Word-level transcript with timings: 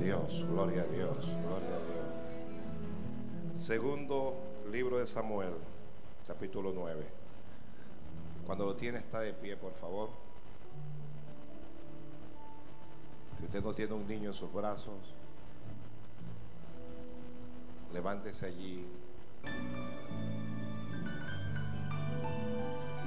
Dios, 0.00 0.46
gloria 0.48 0.82
a 0.82 0.86
Dios, 0.86 1.18
gloria 1.18 1.76
a 1.76 1.84
Dios. 3.52 3.62
Segundo 3.62 4.34
libro 4.72 4.98
de 4.98 5.06
Samuel, 5.06 5.52
capítulo 6.26 6.72
9. 6.74 7.04
Cuando 8.46 8.64
lo 8.64 8.76
tiene 8.76 8.98
está 8.98 9.20
de 9.20 9.34
pie, 9.34 9.58
por 9.58 9.74
favor. 9.74 10.08
Si 13.38 13.44
usted 13.44 13.62
no 13.62 13.74
tiene 13.74 13.92
un 13.92 14.08
niño 14.08 14.30
en 14.30 14.34
sus 14.34 14.50
brazos, 14.50 15.14
levántese 17.92 18.46
allí. 18.46 18.86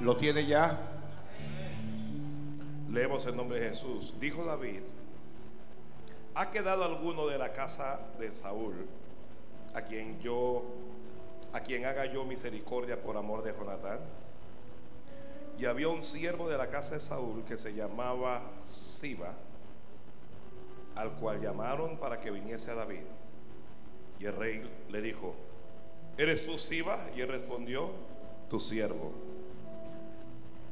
¿Lo 0.00 0.16
tiene 0.16 0.46
ya? 0.46 0.78
Leemos 2.88 3.26
el 3.26 3.36
nombre 3.36 3.58
de 3.58 3.70
Jesús. 3.70 4.14
Dijo 4.20 4.44
David, 4.44 4.82
¿ha 6.34 6.50
quedado 6.50 6.84
alguno 6.84 7.26
de 7.26 7.38
la 7.38 7.52
casa 7.52 8.00
de 8.18 8.32
Saúl 8.32 8.86
a 9.74 9.82
quien 9.82 10.20
yo 10.20 10.64
a 11.52 11.60
quien 11.60 11.84
haga 11.84 12.06
yo 12.06 12.24
misericordia 12.24 13.00
por 13.00 13.16
amor 13.16 13.44
de 13.44 13.52
Jonatán? 13.52 14.00
Y 15.56 15.66
había 15.66 15.88
un 15.88 16.02
siervo 16.02 16.48
de 16.48 16.58
la 16.58 16.68
casa 16.68 16.96
de 16.96 17.00
Saúl 17.00 17.44
que 17.44 17.56
se 17.56 17.74
llamaba 17.74 18.42
Siba, 18.60 19.32
al 20.96 21.12
cual 21.12 21.40
llamaron 21.40 21.96
para 21.98 22.20
que 22.20 22.32
viniese 22.32 22.72
a 22.72 22.74
David. 22.74 23.04
Y 24.18 24.24
el 24.24 24.34
rey 24.34 24.68
le 24.90 25.00
dijo, 25.00 25.36
¿eres 26.18 26.44
tú 26.44 26.58
Siba? 26.58 26.98
Y 27.16 27.20
él 27.20 27.28
respondió, 27.28 27.90
tu 28.50 28.58
siervo. 28.58 29.12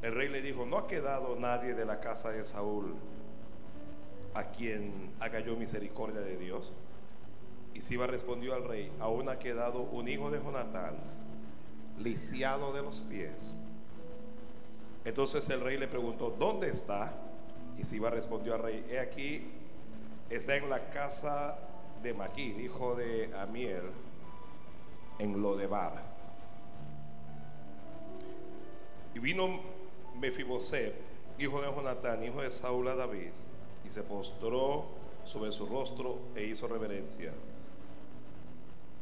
El 0.02 0.14
rey 0.16 0.28
le 0.28 0.42
dijo, 0.42 0.66
no 0.66 0.78
ha 0.78 0.86
quedado 0.88 1.36
nadie 1.36 1.74
de 1.74 1.84
la 1.84 2.00
casa 2.00 2.30
de 2.30 2.44
Saúl 2.44 2.96
a 4.34 4.44
quien 4.44 5.10
haga 5.20 5.40
yo 5.40 5.56
misericordia 5.56 6.20
de 6.20 6.36
Dios. 6.36 6.72
Y 7.74 7.80
Siba 7.80 8.06
respondió 8.06 8.54
al 8.54 8.64
rey, 8.64 8.90
aún 9.00 9.28
ha 9.28 9.38
quedado 9.38 9.82
un 9.82 10.08
hijo 10.08 10.30
de 10.30 10.40
Jonatán, 10.40 10.94
lisiado 11.98 12.72
de 12.72 12.82
los 12.82 13.00
pies. 13.02 13.52
Entonces 15.04 15.48
el 15.50 15.60
rey 15.60 15.78
le 15.78 15.88
preguntó, 15.88 16.30
¿dónde 16.38 16.68
está? 16.68 17.12
Y 17.78 17.84
Siba 17.84 18.10
respondió 18.10 18.54
al 18.54 18.62
rey, 18.62 18.84
he 18.90 18.98
aquí, 18.98 19.50
está 20.28 20.56
en 20.56 20.68
la 20.68 20.90
casa 20.90 21.58
de 22.02 22.14
Maquir, 22.14 22.60
hijo 22.60 22.94
de 22.94 23.30
Amiel, 23.36 23.82
en 25.18 25.40
Lodebar. 25.40 26.02
Y 29.14 29.18
vino 29.18 29.60
Mefiboset, 30.18 30.94
hijo 31.38 31.60
de 31.60 31.70
Jonatán, 31.70 32.22
hijo 32.24 32.42
de 32.42 32.50
Saúl 32.50 32.88
a 32.88 32.94
David, 32.94 33.30
y 33.84 33.90
se 33.90 34.02
postró 34.02 34.84
sobre 35.24 35.52
su 35.52 35.66
rostro 35.66 36.18
e 36.34 36.44
hizo 36.44 36.66
reverencia. 36.68 37.32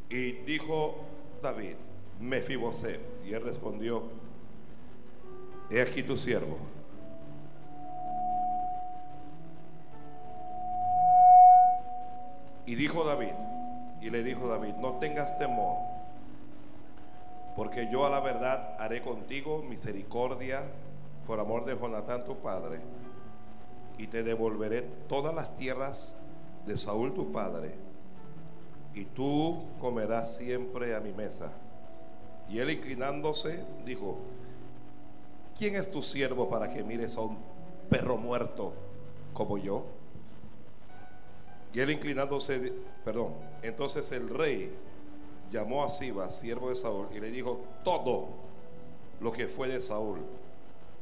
Y 0.08 0.32
dijo 0.32 0.96
David, 1.40 1.76
Mefiboset, 2.20 3.00
y 3.24 3.32
él 3.32 3.42
respondió, 3.42 4.02
he 5.70 5.80
aquí 5.80 6.02
tu 6.02 6.16
siervo. 6.16 6.58
Y 12.66 12.74
dijo 12.74 13.04
David, 13.04 13.32
y 14.00 14.10
le 14.10 14.22
dijo 14.22 14.46
David, 14.46 14.74
no 14.74 14.98
tengas 14.98 15.38
temor, 15.38 15.78
porque 17.56 17.88
yo 17.90 18.06
a 18.06 18.10
la 18.10 18.20
verdad 18.20 18.76
haré 18.78 19.02
contigo 19.02 19.62
misericordia 19.62 20.62
por 21.26 21.40
amor 21.40 21.64
de 21.64 21.76
Jonatán 21.76 22.24
tu 22.24 22.36
padre, 22.36 22.80
y 24.00 24.06
te 24.06 24.22
devolveré 24.22 24.80
todas 25.10 25.34
las 25.34 25.54
tierras 25.58 26.16
de 26.66 26.74
Saúl 26.78 27.12
tu 27.12 27.30
padre, 27.32 27.74
y 28.94 29.04
tú 29.04 29.62
comerás 29.78 30.36
siempre 30.36 30.96
a 30.96 31.00
mi 31.00 31.12
mesa. 31.12 31.52
Y 32.48 32.60
él 32.60 32.70
inclinándose 32.70 33.62
dijo, 33.84 34.16
¿quién 35.58 35.76
es 35.76 35.90
tu 35.90 36.00
siervo 36.00 36.48
para 36.48 36.72
que 36.72 36.82
mires 36.82 37.14
a 37.18 37.20
un 37.20 37.36
perro 37.90 38.16
muerto 38.16 38.72
como 39.34 39.58
yo? 39.58 39.84
Y 41.74 41.80
él 41.80 41.90
inclinándose, 41.90 42.72
perdón, 43.04 43.34
entonces 43.60 44.10
el 44.12 44.30
rey 44.30 44.74
llamó 45.50 45.84
a 45.84 45.90
Siba, 45.90 46.30
siervo 46.30 46.70
de 46.70 46.76
Saúl, 46.76 47.08
y 47.14 47.20
le 47.20 47.30
dijo 47.30 47.60
todo 47.84 48.28
lo 49.20 49.30
que 49.30 49.46
fue 49.46 49.68
de 49.68 49.78
Saúl 49.78 50.20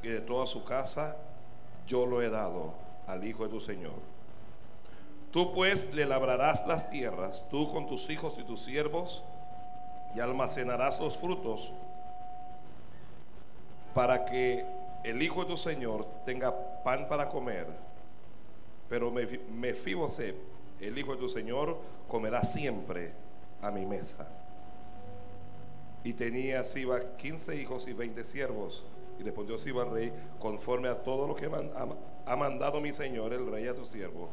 y 0.02 0.08
de 0.08 0.20
toda 0.20 0.46
su 0.46 0.64
casa, 0.64 1.16
yo 1.86 2.04
lo 2.04 2.20
he 2.22 2.28
dado 2.28 2.87
al 3.08 3.24
hijo 3.24 3.42
de 3.44 3.50
tu 3.50 3.60
Señor. 3.60 3.98
Tú 5.32 5.52
pues 5.52 5.92
le 5.94 6.06
labrarás 6.06 6.66
las 6.66 6.90
tierras, 6.90 7.46
tú 7.50 7.70
con 7.70 7.86
tus 7.86 8.08
hijos 8.08 8.34
y 8.38 8.44
tus 8.44 8.60
siervos, 8.60 9.24
y 10.14 10.20
almacenarás 10.20 11.00
los 11.00 11.18
frutos 11.18 11.72
para 13.94 14.24
que 14.24 14.64
el 15.04 15.22
hijo 15.22 15.42
de 15.42 15.50
tu 15.50 15.56
Señor 15.56 16.06
tenga 16.24 16.54
pan 16.82 17.08
para 17.08 17.28
comer. 17.28 17.66
Pero 18.88 19.10
Mefiboset, 19.10 20.36
el 20.80 20.98
hijo 20.98 21.12
de 21.12 21.18
tu 21.18 21.28
Señor, 21.28 21.78
comerá 22.08 22.42
siempre 22.42 23.12
a 23.60 23.70
mi 23.70 23.84
mesa. 23.84 24.26
Y 26.04 26.14
tenía 26.14 26.64
Siba 26.64 27.16
15 27.16 27.56
hijos 27.56 27.86
y 27.88 27.92
20 27.92 28.24
siervos. 28.24 28.84
Y 29.18 29.22
respondió 29.22 29.58
Siba 29.58 29.82
al 29.82 29.90
rey, 29.90 30.12
conforme 30.38 30.88
a 30.88 31.02
todo 31.02 31.26
lo 31.26 31.34
que 31.34 31.50
ha 32.26 32.36
mandado 32.36 32.80
mi 32.80 32.92
Señor, 32.92 33.32
el 33.32 33.50
rey, 33.50 33.66
a 33.66 33.74
tu 33.74 33.84
siervo, 33.84 34.28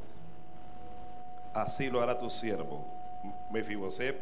así 1.54 1.90
lo 1.90 2.02
hará 2.02 2.18
tu 2.18 2.30
siervo. 2.30 2.86
Mefiboset, 3.52 4.16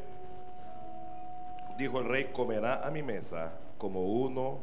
dijo 1.77 1.99
el 1.99 2.05
rey, 2.05 2.29
comerá 2.31 2.85
a 2.85 2.91
mi 2.91 3.03
mesa 3.03 3.51
como 3.77 4.03
uno 4.03 4.59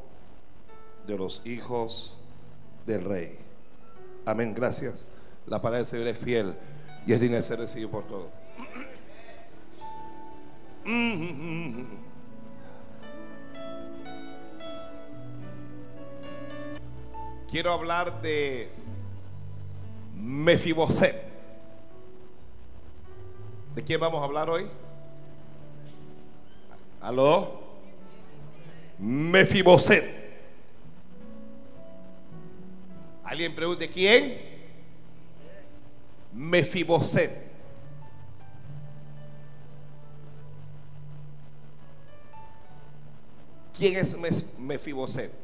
de 1.06 1.18
los 1.18 1.44
hijos 1.46 2.18
del 2.86 3.04
rey. 3.04 3.38
Amén, 4.24 4.54
gracias. 4.54 5.06
La 5.46 5.60
palabra 5.60 5.78
del 5.78 5.86
Señor 5.86 6.06
es 6.06 6.18
fiel 6.18 6.54
y 7.06 7.12
es 7.12 7.20
digna 7.20 7.36
de 7.36 7.42
ser 7.42 7.58
recibido 7.58 7.90
por 7.90 8.06
todos. 8.06 8.30
Quiero 17.50 17.72
hablar 17.72 18.22
de 18.22 18.70
Mefiboset. 20.14 21.20
¿De 23.74 23.82
quién 23.82 23.98
vamos 23.98 24.20
a 24.20 24.24
hablar 24.24 24.48
hoy? 24.48 24.68
¿Aló? 27.00 27.60
Mefiboset. 29.00 30.04
¿Alguien 33.24 33.52
pregunte 33.52 33.90
quién? 33.90 34.40
Mefiboset. 36.32 37.50
¿Quién 43.76 43.96
es 43.96 44.16
Mefiboset? 44.56 45.39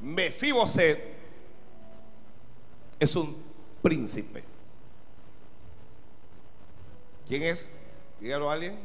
Mefiboset 0.00 0.98
es 2.98 3.16
un 3.16 3.36
príncipe. 3.82 4.42
¿Quién 7.26 7.42
es? 7.42 7.68
Dígalo 8.20 8.50
a 8.50 8.54
alguien. 8.54 8.78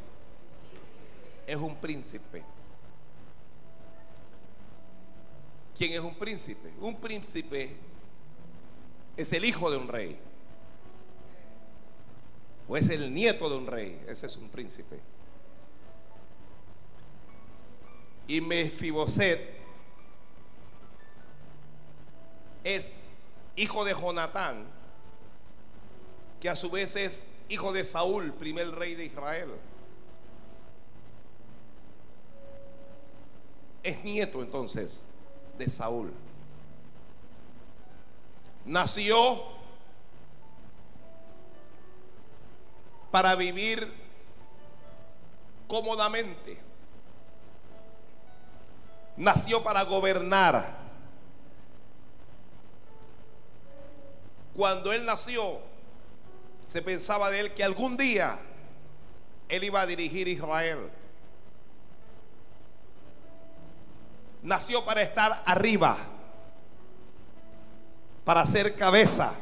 Es 1.47 1.57
un 1.57 1.75
príncipe. 1.75 2.43
¿Quién 5.77 5.93
es 5.93 5.99
un 5.99 6.15
príncipe? 6.15 6.71
Un 6.79 6.95
príncipe 6.95 7.75
es 9.17 9.33
el 9.33 9.45
hijo 9.45 9.69
de 9.71 9.77
un 9.77 9.87
rey. 9.87 10.17
O 12.67 12.77
es 12.77 12.89
el 12.89 13.13
nieto 13.13 13.49
de 13.49 13.57
un 13.57 13.67
rey. 13.67 14.01
Ese 14.07 14.25
es 14.25 14.37
un 14.37 14.49
príncipe. 14.49 14.99
Y 18.27 18.41
Mefiboset 18.41 19.54
es 22.65 22.97
hijo 23.55 23.85
de 23.85 23.93
Jonatán, 23.93 24.65
que 26.41 26.49
a 26.49 26.55
su 26.55 26.69
vez 26.69 26.95
es 26.95 27.27
hijo 27.47 27.71
de 27.71 27.85
Saúl, 27.85 28.33
primer 28.33 28.71
rey 28.71 28.95
de 28.95 29.05
Israel. 29.05 29.51
Es 33.83 34.03
nieto 34.03 34.41
entonces 34.41 35.03
de 35.59 35.69
Saúl. 35.69 36.11
Nació 38.65 39.43
para 43.11 43.35
vivir 43.35 43.93
cómodamente. 45.67 46.57
Nació 49.17 49.63
para 49.63 49.83
gobernar. 49.83 50.84
Cuando 54.55 54.93
él 54.93 55.05
nació, 55.05 55.59
se 56.65 56.81
pensaba 56.81 57.29
de 57.29 57.41
él 57.41 57.53
que 57.53 57.63
algún 57.63 57.97
día 57.97 58.39
él 59.49 59.63
iba 59.63 59.81
a 59.81 59.85
dirigir 59.85 60.27
Israel. 60.27 60.89
Nació 64.41 64.85
para 64.85 65.01
estar 65.01 65.43
arriba, 65.45 65.97
para 68.23 68.45
ser 68.45 68.75
cabeza. 68.75 69.33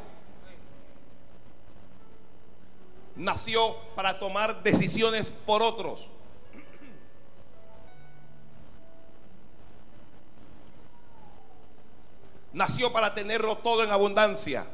Nació 3.15 3.77
para 3.95 4.17
tomar 4.17 4.63
decisiones 4.63 5.29
por 5.29 5.61
otros. 5.61 6.09
Nació 12.51 12.91
para 12.91 13.13
tenerlo 13.13 13.57
todo 13.57 13.83
en 13.83 13.91
abundancia. 13.91 14.65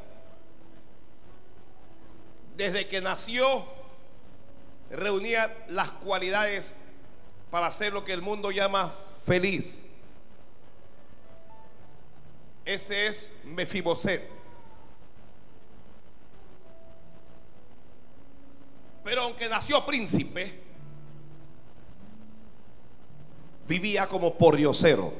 Desde 2.59 2.89
que 2.89 2.99
nació, 2.99 3.63
reunía 4.91 5.63
las 5.69 5.91
cualidades 5.91 6.75
para 7.49 7.71
ser 7.71 7.93
lo 7.93 8.03
que 8.03 8.11
el 8.11 8.21
mundo 8.21 8.51
llama 8.51 8.93
feliz. 9.25 9.81
Ese 12.65 13.07
es 13.07 13.33
Mefiboset. 13.45 14.29
Pero 19.05 19.21
aunque 19.21 19.47
nació 19.47 19.85
príncipe, 19.85 20.59
vivía 23.69 24.05
como 24.09 24.37
por 24.37 24.57
diosero. 24.57 25.13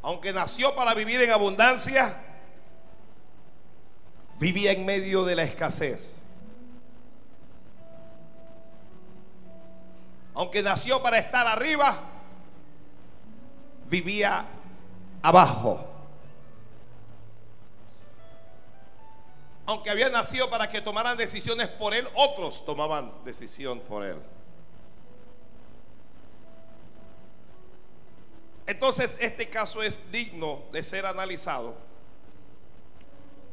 Aunque 0.00 0.32
nació 0.32 0.74
para 0.74 0.94
vivir 0.94 1.20
en 1.20 1.32
abundancia, 1.32 2.30
vivía 4.38 4.72
en 4.72 4.84
medio 4.84 5.24
de 5.24 5.36
la 5.36 5.44
escasez. 5.44 6.16
Aunque 10.34 10.62
nació 10.62 11.00
para 11.02 11.18
estar 11.18 11.46
arriba, 11.46 12.00
vivía 13.86 14.44
abajo. 15.22 15.86
Aunque 19.66 19.90
había 19.90 20.10
nacido 20.10 20.50
para 20.50 20.68
que 20.68 20.82
tomaran 20.82 21.16
decisiones 21.16 21.68
por 21.68 21.94
él, 21.94 22.06
otros 22.14 22.66
tomaban 22.66 23.12
decisión 23.24 23.80
por 23.80 24.04
él. 24.04 24.20
Entonces 28.66 29.16
este 29.20 29.48
caso 29.48 29.82
es 29.82 30.00
digno 30.10 30.62
de 30.72 30.82
ser 30.82 31.06
analizado 31.06 31.74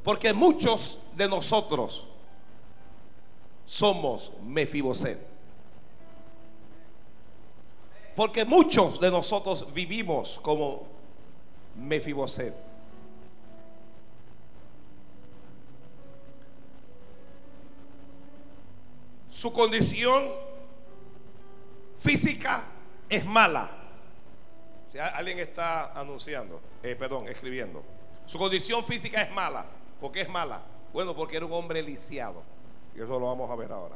porque 0.04 0.34
muchos 0.34 1.00
de 1.16 1.28
nosotros 1.28 2.08
somos 3.66 4.32
Mefiboset. 4.44 5.20
Porque 8.16 8.44
muchos 8.44 9.00
de 9.00 9.10
nosotros 9.10 9.74
vivimos 9.74 10.40
como 10.42 10.88
Mefiboset. 11.76 12.54
Su 19.30 19.54
condición 19.54 20.30
física 21.98 22.66
es 23.10 23.26
mala. 23.26 23.72
Si 24.92 25.00
alguien 25.00 25.40
está 25.40 25.94
anunciando, 25.94 26.60
eh, 26.84 26.96
perdón, 26.96 27.30
escribiendo. 27.30 27.82
Su 28.26 28.38
condición 28.38 28.84
física 28.84 29.22
es 29.22 29.32
mala. 29.32 29.66
¿Por 30.02 30.12
qué 30.12 30.22
es 30.22 30.30
mala? 30.30 30.64
Bueno, 30.92 31.16
porque 31.16 31.38
era 31.38 31.46
un 31.46 31.54
hombre 31.54 31.84
lisiado. 31.84 32.42
Y 32.96 33.02
eso 33.02 33.20
lo 33.20 33.28
vamos 33.28 33.50
a 33.52 33.56
ver 33.56 33.72
ahora. 33.72 33.96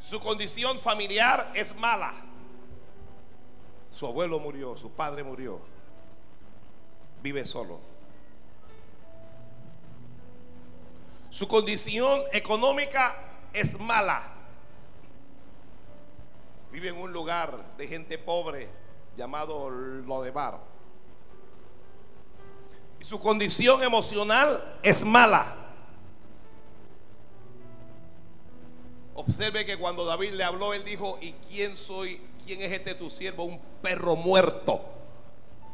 Su 0.00 0.20
condición 0.20 0.78
familiar 0.80 1.52
es 1.54 1.74
mala. 1.76 2.12
Su 3.90 4.06
abuelo 4.06 4.40
murió, 4.40 4.76
su 4.76 4.90
padre 4.90 5.22
murió. 5.22 5.60
Vive 7.22 7.46
solo. 7.46 7.78
Su 11.30 11.46
condición 11.46 12.22
económica 12.32 13.14
es 13.52 13.78
mala. 13.78 14.22
Vive 16.72 16.88
en 16.88 16.96
un 16.96 17.12
lugar 17.12 17.76
de 17.76 17.86
gente 17.86 18.18
pobre 18.18 18.68
llamado 19.16 19.70
Lodebar 19.70 20.73
su 23.04 23.20
condición 23.20 23.82
emocional 23.82 24.78
es 24.82 25.04
mala. 25.04 25.54
Observe 29.14 29.66
que 29.66 29.76
cuando 29.76 30.06
David 30.06 30.32
le 30.32 30.42
habló, 30.42 30.72
él 30.72 30.84
dijo, 30.84 31.18
¿y 31.20 31.32
quién 31.32 31.76
soy? 31.76 32.18
¿Quién 32.46 32.62
es 32.62 32.72
este 32.72 32.94
tu 32.94 33.10
siervo? 33.10 33.44
Un 33.44 33.60
perro 33.82 34.16
muerto 34.16 34.82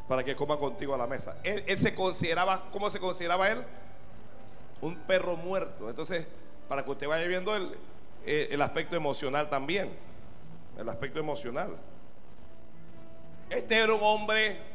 para 0.09 0.25
que 0.25 0.35
coma 0.35 0.59
contigo 0.59 0.93
a 0.93 0.99
la 0.99 1.07
mesa. 1.07 1.37
Él, 1.45 1.79
se 1.79 1.95
consideraba, 1.95 2.69
¿cómo 2.73 2.91
se 2.91 2.99
consideraba 2.99 3.49
él? 3.49 3.63
Un 4.81 4.97
perro 4.97 5.37
muerto. 5.37 5.89
Entonces, 5.89 6.27
para 6.69 6.85
que 6.85 6.91
usted 6.91 7.07
vaya 7.07 7.29
viendo 7.29 7.55
el, 7.55 7.71
eh, 8.27 8.49
el 8.51 8.61
aspecto 8.61 8.97
emocional 8.97 9.49
también. 9.49 9.89
El 10.77 10.89
aspecto 10.89 11.21
emocional. 11.21 11.77
Este 13.51 13.77
era 13.79 13.95
un 13.95 14.03
hombre 14.03 14.70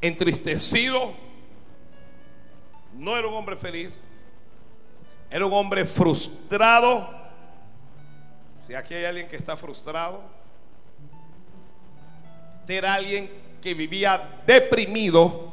entristecido, 0.00 1.12
no 2.94 3.16
era 3.16 3.28
un 3.28 3.34
hombre 3.34 3.56
feliz, 3.56 4.02
era 5.30 5.44
un 5.46 5.52
hombre 5.52 5.84
frustrado. 5.84 7.08
Si 8.66 8.74
aquí 8.74 8.94
hay 8.94 9.04
alguien 9.04 9.28
que 9.28 9.36
está 9.36 9.56
frustrado, 9.56 10.22
era 12.66 12.94
alguien 12.94 13.30
que 13.62 13.74
vivía 13.74 14.42
deprimido, 14.46 15.52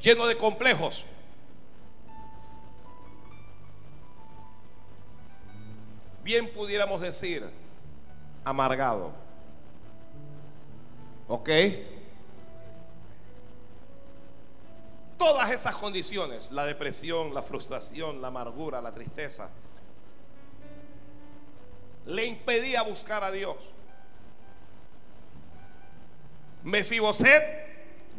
lleno 0.00 0.26
de 0.26 0.36
complejos. 0.36 1.06
Bien 6.22 6.50
pudiéramos 6.52 7.00
decir, 7.00 7.48
amargado. 8.44 9.23
¿Ok? 11.28 11.48
Todas 15.18 15.50
esas 15.50 15.74
condiciones, 15.76 16.52
la 16.52 16.66
depresión, 16.66 17.32
la 17.32 17.42
frustración, 17.42 18.20
la 18.20 18.28
amargura, 18.28 18.82
la 18.82 18.92
tristeza, 18.92 19.50
le 22.06 22.26
impedía 22.26 22.82
buscar 22.82 23.24
a 23.24 23.30
Dios. 23.30 23.56
Mefiboset 26.62 27.42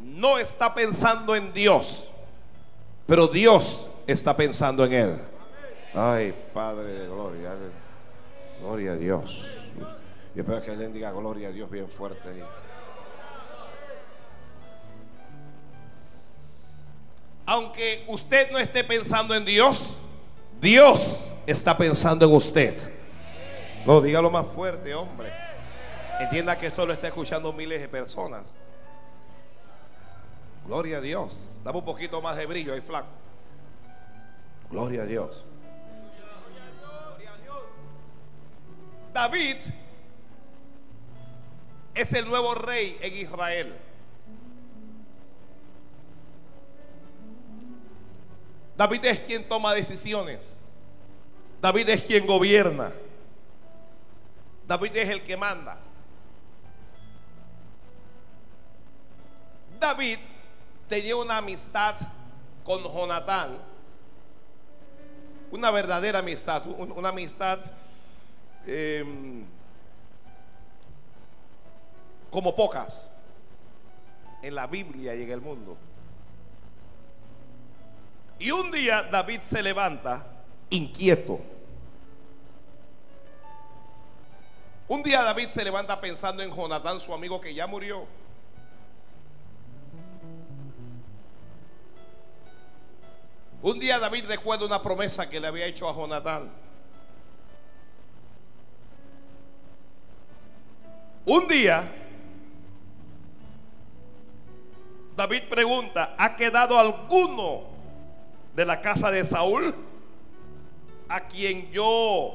no 0.04 0.38
está 0.38 0.74
pensando 0.74 1.36
en 1.36 1.54
Dios, 1.54 2.08
pero 3.06 3.28
Dios 3.28 3.90
está 4.08 4.36
pensando 4.36 4.86
en 4.86 4.94
él. 4.94 5.22
Ay, 5.94 6.34
Padre 6.54 6.92
de 6.92 7.08
gloria, 7.08 7.52
gloria 8.60 8.92
a 8.92 8.96
Dios. 8.96 9.48
Yo 10.36 10.42
espero 10.42 10.62
que 10.62 10.72
alguien 10.72 10.94
diga 10.94 11.12
gloria 11.12 11.48
a 11.48 11.52
Dios 11.52 11.70
bien 11.70 11.88
fuerte. 11.88 12.44
Aunque 17.46 18.04
usted 18.08 18.52
no 18.52 18.58
esté 18.58 18.84
pensando 18.84 19.36
en 19.36 19.46
Dios, 19.46 19.98
Dios 20.60 21.32
está 21.46 21.78
pensando 21.78 22.26
en 22.26 22.34
usted. 22.34 22.92
No, 23.86 24.02
dígalo 24.02 24.32
más 24.32 24.48
fuerte, 24.48 24.94
hombre. 24.96 25.32
Entienda 26.20 26.58
que 26.58 26.68
esto 26.68 26.86
lo 26.86 26.94
está 26.94 27.08
escuchando 27.08 27.54
miles 27.54 27.82
de 27.82 27.88
personas. 27.88 28.54
Gloria 30.66 30.98
a 30.98 31.02
Dios. 31.02 31.58
Dame 31.64 31.80
un 31.80 31.86
poquito 31.86 32.22
más 32.22 32.36
de 32.38 32.46
brillo 32.46 32.74
ahí, 32.74 32.82
flaco. 32.82 33.08
Gloria 34.72 35.04
a 35.04 35.06
Dios. 35.06 35.46
David 39.14 39.58
es 41.94 42.14
el 42.14 42.28
nuevo 42.28 42.56
rey 42.56 42.98
en 43.02 43.18
Israel. 43.18 43.76
David 48.78 49.06
es 49.06 49.20
quien 49.22 49.48
toma 49.48 49.74
decisiones. 49.74 50.58
David 51.62 51.90
es 51.90 52.02
quien 52.04 52.28
gobierna. 52.28 52.92
David 54.68 54.96
es 54.98 55.10
el 55.10 55.24
que 55.24 55.38
manda. 55.38 55.78
David 59.80 60.18
tenía 60.90 61.16
una 61.16 61.38
amistad 61.38 61.96
con 62.64 62.84
Jonatán. 62.84 63.58
Una 65.52 65.72
verdadera 65.72 66.20
amistad. 66.20 66.66
Una 66.68 67.10
amistad 67.10 67.60
em, 68.66 69.46
como 72.30 72.56
pocas 72.56 73.08
en 74.42 74.54
la 74.54 74.68
Biblia 74.68 75.16
y 75.16 75.24
en 75.24 75.32
el 75.32 75.42
mundo. 75.42 75.78
Y 78.40 78.52
un 78.52 78.72
día 78.72 79.04
David 79.04 79.40
se 79.42 79.62
levanta 79.62 80.26
inquieto. 80.70 81.40
Un 84.88 85.02
día 85.02 85.24
David 85.24 85.48
se 85.48 85.64
levanta 85.64 86.00
pensando 86.00 86.44
en 86.44 86.52
Jonatán, 86.52 87.00
su 87.00 87.14
amigo 87.14 87.42
que 87.42 87.54
ya 87.54 87.66
murió. 87.66 88.06
Un 93.62 93.80
día 93.80 93.98
David 93.98 94.26
recuerda 94.28 94.66
una 94.66 94.82
promesa 94.82 95.28
que 95.28 95.40
le 95.40 95.48
había 95.48 95.66
hecho 95.66 95.90
a 95.90 95.94
Jonatán. 95.94 96.52
Un 101.26 101.48
día 101.48 101.92
David 105.16 105.44
pregunta, 105.50 106.14
¿ha 106.18 106.36
quedado 106.36 106.78
alguno 106.78 107.75
de 108.56 108.66
la 108.66 108.82
casa 108.82 109.12
de 109.12 109.24
Saúl 109.24 109.76
a 111.10 111.22
quien 111.22 111.70
yo 111.72 112.34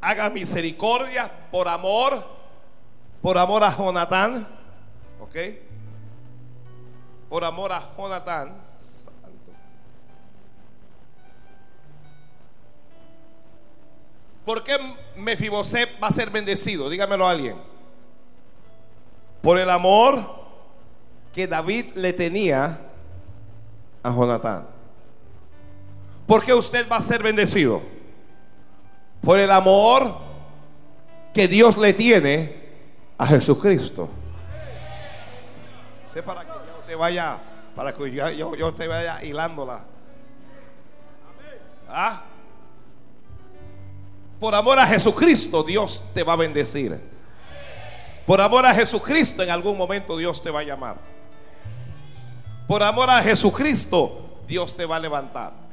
haga 0.00 0.30
misericordia 0.30 1.30
por 1.50 1.68
amor, 1.68 2.24
por 3.20 3.36
amor 3.36 3.64
a 3.64 3.76
Jonatán? 3.76 4.46
¿Ok? 5.20 5.36
Por 7.28 7.44
amor 7.44 7.72
a 7.72 7.82
Jonatán. 7.96 8.64
¿Por 14.44 14.62
qué 14.62 14.78
Mefiboset 15.16 15.88
va 16.02 16.08
a 16.08 16.12
ser 16.12 16.30
bendecido? 16.30 16.90
Dígamelo 16.90 17.26
a 17.26 17.30
alguien. 17.30 17.56
Por 19.42 19.58
el 19.58 19.70
amor 19.70 20.44
que 21.32 21.46
David 21.46 21.94
le 21.94 22.12
tenía 22.12 22.78
a 24.02 24.10
Jonatán. 24.10 24.73
¿Por 26.26 26.44
qué 26.44 26.54
usted 26.54 26.88
va 26.88 26.96
a 26.96 27.00
ser 27.00 27.22
bendecido? 27.22 27.82
Por 29.20 29.38
el 29.38 29.50
amor 29.50 30.16
que 31.32 31.48
Dios 31.48 31.76
le 31.76 31.92
tiene 31.92 32.64
a 33.18 33.26
Jesucristo. 33.26 34.08
Sé 36.12 36.22
para 36.22 36.42
que 36.42 36.48
yo 36.48 36.84
te 36.86 36.94
vaya, 36.94 37.38
para 37.74 37.92
que 37.92 38.10
yo, 38.12 38.74
te 38.74 38.86
vaya 38.86 39.22
hilándola. 39.22 39.80
¿Ah? 41.88 42.22
Por 44.40 44.54
amor 44.54 44.78
a 44.78 44.86
Jesucristo, 44.86 45.62
Dios 45.62 46.02
te 46.14 46.22
va 46.22 46.34
a 46.34 46.36
bendecir. 46.36 47.00
Por 48.26 48.40
amor 48.40 48.64
a 48.64 48.74
Jesucristo, 48.74 49.42
en 49.42 49.50
algún 49.50 49.76
momento 49.76 50.16
Dios 50.16 50.42
te 50.42 50.50
va 50.50 50.60
a 50.60 50.64
llamar. 50.64 50.96
Por 52.66 52.82
amor 52.82 53.10
a 53.10 53.22
Jesucristo, 53.22 54.40
Dios 54.46 54.74
te 54.74 54.86
va 54.86 54.96
a 54.96 55.00
levantar. 55.00 55.63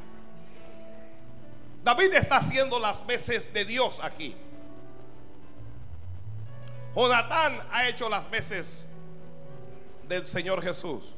David 1.84 2.14
está 2.14 2.38
haciendo 2.38 2.80
las 2.80 3.06
veces 3.06 3.52
de 3.54 3.66
Dios 3.66 4.00
aquí. 4.02 4.36
Jonatán 6.96 7.60
ha 7.72 7.88
hecho 7.88 8.10
las 8.10 8.30
veces 8.30 8.88
del 10.08 10.26
Señor 10.26 10.62
Jesús. 10.62 11.14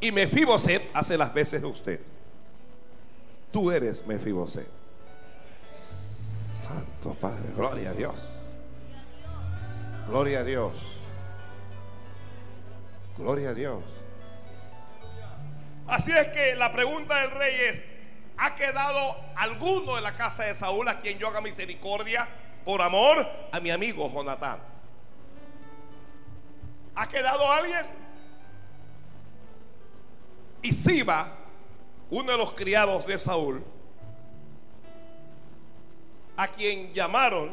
Y 0.00 0.10
Mefiboset 0.10 0.90
hace 0.94 1.16
las 1.16 1.32
veces 1.32 1.62
de 1.62 1.68
usted. 1.68 2.00
Tú 3.52 3.70
eres 3.70 4.04
Mefiboset. 4.06 4.66
Santo 5.70 7.14
Padre, 7.20 7.50
gloria 7.54 7.90
a 7.90 7.92
Dios. 7.92 8.14
Gloria 10.08 10.40
a 10.40 10.44
Dios. 10.44 10.72
Gloria 13.18 13.50
a 13.50 13.54
Dios. 13.54 13.84
Así 15.86 16.10
es 16.10 16.28
que 16.28 16.56
la 16.56 16.72
pregunta 16.72 17.20
del 17.20 17.30
rey 17.30 17.54
es, 17.68 17.91
¿ha 18.36 18.54
quedado 18.54 19.16
alguno 19.36 19.96
en 19.96 20.04
la 20.04 20.14
casa 20.14 20.44
de 20.44 20.54
Saúl 20.54 20.88
a 20.88 20.98
quien 20.98 21.18
yo 21.18 21.28
haga 21.28 21.40
misericordia 21.40 22.28
por 22.64 22.82
amor 22.82 23.26
a 23.50 23.60
mi 23.60 23.70
amigo 23.70 24.10
Jonatán? 24.12 24.58
¿Ha 26.94 27.08
quedado 27.08 27.50
alguien? 27.50 27.86
Y 30.62 30.72
Siba, 30.72 31.32
uno 32.10 32.32
de 32.32 32.38
los 32.38 32.52
criados 32.52 33.06
de 33.06 33.18
Saúl, 33.18 33.64
a 36.36 36.48
quien 36.48 36.92
llamaron 36.92 37.50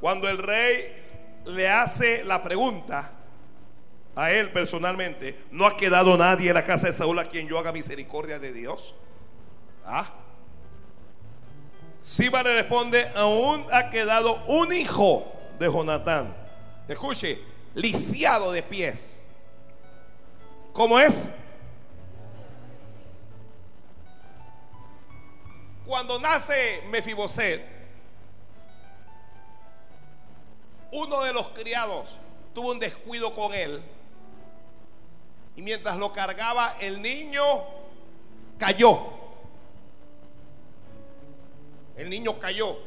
cuando 0.00 0.28
el 0.28 0.38
rey 0.38 1.04
le 1.46 1.68
hace 1.68 2.24
la 2.24 2.42
pregunta 2.42 3.10
a 4.14 4.30
él 4.30 4.50
personalmente, 4.50 5.38
no 5.50 5.66
ha 5.66 5.76
quedado 5.76 6.16
nadie 6.16 6.48
en 6.48 6.54
la 6.54 6.64
casa 6.64 6.86
de 6.86 6.92
Saúl 6.92 7.18
a 7.18 7.24
quien 7.24 7.48
yo 7.48 7.58
haga 7.58 7.72
misericordia 7.72 8.38
de 8.38 8.52
Dios. 8.52 8.94
Ah. 9.84 10.12
Siba 12.00 12.42
le 12.42 12.54
responde, 12.54 13.08
aún 13.14 13.66
ha 13.72 13.88
quedado 13.90 14.42
un 14.46 14.72
hijo 14.72 15.32
de 15.58 15.66
Jonatán. 15.70 16.34
Escuche, 16.88 17.40
lisiado 17.74 18.52
de 18.52 18.62
pies. 18.62 19.18
¿Cómo 20.72 20.98
es? 20.98 21.28
Cuando 25.86 26.18
nace 26.18 26.82
Mefiboset, 26.88 27.62
uno 30.90 31.22
de 31.22 31.32
los 31.32 31.48
criados 31.48 32.18
tuvo 32.54 32.72
un 32.72 32.78
descuido 32.78 33.34
con 33.34 33.54
él. 33.54 33.82
Y 35.56 35.62
mientras 35.62 35.96
lo 35.96 36.12
cargaba, 36.12 36.76
el 36.80 37.02
niño 37.02 37.42
cayó. 38.58 38.98
El 41.96 42.08
niño 42.08 42.38
cayó. 42.38 42.78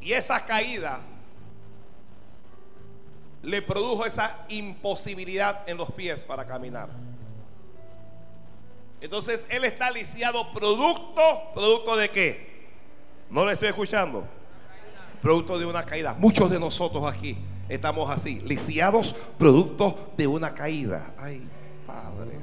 Y 0.00 0.12
esa 0.12 0.44
caída 0.44 1.00
le 3.42 3.62
produjo 3.62 4.04
esa 4.04 4.44
imposibilidad 4.48 5.68
en 5.68 5.76
los 5.76 5.90
pies 5.92 6.24
para 6.24 6.46
caminar. 6.46 6.88
Entonces 9.00 9.46
él 9.50 9.64
está 9.64 9.90
lisiado 9.90 10.52
producto, 10.52 11.22
producto 11.54 11.96
de 11.96 12.10
qué? 12.10 12.68
No 13.30 13.46
le 13.46 13.52
estoy 13.52 13.68
escuchando. 13.68 14.26
Producto 15.22 15.58
de 15.58 15.66
una 15.66 15.84
caída. 15.84 16.14
Muchos 16.14 16.50
de 16.50 16.58
nosotros 16.58 17.04
aquí 17.10 17.38
estamos 17.70 18.10
así, 18.10 18.40
lisiados, 18.40 19.14
producto 19.38 20.12
de 20.16 20.26
una 20.26 20.54
caída. 20.54 21.12
Ay, 21.18 21.48
Padre 21.86 22.38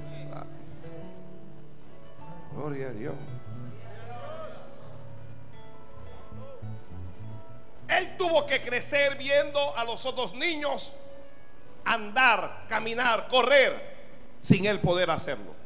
Gloria 2.55 2.88
a 2.88 2.91
Dios. 2.91 3.13
Él 7.88 8.17
tuvo 8.17 8.48
que 8.48 8.62
crecer 8.62 9.15
viendo 9.17 9.77
a 9.77 9.84
los 9.84 10.05
otros 10.07 10.34
niños 10.34 10.93
andar, 11.86 12.65
caminar, 12.67 13.27
correr, 13.27 13.79
sin 14.39 14.65
él 14.65 14.79
poder 14.79 15.12
hacerlo 15.12 15.57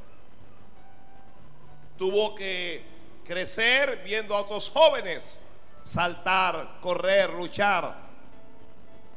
tuvo 2.01 2.33
que 2.33 2.83
crecer 3.23 4.01
viendo 4.03 4.35
a 4.35 4.41
otros 4.41 4.71
jóvenes 4.71 5.39
saltar, 5.83 6.79
correr, 6.81 7.29
luchar, 7.29 7.95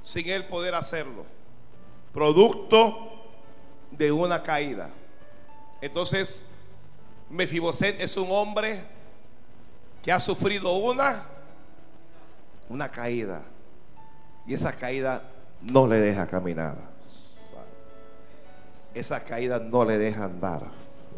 sin 0.05 0.29
él 0.29 0.45
poder 0.45 0.77
hacerlo. 0.77 1.25
Producto 2.13 3.11
de 3.91 4.13
una 4.13 4.45
caída. 4.45 4.91
Entonces, 5.81 6.47
Mefiboset 7.29 8.01
es 8.01 8.17
un 8.17 8.31
hombre 8.31 8.85
que 10.03 10.13
ha 10.13 10.21
sufrido 10.21 10.73
una 10.75 11.25
una 12.69 12.91
caída. 12.91 13.43
Y 14.47 14.55
esa 14.55 14.73
caída 14.73 15.23
no 15.63 15.87
le 15.87 15.97
deja 15.97 16.27
caminar. 16.27 16.77
Esa 18.93 19.25
caída 19.25 19.59
no 19.59 19.85
le 19.85 19.99
deja 19.99 20.25
andar. 20.25 20.63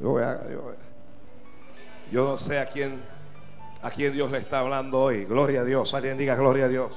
Yo 0.01 0.19
a, 0.19 0.39
yo 2.11 2.25
no 2.25 2.39
sé 2.39 2.59
a 2.59 2.67
quién, 2.67 3.01
a 3.83 3.91
quién 3.91 4.13
Dios 4.13 4.31
le 4.31 4.39
está 4.39 4.61
hablando 4.61 5.01
hoy. 5.01 5.25
Gloria 5.25 5.61
a 5.61 5.65
Dios. 5.65 5.93
Alguien 5.93 6.17
diga 6.17 6.37
gloria 6.37 6.67
a 6.67 6.69
Dios. 6.69 6.93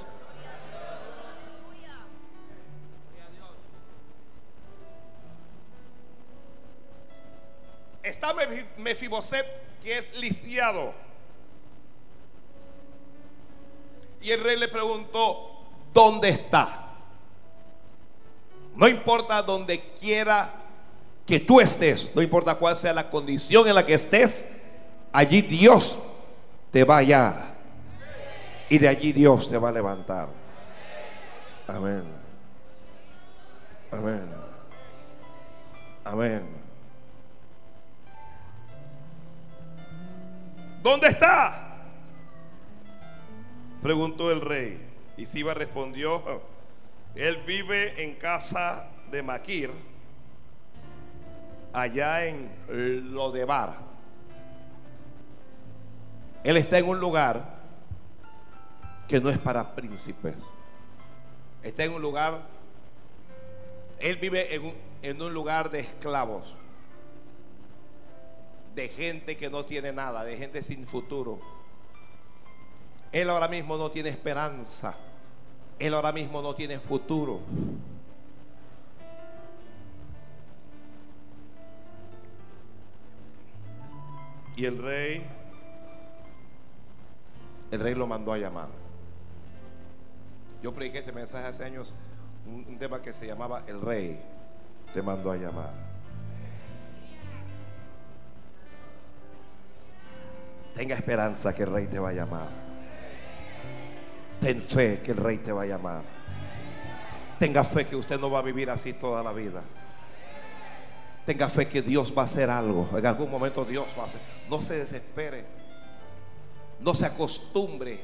Está 8.10 8.34
Mefiboset 8.78 9.46
que 9.84 10.00
es 10.00 10.20
lisiado. 10.20 10.94
Y 14.22 14.32
el 14.32 14.44
rey 14.44 14.58
le 14.58 14.68
preguntó, 14.68 15.62
¿dónde 15.94 16.30
está? 16.30 16.88
No 18.76 18.88
importa 18.88 19.42
donde 19.44 19.80
quiera 20.00 20.54
que 21.26 21.40
tú 21.40 21.62
estés, 21.62 22.14
no 22.16 22.22
importa 22.22 22.56
cuál 22.56 22.76
sea 22.76 22.94
la 22.94 23.10
condición 23.10 23.68
en 23.68 23.76
la 23.76 23.86
que 23.86 23.94
estés, 23.94 24.44
allí 25.14 25.42
Dios 25.42 26.00
te 26.72 26.84
va 26.84 26.96
a 26.96 27.00
hallar. 27.00 27.56
Y 28.70 28.80
de 28.80 28.88
allí 28.88 29.14
Dios 29.14 29.50
te 29.50 29.58
va 29.58 29.70
a 29.70 29.72
levantar. 29.72 30.30
Amén. 31.68 32.04
Amén. 33.92 34.30
Amén. 36.04 36.69
¿Dónde 40.82 41.08
está? 41.08 41.78
Preguntó 43.82 44.32
el 44.32 44.42
rey. 44.42 44.86
Y 45.18 45.26
Siba 45.26 45.54
respondió, 45.54 46.42
él 47.16 47.44
vive 47.46 48.02
en 48.02 48.16
casa 48.16 48.88
de 49.12 49.22
Maquir, 49.22 49.72
allá 51.74 52.26
en 52.26 52.50
Lodebar. 53.14 53.76
Él 56.44 56.56
está 56.56 56.78
en 56.78 56.88
un 56.88 57.00
lugar 57.00 57.60
que 59.10 59.20
no 59.20 59.30
es 59.30 59.38
para 59.38 59.76
príncipes. 59.76 60.36
Está 61.64 61.84
en 61.84 61.92
un 61.92 62.02
lugar, 62.02 62.40
él 64.00 64.16
vive 64.16 64.56
en 64.56 64.66
un, 64.68 64.74
en 65.02 65.22
un 65.22 65.34
lugar 65.34 65.70
de 65.70 65.82
esclavos, 65.82 66.56
de 68.80 68.88
gente 68.88 69.36
que 69.36 69.50
no 69.50 69.66
tiene 69.66 69.92
nada, 69.92 70.24
de 70.24 70.38
gente 70.38 70.64
sin 70.64 70.86
futuro. 70.86 71.38
Él 73.12 73.30
ahora 73.30 73.50
mismo 73.50 73.76
no 73.76 73.92
tiene 73.92 74.08
esperanza. 74.08 74.96
Él 75.78 75.94
ahora 75.94 76.14
mismo 76.14 76.42
no 76.42 76.56
tiene 76.56 76.80
futuro. 76.80 77.42
Y 84.56 84.64
el 84.64 84.82
rey, 84.82 85.26
el 87.72 87.80
rey 87.82 87.96
lo 87.96 88.08
mandó 88.08 88.32
a 88.32 88.38
llamar. 88.38 88.70
Yo 90.64 90.74
prediqué 90.74 91.00
este 91.00 91.12
mensaje 91.12 91.48
hace 91.48 91.66
años, 91.66 91.96
un, 92.46 92.66
un 92.66 92.78
tema 92.78 93.02
que 93.02 93.12
se 93.12 93.28
llamaba 93.28 93.64
El 93.68 93.82
rey 93.82 94.22
te 94.94 95.02
mandó 95.02 95.32
a 95.32 95.36
llamar. 95.36 95.89
Tenga 100.80 100.96
esperanza 100.96 101.54
que 101.54 101.64
el 101.64 101.74
rey 101.74 101.88
te 101.88 102.00
va 102.00 102.08
a 102.08 102.14
llamar. 102.14 102.48
Ten 104.40 104.62
fe 104.62 105.02
que 105.04 105.12
el 105.12 105.18
rey 105.18 105.40
te 105.40 105.52
va 105.52 105.64
a 105.64 105.66
llamar. 105.66 106.04
Tenga 107.38 107.66
fe 107.66 107.86
que 107.86 107.98
usted 107.98 108.18
no 108.18 108.32
va 108.32 108.40
a 108.40 108.44
vivir 108.44 108.70
así 108.70 108.94
toda 108.94 109.22
la 109.22 109.34
vida. 109.34 109.62
Tenga 111.26 111.50
fe 111.50 111.68
que 111.68 111.82
Dios 111.82 112.14
va 112.18 112.22
a 112.22 112.26
hacer 112.26 112.50
algo. 112.50 112.90
En 112.98 113.06
algún 113.06 113.30
momento 113.30 113.66
Dios 113.66 113.88
va 113.98 114.04
a 114.04 114.06
hacer. 114.06 114.22
No 114.50 114.62
se 114.62 114.78
desespere. 114.78 115.44
No 116.80 116.96
se 116.96 117.08
acostumbre 117.08 118.02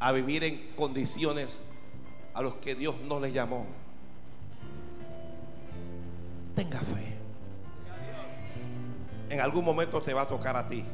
a 0.00 0.10
vivir 0.10 0.42
en 0.42 0.72
condiciones 0.74 1.62
a 2.34 2.42
los 2.42 2.54
que 2.54 2.74
Dios 2.74 2.96
no 3.06 3.20
le 3.20 3.30
llamó. 3.30 3.66
Tenga 6.56 6.80
fe. 6.80 7.14
En 9.30 9.40
algún 9.40 9.64
momento 9.64 10.02
te 10.02 10.12
va 10.12 10.22
a 10.22 10.26
tocar 10.26 10.56
a 10.56 10.66
ti. 10.66 10.84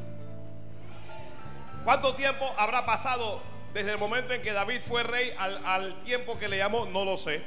¿Cuánto 1.89 2.13
tiempo 2.13 2.45
habrá 2.55 2.85
pasado 2.85 3.41
desde 3.73 3.93
el 3.93 3.97
momento 3.97 4.31
en 4.31 4.43
que 4.43 4.53
David 4.53 4.81
fue 4.81 5.01
rey 5.01 5.33
al, 5.39 6.03
tiempo 6.03 6.37
que 6.37 6.47
le 6.47 6.59
llamó, 6.59 6.85
no 6.85 7.03
lo 7.03 7.17
sé. 7.17 7.41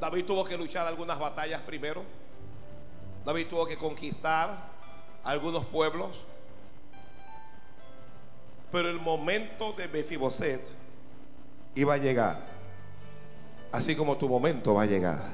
David 0.00 0.24
tuvo 0.24 0.44
que 0.44 0.56
luchar 0.56 0.88
algunas 0.88 1.16
batallas 1.16 1.60
primero. 1.60 2.02
David 3.24 3.46
tuvo 3.46 3.68
que 3.68 3.78
conquistar 3.78 4.50
algunos 5.22 5.64
pueblos. 5.64 6.10
Pero 8.72 8.88
el 8.88 8.98
momento 8.98 9.72
de 9.74 9.86
Mefiboset 9.86 10.72
iba 11.76 11.94
a 11.94 11.98
llegar. 11.98 12.46
Así 13.70 13.94
como 13.94 14.16
tu 14.16 14.28
momento 14.28 14.74
va 14.74 14.82
a 14.82 14.86
llegar. 14.86 15.24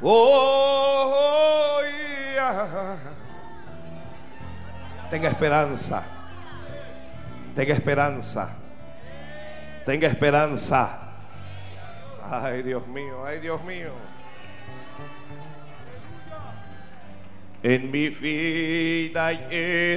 Oh, 0.00 0.56
Tenga 5.10 5.28
esperanza. 5.28 6.02
Tenga 7.54 7.72
esperanza. 7.74 8.56
Tenga 9.84 10.08
esperanza. 10.08 11.00
Ay, 12.22 12.62
Dios 12.62 12.86
mío, 12.88 13.24
ay, 13.24 13.38
Dios 13.40 13.62
mío. 13.64 13.92
En 17.62 17.90
mi 17.90 18.08
vida 18.08 19.26
hay 19.26 19.46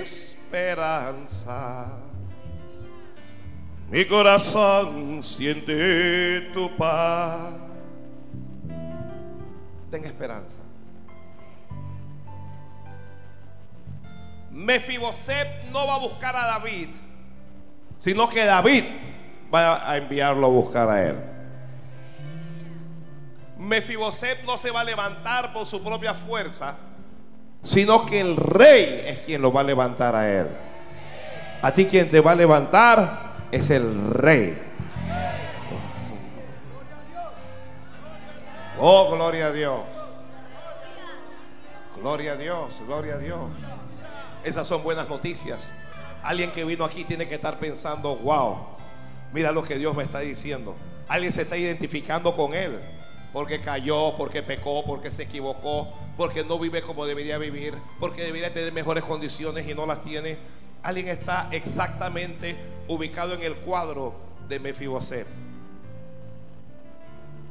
esperanza. 0.04 1.88
Mi 3.89 4.06
corazón 4.06 5.24
siente 5.24 6.52
tu 6.54 6.76
paz. 6.78 7.54
Tenga 9.89 10.08
esperanza. 10.08 10.68
Mefiboset 14.60 15.72
no 15.72 15.88
va 15.88 15.95
a 15.95 16.00
buscar 16.00 16.36
a 16.36 16.45
David 16.45 16.89
sino 18.00 18.30
que 18.30 18.45
David 18.45 18.86
va 19.54 19.89
a 19.89 19.98
enviarlo 19.98 20.48
a 20.48 20.50
buscar 20.50 20.89
a 20.89 21.04
él. 21.04 21.15
Mefiboset 23.58 24.43
no 24.45 24.58
se 24.58 24.72
va 24.72 24.82
a 24.82 24.84
levantar 24.86 25.52
por 25.52 25.65
su 25.65 25.84
propia 25.84 26.13
fuerza, 26.13 26.76
sino 27.62 28.06
que 28.06 28.22
el 28.22 28.38
rey 28.38 29.04
es 29.06 29.19
quien 29.19 29.41
lo 29.41 29.52
va 29.52 29.62
a 29.62 29.65
levantar 29.65 30.15
a 30.15 30.30
él. 30.30 30.48
A 31.62 31.74
ti 31.74 31.86
quien 31.86 32.10
te 32.10 32.22
va 32.22 32.32
a 32.32 32.36
levantar 32.36 33.34
es 33.52 33.69
el 33.69 34.12
rey. 34.12 34.58
Oh, 38.80 39.12
gloria 39.12 39.48
a 39.48 39.52
Dios. 39.52 39.82
Gloria 42.02 42.32
a 42.32 42.36
Dios, 42.38 42.82
gloria 42.88 43.15
a 43.15 43.17
Dios. 43.17 43.41
Esas 44.43 44.67
son 44.67 44.84
buenas 44.84 45.10
noticias. 45.10 45.71
Alguien 46.23 46.52
que 46.52 46.63
vino 46.65 46.86
aquí 46.86 47.04
tiene 47.04 47.28
que 47.28 47.36
estar 47.36 47.60
pensando, 47.60 48.15
wow, 48.17 48.58
mira 49.34 49.52
lo 49.52 49.63
que 49.63 49.78
Dios 49.78 49.95
me 49.95 50.04
está 50.04 50.19
diciendo. 50.19 50.75
Alguien 51.08 51.32
se 51.32 51.43
está 51.43 51.58
identificando 51.58 52.36
con 52.36 52.54
Él 52.54 52.80
porque 53.34 53.62
cayó, 53.62 54.15
porque 54.17 54.41
pecó, 54.41 54.84
porque 54.86 55.12
se 55.12 55.23
equivocó, 55.23 55.93
porque 56.17 56.43
no 56.43 56.58
vive 56.60 56.82
como 56.82 57.06
debería 57.06 57.38
vivir, 57.38 57.75
porque 57.99 58.23
debería 58.23 58.52
tener 58.52 58.73
mejores 58.73 59.04
condiciones 59.04 59.67
y 59.67 59.73
no 59.73 59.86
las 59.86 60.02
tiene. 60.02 60.38
Alguien 60.82 61.10
está 61.10 61.47
exactamente 61.52 62.56
ubicado 62.88 63.34
en 63.34 63.43
el 63.43 63.56
cuadro 63.58 64.13
de 64.47 64.60
Mefiboset. 64.60 65.28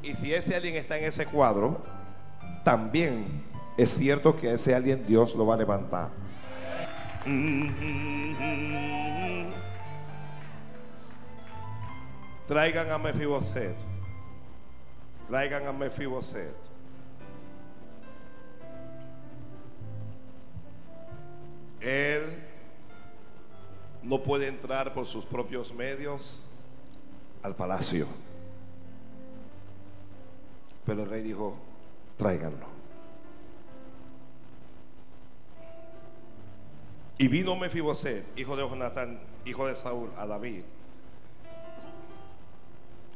Y 0.03 0.14
si 0.14 0.33
ese 0.33 0.57
alguien 0.57 0.77
está 0.77 0.98
en 0.98 1.05
ese 1.05 1.27
cuadro, 1.27 1.83
también 2.64 3.44
es 3.77 3.90
cierto 3.90 4.37
que 4.37 4.53
ese 4.53 4.74
alguien 4.74 5.07
Dios 5.07 5.35
lo 5.35 5.46
va 5.46 5.55
a 5.55 5.59
levantar. 5.59 6.09
Traigan 12.47 12.91
a 12.91 12.99
Mefiboset. 12.99 13.77
Traigan 15.27 15.67
a 15.67 15.73
Mefiboset. 15.73 16.55
Él 21.81 22.43
no 24.03 24.23
puede 24.23 24.49
entrar 24.49 24.95
por 24.95 25.07
sus 25.07 25.27
propios 25.27 25.75
medios 25.75 26.47
al 27.43 27.55
palacio. 27.55 28.07
Pero 30.87 31.03
el 31.03 31.11
rey 31.11 31.23
dijo, 31.23 31.55
tráiganlo. 32.17 32.78
Y 37.18 37.26
vino 37.26 37.57
Mefiboset, 37.57 38.24
hijo 38.38 38.57
de 38.57 38.62
Jonatán, 38.62 39.18
hijo 39.44 39.66
de 39.66 39.74
Saúl, 39.74 40.09
a 40.16 40.24
David. 40.24 40.62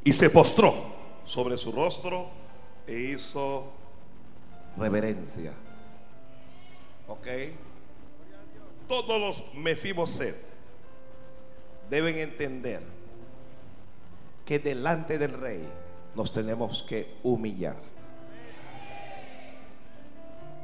Y 0.03 0.11
se 0.11 0.29
postró 0.29 0.73
sobre 1.25 1.57
su 1.57 1.71
rostro 1.71 2.27
e 2.85 2.99
hizo 2.99 3.71
reverencia. 4.77 5.53
¿Ok? 7.07 7.27
Todos 8.89 9.21
los 9.21 9.53
Mefiboset 9.53 10.35
deben 11.89 12.17
entender 12.17 12.81
que 14.45 14.59
delante 14.59 15.17
del 15.17 15.31
rey 15.39 15.65
nos 16.13 16.33
tenemos 16.33 16.83
que 16.83 17.15
humillar. 17.23 17.77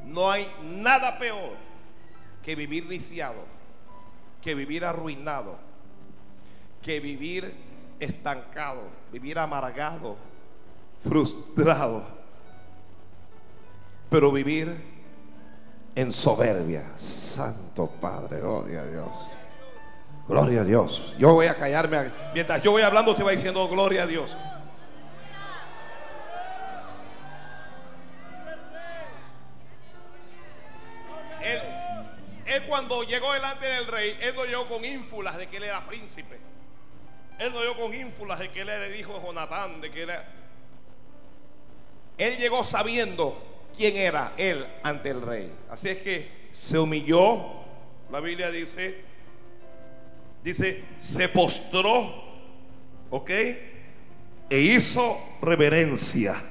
No 0.06 0.30
hay 0.30 0.45
nada 0.62 1.17
peor 1.17 1.69
que 2.50 2.56
vivir 2.56 2.88
viciado, 2.88 3.46
que 4.42 4.56
vivir 4.56 4.84
arruinado, 4.84 5.56
que 6.82 7.00
vivir 7.00 7.54
estancado, 8.00 8.82
vivir 9.12 9.38
amargado, 9.38 10.18
frustrado, 11.00 12.04
pero 14.10 14.32
vivir 14.32 14.82
en 15.94 16.12
soberbia. 16.12 16.88
Santo 16.96 17.86
Padre, 18.02 18.40
gloria 18.40 18.82
a 18.82 18.86
Dios. 18.88 19.10
Gloria 20.28 20.62
a 20.62 20.64
Dios. 20.64 21.14
Yo 21.20 21.36
voy 21.36 21.46
a 21.46 21.54
callarme. 21.54 22.10
Mientras 22.34 22.64
yo 22.64 22.72
voy 22.72 22.82
hablando, 22.82 23.12
usted 23.12 23.24
va 23.24 23.30
diciendo 23.30 23.68
gloria 23.70 24.02
a 24.02 24.08
Dios. 24.08 24.36
Cuando 32.89 33.08
llegó 33.08 33.32
delante 33.34 33.67
del 33.67 33.86
rey, 33.86 34.17
él 34.19 34.34
no 34.36 34.45
llegó 34.45 34.67
con 34.67 34.84
ínfulas 34.84 35.38
de 35.38 35.47
que 35.47 35.58
él 35.58 35.63
era 35.63 35.86
príncipe. 35.86 36.38
Él 37.38 37.54
no 37.54 37.62
llegó 37.62 37.78
con 37.78 37.93
ínfulas 37.93 38.39
de 38.39 38.49
que 38.49 38.62
él 38.62 38.69
era 38.69 38.88
el 38.88 38.99
hijo 38.99 39.13
de 39.13 39.21
Jonatán, 39.21 39.80
de 39.80 39.91
que 39.91 40.08
él 42.17 42.38
llegó 42.38 42.63
sabiendo 42.63 43.69
quién 43.78 43.95
era 43.95 44.34
él 44.38 44.65
ante 44.82 45.12
el 45.12 45.21
rey. 45.21 45.52
Así 45.69 45.89
es 45.89 45.99
que 45.99 46.47
se 46.49 46.80
humilló. 46.80 47.60
La 48.12 48.21
Biblia 48.21 48.49
dice, 48.49 49.04
dice, 50.43 50.84
se 50.97 51.30
postró, 51.30 52.23
¿ok? 53.12 53.30
E 53.30 54.58
hizo 54.58 55.15
reverencia. 55.43 56.41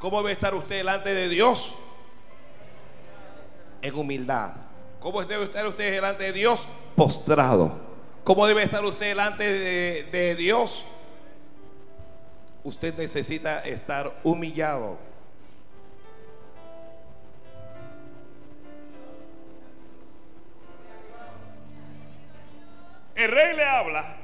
¿Cómo 0.00 0.20
debe 0.20 0.32
estar 0.32 0.52
usted 0.52 0.78
delante 0.78 1.14
de 1.14 1.28
Dios? 1.28 1.76
En 3.82 3.94
humildad. 3.94 4.52
¿Cómo 5.00 5.24
debe 5.24 5.44
estar 5.44 5.66
usted 5.66 5.90
delante 5.90 6.24
de 6.24 6.32
Dios? 6.32 6.68
Postrado. 6.94 7.76
¿Cómo 8.24 8.46
debe 8.46 8.62
estar 8.62 8.84
usted 8.84 9.06
delante 9.06 9.44
de, 9.44 10.04
de 10.12 10.34
Dios? 10.36 10.84
Usted 12.62 12.96
necesita 12.96 13.60
estar 13.64 14.14
humillado. 14.22 14.96
El 23.16 23.30
rey 23.30 23.56
le 23.56 23.64
habla. 23.64 24.16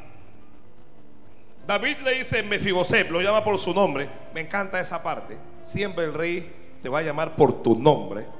David 1.66 1.98
le 1.98 2.18
dice 2.18 2.42
Mefiboset, 2.42 3.10
lo 3.10 3.20
llama 3.20 3.44
por 3.44 3.58
su 3.58 3.74
nombre. 3.74 4.08
Me 4.32 4.40
encanta 4.40 4.80
esa 4.80 5.02
parte. 5.02 5.36
Siempre 5.62 6.04
el 6.04 6.14
rey 6.14 6.78
te 6.82 6.88
va 6.88 7.00
a 7.00 7.02
llamar 7.02 7.36
por 7.36 7.62
tu 7.62 7.74
nombre. 7.74 8.37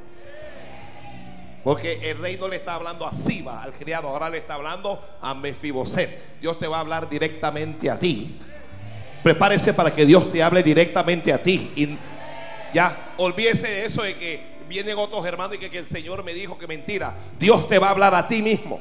Porque 1.69 2.11
el 2.11 2.17
rey 2.17 2.39
no 2.41 2.49
le 2.49 2.57
está 2.57 2.77
hablando 2.77 3.07
a 3.07 3.13
Siba, 3.13 3.63
al 3.63 3.75
criado, 3.75 4.09
ahora 4.09 4.31
le 4.31 4.39
está 4.39 4.55
hablando 4.55 5.05
a 5.21 5.35
Mefiboset. 5.35 6.41
Dios 6.41 6.59
te 6.59 6.67
va 6.67 6.79
a 6.79 6.81
hablar 6.81 7.11
directamente 7.11 7.91
a 7.91 7.99
ti. 7.99 8.39
Prepárese 9.23 9.75
para 9.75 9.95
que 9.95 10.07
Dios 10.07 10.33
te 10.33 10.43
hable 10.43 10.63
directamente 10.63 11.31
a 11.31 11.43
ti. 11.43 11.71
Y 11.77 11.99
ya, 12.73 13.13
olvídese 13.19 13.69
de 13.69 13.85
eso 13.85 14.03
de 14.03 14.17
que 14.17 14.43
vienen 14.67 14.97
otros 14.97 15.27
hermanos 15.27 15.57
y 15.57 15.59
que, 15.59 15.69
que 15.69 15.77
el 15.77 15.85
Señor 15.85 16.25
me 16.25 16.33
dijo 16.33 16.57
que 16.57 16.67
mentira. 16.67 17.15
Dios 17.39 17.69
te 17.69 17.79
va 17.79 17.89
a 17.89 17.91
hablar 17.91 18.15
a 18.15 18.27
ti 18.27 18.41
mismo. 18.41 18.81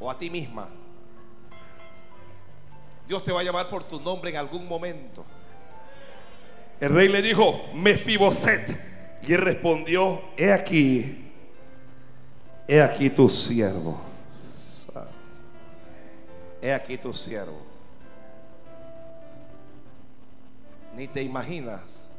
o 0.00 0.10
a 0.10 0.18
ti 0.18 0.28
misma. 0.30 0.66
Dios 3.06 3.22
te 3.24 3.30
va 3.30 3.38
a 3.38 3.44
llamar 3.44 3.68
por 3.68 3.84
tu 3.84 4.00
nombre 4.00 4.30
en 4.30 4.36
algún 4.36 4.66
momento. 4.66 5.24
El 6.80 6.94
rey 6.94 7.08
le 7.08 7.20
dijo, 7.20 7.66
Mefiboset. 7.74 8.88
Y 9.22 9.34
él 9.34 9.42
respondió, 9.42 10.22
he 10.36 10.50
aquí, 10.50 11.30
he 12.66 12.80
aquí 12.80 13.10
tu 13.10 13.28
siervo. 13.28 14.00
He 16.62 16.72
aquí 16.72 16.96
tu 16.98 17.12
siervo. 17.12 17.60
Ni 20.96 21.06
te 21.06 21.22
imaginas 21.22 22.10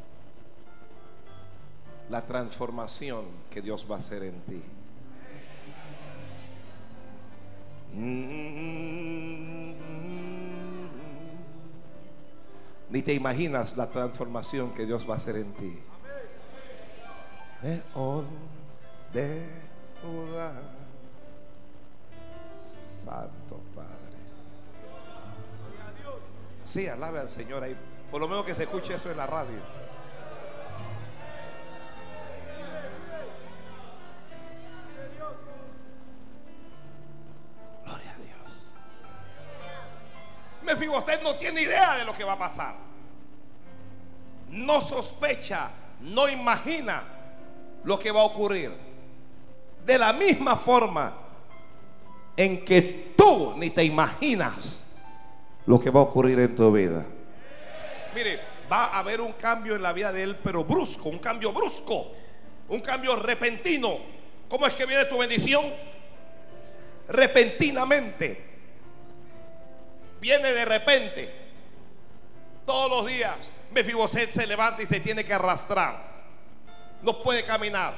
la 2.10 2.26
transformación 2.26 3.26
que 3.50 3.62
Dios 3.62 3.86
va 3.90 3.96
a 3.96 4.00
hacer 4.00 4.24
en 4.24 4.42
ti. 4.42 4.62
Ni 12.92 13.02
te 13.02 13.14
imaginas 13.14 13.78
la 13.78 13.88
transformación 13.88 14.74
que 14.74 14.86
Dios 14.86 15.10
va 15.10 15.14
a 15.14 15.18
hacer 15.18 15.38
en 15.38 15.54
ti. 15.54 15.80
de 19.14 19.46
Santo 22.50 23.62
Padre. 23.74 23.92
Sí, 26.64 26.88
alabe 26.88 27.20
al 27.20 27.30
Señor 27.30 27.64
ahí. 27.64 27.76
Por 28.12 28.20
lo 28.20 28.28
menos 28.28 28.46
que 28.46 28.54
se 28.54 28.64
escuche 28.64 28.96
eso 28.96 29.10
en 29.10 29.18
la 29.18 29.28
radio. 29.28 29.58
Mefiboset 40.92 41.24
no 41.24 41.36
tiene 41.36 41.62
idea 41.62 41.96
de 41.98 42.06
lo 42.06 42.16
que 42.16 42.24
va 42.24 42.34
a 42.34 42.38
pasar. 42.38 42.76
No 44.50 44.82
sospecha, 44.82 45.70
no 46.02 46.28
imagina 46.28 47.04
lo 47.84 47.98
que 47.98 48.12
va 48.12 48.22
a 48.22 48.26
ocurrir. 48.26 48.72
De 49.86 49.98
la 49.98 50.14
misma 50.14 50.58
forma 50.58 51.14
en 52.36 52.66
que 52.66 53.14
tú 53.16 53.54
ni 53.58 53.70
te 53.70 53.84
imaginas 53.84 54.86
lo 55.66 55.80
que 55.80 55.90
va 55.90 56.02
a 56.02 56.04
ocurrir 56.04 56.40
en 56.40 56.56
tu 56.56 56.72
vida. 56.72 57.06
Mire, 58.14 58.40
va 58.72 58.86
a 58.86 59.00
haber 59.00 59.22
un 59.22 59.34
cambio 59.34 59.76
en 59.76 59.82
la 59.82 59.94
vida 59.94 60.12
de 60.12 60.24
él, 60.24 60.36
pero 60.44 60.64
brusco, 60.66 61.10
un 61.10 61.20
cambio 61.20 61.54
brusco, 61.54 62.08
un 62.70 62.82
cambio 62.82 63.16
repentino. 63.16 63.98
¿Cómo 64.50 64.68
es 64.68 64.74
que 64.74 64.86
viene 64.86 65.06
tu 65.06 65.18
bendición? 65.18 65.66
Repentinamente 67.08 68.51
viene 70.22 70.54
de 70.54 70.64
repente. 70.64 71.42
Todos 72.66 72.90
los 72.90 73.08
días 73.08 73.52
Mefiboset 73.72 74.32
se 74.32 74.46
levanta 74.46 74.82
y 74.84 74.86
se 74.86 75.00
tiene 75.00 75.26
que 75.26 75.34
arrastrar. 75.34 76.12
No 77.02 77.18
puede 77.24 77.44
caminar. 77.44 77.94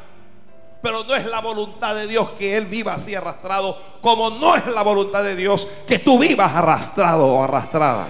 Pero 0.82 1.04
no 1.04 1.16
es 1.16 1.26
la 1.26 1.40
voluntad 1.40 1.96
de 1.96 2.08
Dios 2.08 2.32
que 2.32 2.58
él 2.58 2.66
viva 2.66 2.96
así 2.96 3.16
arrastrado, 3.16 3.78
como 4.02 4.30
no 4.30 4.56
es 4.56 4.66
la 4.68 4.84
voluntad 4.84 5.24
de 5.24 5.36
Dios 5.36 5.68
que 5.88 6.00
tú 6.00 6.20
vivas 6.20 6.54
arrastrado 6.54 7.26
o 7.26 7.44
arrastrada. 7.44 8.10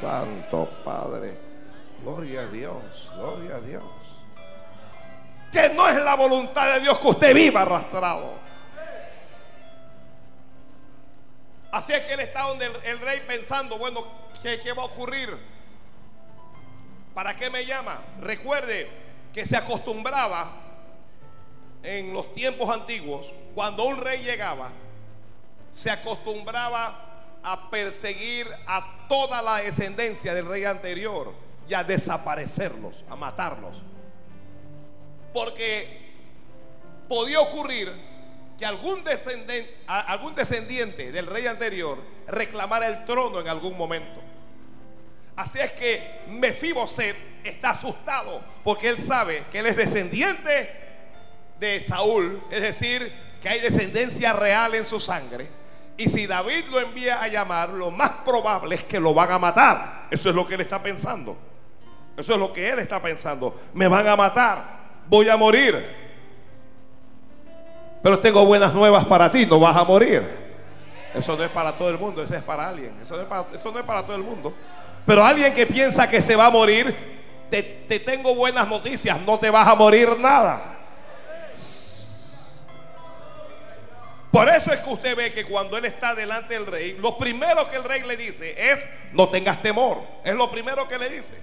Santo 0.00 0.68
Padre, 0.84 1.36
gloria 2.02 2.42
a 2.42 2.46
Dios, 2.46 3.12
gloria 3.16 3.56
a 3.56 3.60
Dios. 3.60 3.82
Que 5.50 5.68
no 5.70 5.88
es 5.88 5.96
la 5.96 6.14
voluntad 6.14 6.74
de 6.74 6.80
Dios 6.80 6.98
que 6.98 7.08
usted 7.08 7.34
viva 7.34 7.62
arrastrado. 7.62 8.41
Así 11.72 11.94
es 11.94 12.04
que 12.04 12.12
él 12.12 12.20
está 12.20 12.42
donde 12.42 12.66
el, 12.84 13.00
rey 13.00 13.22
pensando, 13.26 13.78
bueno, 13.78 14.04
¿qué, 14.42 14.60
¿qué 14.60 14.74
va 14.74 14.82
a 14.82 14.86
ocurrir? 14.86 15.38
¿Para 17.14 17.34
qué 17.34 17.48
me 17.48 17.64
llama? 17.64 18.02
Recuerde 18.20 18.90
que 19.32 19.46
se 19.46 19.56
acostumbraba 19.56 20.52
en 21.82 22.12
los 22.12 22.34
tiempos 22.34 22.68
antiguos, 22.68 23.32
cuando 23.54 23.84
un 23.84 23.96
rey 23.96 24.22
llegaba, 24.22 24.70
se 25.70 25.90
acostumbraba 25.90 27.38
a 27.42 27.70
perseguir 27.70 28.46
a 28.66 29.06
toda 29.08 29.40
la 29.40 29.56
descendencia 29.56 30.34
del 30.34 30.46
rey 30.46 30.64
anterior 30.64 31.32
y 31.66 31.72
a 31.72 31.82
desaparecerlos, 31.82 33.02
a 33.08 33.16
matarlos. 33.16 33.80
Porque 35.32 36.12
podía 37.08 37.40
ocurrir 37.40 38.11
algún 38.64 39.04
descendiente, 39.04 39.76
algún 39.86 40.34
descendiente 40.34 41.12
del 41.12 41.26
rey 41.26 41.46
anterior 41.46 41.98
reclamara 42.28 42.86
el 42.88 43.04
trono 43.04 43.40
en 43.40 43.48
algún 43.48 43.76
momento. 43.76 44.20
Así 45.36 45.58
es 45.58 45.72
que 45.72 46.20
Mefiboset 46.28 47.16
está 47.42 47.70
asustado 47.70 48.42
porque 48.62 48.88
él 48.88 48.98
sabe 48.98 49.44
que 49.50 49.60
él 49.60 49.66
es 49.66 49.76
descendiente 49.76 50.70
de 51.58 51.80
Saúl, 51.80 52.42
es 52.50 52.60
decir, 52.60 53.12
que 53.40 53.48
hay 53.48 53.60
descendencia 53.60 54.32
real 54.32 54.74
en 54.74 54.84
su 54.84 55.00
sangre. 55.00 55.48
Y 55.96 56.08
si 56.08 56.26
David 56.26 56.64
lo 56.70 56.80
envía 56.80 57.22
a 57.22 57.28
llamar, 57.28 57.70
lo 57.70 57.90
más 57.90 58.10
probable 58.24 58.76
es 58.76 58.84
que 58.84 58.98
lo 58.98 59.14
van 59.14 59.30
a 59.30 59.38
matar. 59.38 60.06
Eso 60.10 60.30
es 60.30 60.34
lo 60.34 60.46
que 60.46 60.54
él 60.54 60.60
está 60.60 60.82
pensando. 60.82 61.36
Eso 62.16 62.32
es 62.34 62.38
lo 62.38 62.52
que 62.52 62.68
él 62.68 62.78
está 62.78 63.00
pensando. 63.00 63.60
Me 63.74 63.88
van 63.88 64.06
a 64.06 64.16
matar. 64.16 64.82
Voy 65.08 65.28
a 65.28 65.36
morir. 65.36 66.01
Pero 68.02 68.18
tengo 68.18 68.44
buenas 68.44 68.74
nuevas 68.74 69.04
para 69.04 69.30
ti, 69.30 69.46
no 69.46 69.60
vas 69.60 69.76
a 69.76 69.84
morir. 69.84 70.22
Eso 71.14 71.36
no 71.36 71.44
es 71.44 71.50
para 71.50 71.72
todo 71.72 71.88
el 71.88 71.98
mundo, 71.98 72.22
eso 72.22 72.34
es 72.34 72.42
para 72.42 72.68
alguien. 72.68 72.94
Eso 73.00 73.16
no 73.16 73.22
es 73.78 73.84
para, 73.84 74.02
todo 74.02 74.16
el 74.16 74.22
mundo. 74.22 74.52
Pero 75.06 75.24
alguien 75.24 75.54
que 75.54 75.66
piensa 75.66 76.08
que 76.08 76.20
se 76.20 76.34
va 76.34 76.46
a 76.46 76.50
morir, 76.50 76.94
te, 77.50 77.62
te 77.62 78.00
tengo 78.00 78.34
buenas 78.34 78.66
noticias, 78.66 79.20
no 79.20 79.38
te 79.38 79.50
vas 79.50 79.68
a 79.68 79.74
morir 79.74 80.18
nada. 80.18 80.80
Por 84.32 84.48
eso 84.48 84.72
es 84.72 84.80
que 84.80 84.90
usted 84.90 85.14
ve 85.14 85.30
que 85.30 85.44
cuando 85.44 85.76
él 85.76 85.84
está 85.84 86.14
delante 86.14 86.54
del 86.54 86.66
rey, 86.66 86.96
lo 86.98 87.18
primero 87.18 87.68
que 87.70 87.76
el 87.76 87.84
rey 87.84 88.02
le 88.02 88.16
dice 88.16 88.54
es, 88.56 88.88
no 89.12 89.28
tengas 89.28 89.60
temor. 89.60 89.98
Es 90.24 90.34
lo 90.34 90.50
primero 90.50 90.88
que 90.88 90.98
le 90.98 91.10
dice. 91.10 91.34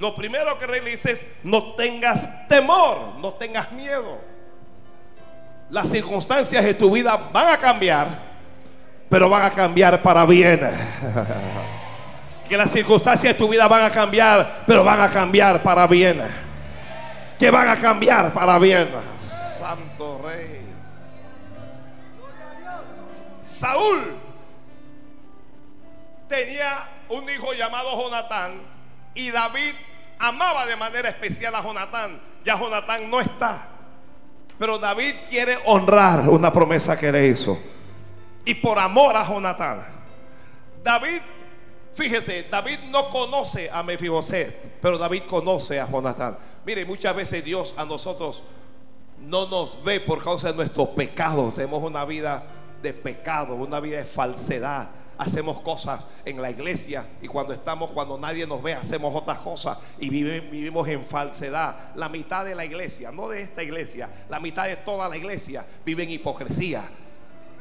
Lo 0.00 0.16
primero 0.16 0.58
que 0.58 0.64
el 0.64 0.70
rey 0.72 0.80
le 0.80 0.90
dice 0.90 1.12
es, 1.12 1.24
no 1.44 1.74
tengas 1.74 2.48
temor, 2.48 3.14
no 3.18 3.34
tengas 3.34 3.70
miedo. 3.70 4.18
Las 5.70 5.88
circunstancias 5.88 6.64
de 6.64 6.74
tu 6.74 6.90
vida 6.90 7.16
van 7.32 7.54
a 7.54 7.56
cambiar, 7.56 8.08
pero 9.08 9.28
van 9.28 9.42
a 9.42 9.50
cambiar 9.50 10.02
para 10.02 10.26
bien. 10.26 10.60
que 12.48 12.56
las 12.56 12.70
circunstancias 12.72 13.32
de 13.32 13.38
tu 13.38 13.48
vida 13.48 13.68
van 13.68 13.84
a 13.84 13.90
cambiar, 13.90 14.64
pero 14.66 14.82
van 14.82 15.00
a 15.00 15.08
cambiar 15.08 15.62
para 15.62 15.86
bien. 15.86 16.20
Que 17.38 17.48
van 17.48 17.68
a 17.68 17.76
cambiar 17.76 18.32
para 18.32 18.58
bien. 18.58 18.88
Santo 19.20 20.20
Rey. 20.24 20.60
Saúl 23.40 24.16
tenía 26.28 26.88
un 27.08 27.28
hijo 27.30 27.52
llamado 27.52 28.00
Jonatán 28.00 28.60
y 29.14 29.30
David 29.30 29.74
amaba 30.18 30.66
de 30.66 30.74
manera 30.74 31.08
especial 31.08 31.54
a 31.54 31.62
Jonatán. 31.62 32.20
Ya 32.44 32.58
Jonatán 32.58 33.08
no 33.08 33.20
está. 33.20 33.68
Pero 34.60 34.78
David 34.78 35.14
quiere 35.26 35.56
honrar 35.64 36.28
una 36.28 36.52
promesa 36.52 36.94
que 36.98 37.10
le 37.10 37.28
hizo. 37.28 37.58
Y 38.44 38.54
por 38.56 38.78
amor 38.78 39.16
a 39.16 39.26
Jonatán. 39.26 39.82
David, 40.84 41.22
fíjese, 41.94 42.44
David 42.50 42.80
no 42.90 43.08
conoce 43.08 43.70
a 43.70 43.82
Mefiboset, 43.82 44.78
pero 44.82 44.98
David 44.98 45.22
conoce 45.22 45.80
a 45.80 45.90
Jonatán. 45.90 46.36
Mire, 46.66 46.84
muchas 46.84 47.16
veces 47.16 47.42
Dios 47.42 47.72
a 47.78 47.86
nosotros 47.86 48.42
no 49.18 49.46
nos 49.46 49.82
ve 49.82 49.98
por 49.98 50.22
causa 50.22 50.48
de 50.48 50.56
nuestros 50.56 50.88
pecados. 50.88 51.54
Tenemos 51.54 51.82
una 51.82 52.04
vida 52.04 52.42
de 52.82 52.92
pecado, 52.92 53.54
una 53.54 53.80
vida 53.80 53.96
de 53.96 54.04
falsedad 54.04 54.90
hacemos 55.20 55.60
cosas 55.60 56.06
en 56.24 56.40
la 56.40 56.50
iglesia 56.50 57.04
y 57.20 57.28
cuando 57.28 57.52
estamos, 57.52 57.90
cuando 57.90 58.16
nadie 58.16 58.46
nos 58.46 58.62
ve, 58.62 58.72
hacemos 58.72 59.14
otras 59.14 59.38
cosas 59.38 59.76
y 59.98 60.08
vivimos 60.08 60.88
en 60.88 61.04
falsedad. 61.04 61.94
La 61.94 62.08
mitad 62.08 62.42
de 62.42 62.54
la 62.54 62.64
iglesia, 62.64 63.12
no 63.12 63.28
de 63.28 63.42
esta 63.42 63.62
iglesia, 63.62 64.08
la 64.30 64.40
mitad 64.40 64.64
de 64.64 64.76
toda 64.76 65.10
la 65.10 65.18
iglesia 65.18 65.64
vive 65.84 66.04
en 66.04 66.10
hipocresía. 66.10 66.82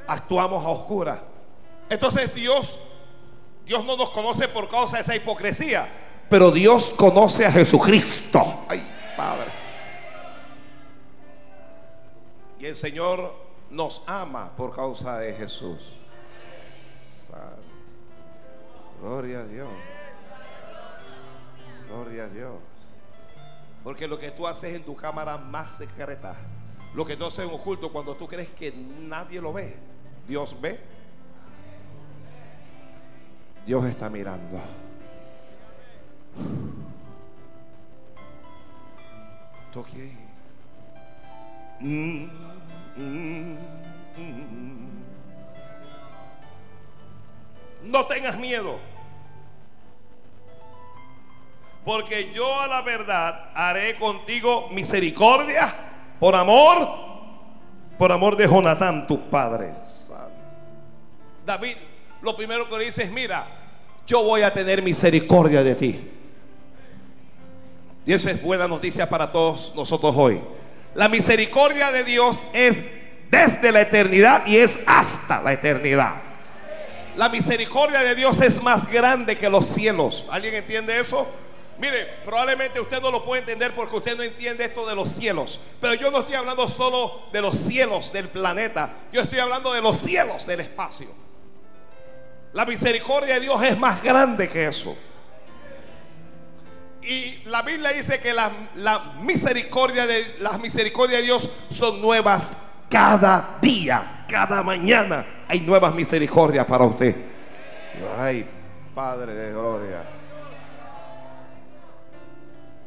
Actuamos 0.07 0.65
a 0.65 0.69
oscuras. 0.69 1.19
Entonces 1.89 2.33
Dios, 2.33 2.79
Dios 3.65 3.83
no 3.83 3.97
nos 3.97 4.09
conoce 4.11 4.47
por 4.47 4.69
causa 4.69 4.95
de 4.95 5.01
esa 5.01 5.15
hipocresía, 5.17 5.85
pero 6.29 6.51
Dios 6.51 6.91
conoce 6.91 7.45
a 7.45 7.51
Jesucristo. 7.51 8.41
Ay, 8.69 8.89
Padre. 9.17 9.51
Y 12.57 12.67
el 12.67 12.75
Señor 12.77 13.35
nos 13.69 14.03
ama 14.07 14.49
por 14.55 14.73
causa 14.73 15.17
de 15.17 15.33
Jesús. 15.33 15.98
Gloria 19.01 19.39
a 19.39 19.45
Dios. 19.45 19.69
Gloria 21.87 22.23
a 22.25 22.29
Dios. 22.29 22.55
Porque 23.83 24.07
lo 24.07 24.19
que 24.19 24.31
tú 24.31 24.45
haces 24.45 24.75
en 24.75 24.83
tu 24.83 24.95
cámara 24.95 25.37
más 25.37 25.77
secreta, 25.77 26.35
lo 26.93 27.05
que 27.05 27.15
tú 27.15 27.25
haces 27.25 27.45
en 27.45 27.53
oculto 27.53 27.91
cuando 27.91 28.15
tú 28.15 28.27
crees 28.27 28.49
que 28.49 28.71
nadie 28.71 29.41
lo 29.41 29.53
ve, 29.53 29.75
Dios 30.27 30.59
ve. 30.59 30.79
Dios 33.65 33.85
está 33.85 34.09
mirando. 34.09 34.59
Toque. 39.71 40.11
Mm, 41.79 42.25
mm, 42.97 43.57
mm, 44.17 44.58
no 47.83 48.05
tengas 48.05 48.37
miedo. 48.37 48.77
Porque 51.85 52.31
yo 52.33 52.59
a 52.59 52.67
la 52.67 52.81
verdad 52.81 53.51
haré 53.55 53.95
contigo 53.95 54.69
misericordia 54.71 55.73
por 56.19 56.35
amor, 56.35 56.87
por 57.97 58.11
amor 58.11 58.35
de 58.35 58.47
Jonatán, 58.47 59.07
tu 59.07 59.29
padre. 59.29 59.73
David, 61.45 61.75
lo 62.21 62.35
primero 62.35 62.69
que 62.69 62.77
le 62.77 62.85
dice 62.85 63.03
es, 63.03 63.11
mira, 63.11 63.47
yo 64.05 64.23
voy 64.23 64.41
a 64.41 64.53
tener 64.53 64.81
misericordia 64.83 65.63
de 65.63 65.75
ti. 65.75 66.09
Y 68.05 68.13
esa 68.13 68.31
es 68.31 68.41
buena 68.41 68.67
noticia 68.67 69.09
para 69.09 69.31
todos 69.31 69.73
nosotros 69.75 70.13
hoy. 70.17 70.41
La 70.95 71.07
misericordia 71.07 71.91
de 71.91 72.03
Dios 72.03 72.43
es 72.53 72.85
desde 73.29 73.71
la 73.71 73.81
eternidad 73.81 74.45
y 74.45 74.57
es 74.57 74.79
hasta 74.85 75.41
la 75.41 75.53
eternidad. 75.53 76.28
La 77.15 77.29
misericordia 77.29 77.99
de 77.99 78.15
Dios 78.15 78.39
es 78.41 78.61
más 78.61 78.89
grande 78.89 79.37
que 79.37 79.49
los 79.49 79.65
cielos. 79.67 80.25
¿Alguien 80.31 80.55
entiende 80.55 80.99
eso? 80.99 81.27
Mire, 81.79 82.07
probablemente 82.25 82.79
usted 82.79 83.01
no 83.01 83.09
lo 83.09 83.23
puede 83.23 83.39
entender 83.39 83.73
porque 83.73 83.95
usted 83.95 84.17
no 84.17 84.23
entiende 84.23 84.65
esto 84.65 84.85
de 84.85 84.95
los 84.95 85.09
cielos. 85.09 85.59
Pero 85.79 85.93
yo 85.93 86.11
no 86.11 86.19
estoy 86.19 86.35
hablando 86.35 86.67
solo 86.67 87.23
de 87.31 87.41
los 87.41 87.57
cielos 87.57 88.11
del 88.11 88.27
planeta. 88.27 88.89
Yo 89.13 89.21
estoy 89.21 89.39
hablando 89.39 89.71
de 89.73 89.81
los 89.81 89.97
cielos 89.97 90.45
del 90.45 90.59
espacio. 90.59 91.07
La 92.53 92.65
misericordia 92.65 93.35
de 93.35 93.41
Dios 93.41 93.63
es 93.63 93.77
más 93.77 94.03
grande 94.03 94.49
que 94.49 94.67
eso. 94.67 94.95
Y 97.01 97.43
la 97.45 97.61
Biblia 97.61 97.91
dice 97.91 98.19
que 98.19 98.33
la, 98.33 98.51
misericordia 99.21 100.05
de, 100.05 100.35
las 100.39 100.59
misericordias 100.59 101.21
de 101.21 101.25
Dios 101.25 101.49
son 101.69 102.01
nuevas 102.01 102.57
cada 102.89 103.57
día, 103.61 104.25
cada 104.27 104.63
mañana. 104.63 105.25
Hay 105.47 105.61
nuevas 105.61 105.93
misericordias 105.93 106.65
para 106.65 106.85
usted. 106.85 107.15
Ay, 108.17 108.45
Padre 108.93 109.33
de 109.33 109.51
gloria. 109.51 110.19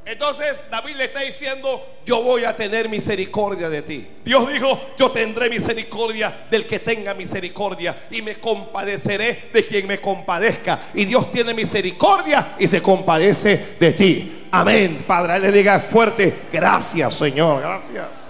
Entonces 0.05 0.61
David 0.69 0.97
le 0.97 1.05
está 1.05 1.21
diciendo, 1.21 1.81
yo 2.05 2.23
voy 2.23 2.45
a 2.45 2.57
tener 2.57 2.88
misericordia 2.88 3.71
de 3.71 3.83
ti. 3.83 4.07
Dios 4.25 4.53
dijo, 4.53 4.79
yo 4.99 5.12
tendré 5.12 5.49
misericordia 5.49 6.47
del 6.51 6.67
que 6.67 6.81
tenga 6.81 7.15
misericordia 7.15 7.97
y 8.11 8.21
me 8.21 8.35
compadeceré 8.35 9.51
de 9.53 9.65
quien 9.65 9.87
me 9.87 10.01
compadezca. 10.01 10.81
Y 10.95 11.05
Dios 11.05 11.31
tiene 11.31 11.55
misericordia 11.55 12.57
y 12.59 12.67
se 12.67 12.83
compadece 12.83 13.77
de 13.79 13.93
ti. 13.93 14.49
Amén. 14.51 15.05
Padre, 15.07 15.38
le 15.38 15.53
diga 15.53 15.79
fuerte, 15.79 16.35
gracias 16.53 17.15
Señor, 17.15 17.61
gracias. 17.61 18.22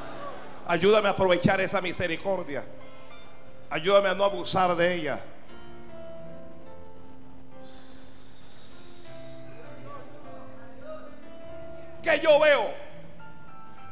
Ayúdame 0.72 1.08
a 1.08 1.10
aprovechar 1.10 1.60
esa 1.60 1.82
misericordia. 1.82 2.64
Ayúdame 3.68 4.08
a 4.08 4.14
no 4.14 4.24
abusar 4.24 4.74
de 4.74 4.94
ella. 4.94 5.22
que 12.02 12.18
yo 12.20 12.40
veo 12.40 12.70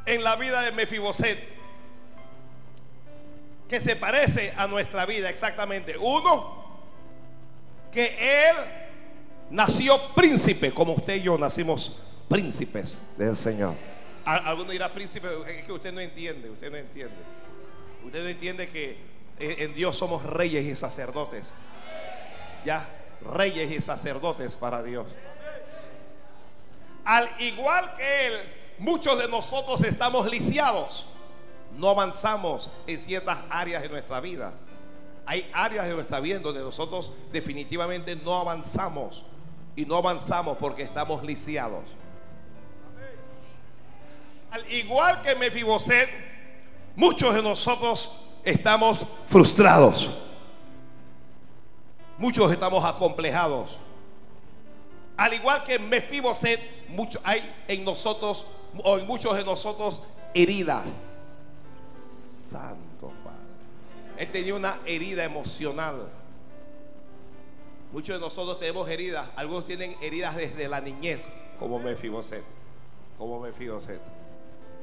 en 0.06 0.24
la 0.24 0.36
vida 0.36 0.62
de 0.62 0.72
Mefiboset 0.72 1.38
que 3.68 3.78
se 3.78 3.94
parece 3.94 4.54
a 4.56 4.66
nuestra 4.66 5.04
vida 5.04 5.28
exactamente. 5.28 5.98
Uno, 5.98 6.64
que 7.92 8.48
él 8.48 8.56
nació 9.50 10.00
príncipe, 10.14 10.72
como 10.72 10.94
usted 10.94 11.16
y 11.16 11.22
yo 11.24 11.36
nacimos 11.36 12.00
príncipes 12.26 13.06
del 13.18 13.36
Señor. 13.36 13.74
Alguno 14.38 14.70
dirá 14.70 14.92
príncipe, 14.92 15.28
es 15.48 15.64
que 15.64 15.72
usted 15.72 15.92
no 15.92 16.00
entiende, 16.00 16.50
usted 16.50 16.70
no 16.70 16.76
entiende. 16.76 17.16
Usted 18.04 18.22
no 18.22 18.28
entiende 18.28 18.68
que 18.68 18.96
en 19.38 19.74
Dios 19.74 19.96
somos 19.96 20.22
reyes 20.22 20.64
y 20.64 20.76
sacerdotes. 20.76 21.54
Ya, 22.64 22.88
reyes 23.22 23.70
y 23.70 23.80
sacerdotes 23.80 24.54
para 24.54 24.82
Dios. 24.82 25.06
Al 27.04 27.28
igual 27.40 27.94
que 27.94 28.26
Él, 28.26 28.34
muchos 28.78 29.18
de 29.18 29.28
nosotros 29.28 29.80
estamos 29.82 30.30
lisiados. 30.30 31.06
No 31.76 31.90
avanzamos 31.90 32.70
en 32.86 33.00
ciertas 33.00 33.38
áreas 33.48 33.82
de 33.82 33.88
nuestra 33.88 34.20
vida. 34.20 34.52
Hay 35.26 35.48
áreas 35.52 35.86
de 35.86 35.94
nuestra 35.94 36.20
vida 36.20 36.38
donde 36.38 36.60
nosotros 36.60 37.12
definitivamente 37.32 38.14
no 38.16 38.38
avanzamos. 38.38 39.24
Y 39.76 39.86
no 39.86 39.96
avanzamos 39.96 40.58
porque 40.58 40.82
estamos 40.82 41.24
lisiados. 41.24 41.84
Al 44.50 44.72
igual 44.72 45.22
que 45.22 45.34
Mefiboset, 45.34 46.08
muchos 46.96 47.34
de 47.34 47.42
nosotros 47.42 48.20
estamos 48.44 49.04
frustrados. 49.26 50.10
Muchos 52.18 52.50
estamos 52.52 52.84
acomplejados. 52.84 53.78
Al 55.16 55.34
igual 55.34 55.62
que 55.64 55.78
Mefiboset, 55.78 56.60
hay 57.22 57.42
en 57.68 57.84
nosotros, 57.84 58.46
o 58.82 58.98
en 58.98 59.06
muchos 59.06 59.36
de 59.36 59.44
nosotros, 59.44 60.02
heridas. 60.34 61.36
Santo 61.88 63.12
Padre. 63.22 63.38
Él 64.16 64.30
tenía 64.30 64.54
una 64.54 64.78
herida 64.84 65.24
emocional. 65.24 66.08
Muchos 67.92 68.16
de 68.16 68.20
nosotros 68.20 68.58
tenemos 68.58 68.88
heridas. 68.88 69.28
Algunos 69.36 69.66
tienen 69.66 69.96
heridas 70.00 70.36
desde 70.36 70.68
la 70.68 70.80
niñez, 70.80 71.28
como 71.58 71.78
Mefiboset. 71.78 72.44
Como 73.18 73.40
Mefiboset. 73.40 74.19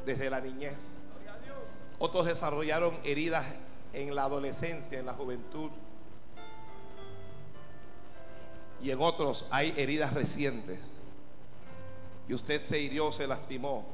Desde 0.07 0.31
la 0.31 0.41
niñez. 0.41 0.87
Otros 1.99 2.25
desarrollaron 2.25 2.97
heridas 3.03 3.45
en 3.93 4.15
la 4.15 4.23
adolescencia, 4.23 4.99
en 4.99 5.05
la 5.05 5.13
juventud 5.13 5.69
y 8.81 8.91
en 8.91 9.01
otros 9.01 9.47
hay 9.51 9.73
heridas 9.77 10.13
recientes. 10.13 10.79
y 12.29 12.33
usted 12.33 12.63
se 12.65 12.77
hirió, 12.77 13.11
se 13.13 13.25
lastimó 13.25 13.85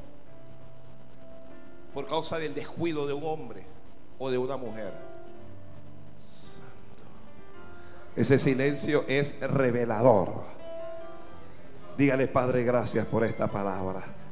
por 1.93 2.08
causa 2.08 2.39
del 2.39 2.56
descuido 2.56 3.06
de 3.06 3.13
un 3.13 3.23
hombre 3.23 3.63
o 4.17 4.32
de 4.32 4.39
una 4.39 4.58
mujer. 4.58 4.91
Ese 8.15 8.39
silencio 8.39 9.06
es 9.08 9.39
revelador. 9.41 10.45
Dígale, 11.95 12.28
Padre, 12.28 12.63
gracias 12.63 13.06
por 13.06 13.23
esta 13.23 13.47
palabra. 13.47 14.23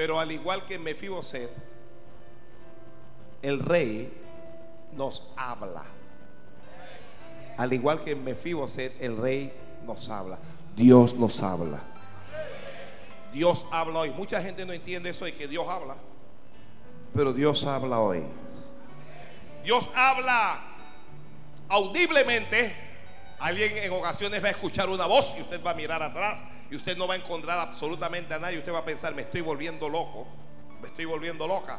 Pero 0.00 0.18
al 0.18 0.32
igual 0.32 0.64
que 0.64 0.78
Mefiboset, 0.78 1.50
el 3.42 3.60
rey 3.60 4.10
nos 4.94 5.34
habla. 5.36 5.82
Al 7.58 7.70
igual 7.70 8.02
que 8.02 8.16
Mefiboset, 8.16 8.98
el 9.02 9.18
rey 9.18 9.52
nos 9.84 10.08
habla. 10.08 10.38
Dios 10.74 11.16
nos 11.16 11.42
habla. 11.42 11.80
Dios 13.30 13.66
habla 13.70 13.98
hoy. 13.98 14.10
Mucha 14.12 14.40
gente 14.40 14.64
no 14.64 14.72
entiende 14.72 15.10
eso 15.10 15.26
de 15.26 15.34
que 15.34 15.46
Dios 15.46 15.68
habla. 15.68 15.96
Pero 17.14 17.34
Dios 17.34 17.62
habla 17.64 18.00
hoy. 18.00 18.24
Dios 19.62 19.86
habla 19.94 20.62
audiblemente. 21.68 22.74
Alguien 23.38 23.76
en 23.76 23.92
ocasiones 23.92 24.42
va 24.42 24.48
a 24.48 24.52
escuchar 24.52 24.88
una 24.88 25.04
voz 25.04 25.34
y 25.36 25.42
usted 25.42 25.62
va 25.62 25.72
a 25.72 25.74
mirar 25.74 26.02
atrás 26.02 26.42
y 26.70 26.76
usted 26.76 26.96
no 26.96 27.08
va 27.08 27.14
a 27.14 27.16
encontrar 27.16 27.58
absolutamente 27.58 28.32
a 28.32 28.38
nadie. 28.38 28.58
Usted 28.58 28.72
va 28.72 28.78
a 28.78 28.84
pensar, 28.84 29.14
me 29.14 29.22
estoy 29.22 29.40
volviendo 29.40 29.88
loco, 29.88 30.26
me 30.80 30.88
estoy 30.88 31.04
volviendo 31.04 31.46
loca. 31.46 31.78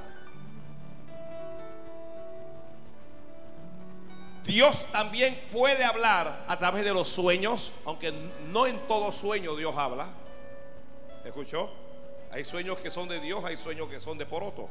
Dios 4.44 4.88
también 4.92 5.40
puede 5.52 5.84
hablar 5.84 6.46
a 6.48 6.58
través 6.58 6.84
de 6.84 6.94
los 6.94 7.08
sueños, 7.08 7.74
aunque 7.86 8.12
no 8.50 8.68
en 8.68 8.80
todo 8.88 9.12
sueño 9.12 9.56
Dios 9.56 9.76
habla. 9.78 10.08
¿Escuchó? 11.24 11.70
Hay 12.32 12.44
sueños 12.44 12.80
que 12.80 12.90
son 12.90 13.08
de 13.08 13.20
Dios, 13.20 13.44
hay 13.46 13.56
sueños 13.56 13.88
que 13.88 14.00
son 14.00 14.18
de 14.18 14.26
poroto. 14.26 14.70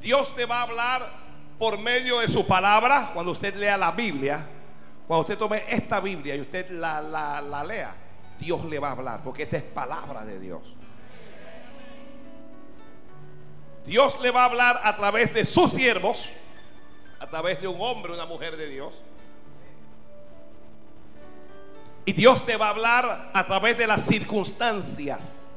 Dios 0.00 0.36
te 0.36 0.44
va 0.44 0.58
a 0.58 0.62
hablar 0.62 1.10
por 1.58 1.78
medio 1.78 2.18
de 2.18 2.28
su 2.28 2.46
palabra 2.46 3.10
cuando 3.14 3.32
usted 3.32 3.54
lea 3.56 3.76
la 3.76 3.90
Biblia. 3.90 4.46
Cuando 5.06 5.22
usted 5.22 5.38
tome 5.38 5.62
esta 5.68 6.00
Biblia 6.00 6.34
y 6.34 6.40
usted 6.40 6.70
la, 6.70 7.00
la 7.02 7.64
lea, 7.64 7.94
Dios 8.38 8.64
le 8.64 8.78
va 8.78 8.88
a 8.88 8.92
hablar, 8.92 9.22
porque 9.22 9.44
esta 9.44 9.56
es 9.58 9.62
palabra 9.62 10.24
de 10.24 10.38
Dios. 10.40 10.62
Dios 13.86 14.20
le 14.22 14.30
va 14.30 14.42
a 14.42 14.44
hablar 14.46 14.80
a 14.82 14.96
través 14.96 15.34
de 15.34 15.44
sus 15.44 15.72
siervos, 15.72 16.30
a 17.20 17.26
través 17.26 17.60
de 17.60 17.68
un 17.68 17.80
hombre, 17.80 18.12
una 18.12 18.26
mujer 18.26 18.56
de 18.56 18.68
Dios. 18.68 18.94
Y 22.06 22.12
Dios 22.12 22.44
te 22.44 22.56
va 22.56 22.66
a 22.66 22.70
hablar 22.70 23.30
a 23.32 23.46
través 23.46 23.78
de 23.78 23.86
las 23.86 24.02
circunstancias, 24.02 25.48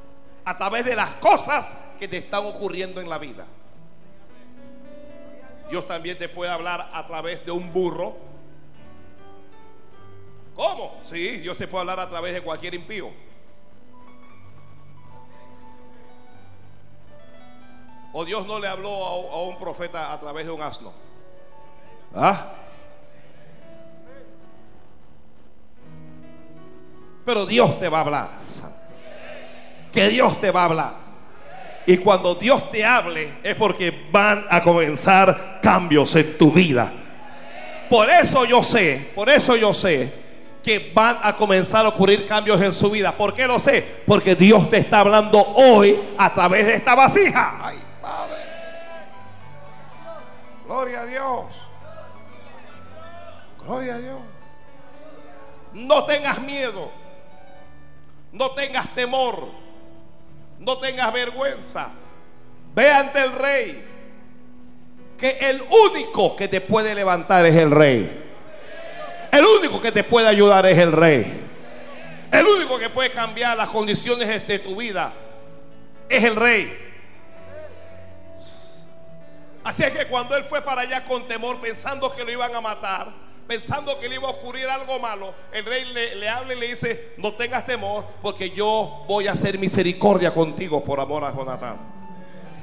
a 0.46 0.58
través 0.58 0.86
de 0.86 0.96
las 0.96 1.12
cosas 1.12 1.78
que 2.00 2.08
te 2.08 2.18
están 2.18 2.46
ocurriendo 2.46 3.02
en 3.02 3.10
la 3.10 3.18
vida. 3.18 3.46
Dios 5.70 5.86
también 5.86 6.18
te 6.18 6.30
puede 6.30 6.52
hablar 6.52 6.90
a 6.94 7.06
través 7.08 7.46
de 7.46 7.52
un 7.52 7.74
burro. 7.74 8.16
¿Cómo? 10.58 11.00
Sí, 11.04 11.38
Dios 11.38 11.56
te 11.56 11.67
puede 11.67 11.82
hablar 11.82 12.00
a 12.00 12.10
través 12.10 12.34
de 12.34 12.41
cualquier 12.41 12.74
impío. 12.74 13.12
¿O 18.12 18.26
Dios 18.26 18.48
no 18.48 18.60
le 18.60 18.67
habló 18.67 19.06
a, 19.06 19.43
un 19.43 19.60
profeta 19.60 20.12
a 20.12 20.20
través 20.20 20.48
de 20.48 20.52
un 20.52 20.60
asno? 20.60 20.91
¿Ah? 22.15 22.54
Pero 27.24 27.46
Dios 27.46 27.80
te 27.80 27.88
va 27.88 28.00
a 28.00 28.02
hablar, 28.02 28.30
Que 29.93 30.10
Dios 30.10 30.41
te 30.41 30.50
va 30.50 30.62
a 30.62 30.65
hablar. 30.65 30.93
Y 31.86 31.98
cuando 31.98 32.34
Dios 32.34 32.72
te 32.72 32.84
hable 32.84 33.38
es 33.43 33.56
porque 33.56 34.08
van 34.12 34.48
a 34.50 34.63
comenzar 34.63 35.60
cambios 35.62 36.15
en 36.15 36.36
tu 36.36 36.52
vida. 36.52 36.91
Por 37.91 38.10
eso 38.10 38.43
yo 38.43 38.63
sé, 38.63 39.12
por 39.13 39.30
eso 39.30 39.56
yo 39.56 39.72
sé 39.72 40.27
que 40.63 40.91
van 40.93 41.17
a 41.22 41.36
comenzar 41.36 41.86
a 41.86 41.89
ocurrir 41.89 42.28
cambios 42.28 42.62
en 42.62 42.74
su 42.74 42.89
vida. 42.89 43.12
¿Por 43.12 43.34
qué 43.34 43.48
lo 43.48 43.60
sé? 43.60 44.02
Porque 44.06 44.36
Dios 44.36 44.70
te 44.70 44.78
está 44.78 45.00
hablando 45.00 45.39
hoy 45.39 45.98
a 46.17 46.34
través 46.34 46.65
de 46.65 46.74
esta 46.74 46.96
vasija. 46.96 47.60
Ay. 47.62 47.78
Gloria 50.67 51.02
a 51.02 51.06
Dios. 51.06 51.46
Gloria 53.65 53.96
a 53.96 53.98
Dios. 54.00 54.20
No 55.74 56.04
tengas 56.04 56.41
miedo. 56.41 56.91
No 58.34 58.52
tengas 58.52 58.93
temor. 58.93 59.48
No 60.60 60.78
tengas 60.80 61.13
vergüenza. 61.13 61.89
Ve 62.76 62.91
ante 62.91 63.24
el 63.24 63.32
rey. 63.34 63.86
Que 65.17 65.38
el 65.50 65.63
único 65.89 66.36
que 66.36 66.50
te 66.50 66.60
puede 66.60 66.93
levantar 66.93 67.46
es 67.46 67.56
el 67.56 67.72
rey. 67.72 68.27
El 69.38 69.45
único 69.45 69.80
que 69.80 69.91
te 69.91 70.04
puede 70.04 70.28
ayudar 70.28 70.65
es 70.65 70.80
el 70.80 70.91
rey. 70.91 71.41
El 72.32 72.43
único 72.43 72.80
que 72.80 72.89
puede 72.89 73.12
cambiar 73.12 73.56
las 73.56 73.69
condiciones 73.69 74.47
de 74.47 74.58
tu 74.58 74.76
vida 74.76 75.13
es 76.10 76.23
el 76.23 76.36
rey. 76.36 76.76
Así 79.63 79.84
es 79.84 79.91
que 79.91 80.08
cuando 80.08 80.36
él 80.36 80.43
fue 80.43 80.63
para 80.63 80.82
allá 80.82 81.06
con 81.06 81.28
temor, 81.28 81.62
pensando 81.62 82.15
que 82.15 82.23
lo 82.23 82.32
iban 82.32 82.56
a 82.56 82.62
matar, 82.62 83.13
pensando 83.47 84.00
que 84.00 84.10
le 84.10 84.15
iba 84.15 84.28
a 84.28 84.32
ocurrir 84.32 84.67
algo 84.69 84.97
malo, 84.97 85.36
el 85.52 85.63
rey 85.65 85.86
le, 85.86 86.28
habla 86.28 86.56
y 86.56 86.60
le 86.60 86.69
dice, 86.69 87.13
no 87.17 87.34
tengas 87.34 87.63
temor, 87.63 88.06
porque 88.23 88.50
yo 88.50 89.06
voy 89.08 89.28
a 89.28 89.34
hacer 89.34 89.60
misericordia 89.60 90.34
contigo 90.34 90.84
por 90.84 91.00
amor 91.00 91.23
a 91.23 91.32
Jonatán. 91.32 91.78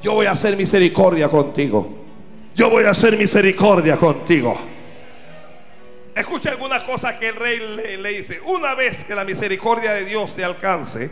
Yo 0.02 0.14
voy 0.14 0.26
a 0.26 0.32
hacer 0.32 0.56
misericordia 0.56 1.28
contigo. 1.28 1.87
Yo 2.56 2.68
voy 2.68 2.84
a 2.84 2.90
hacer 2.90 3.16
misericordia 3.16 3.96
contigo. 3.96 4.73
Escucha 6.14 6.50
algunas 6.50 6.85
cosas 6.85 7.14
que 7.14 7.29
el 7.29 7.35
rey 7.35 7.59
le, 7.98 8.09
dice. 8.11 8.40
Una 8.42 8.74
vez 8.74 9.03
que 9.03 9.16
la 9.16 9.24
misericordia 9.24 9.92
de 9.92 10.05
Dios 10.05 10.35
te 10.37 10.44
alcance, 10.44 11.11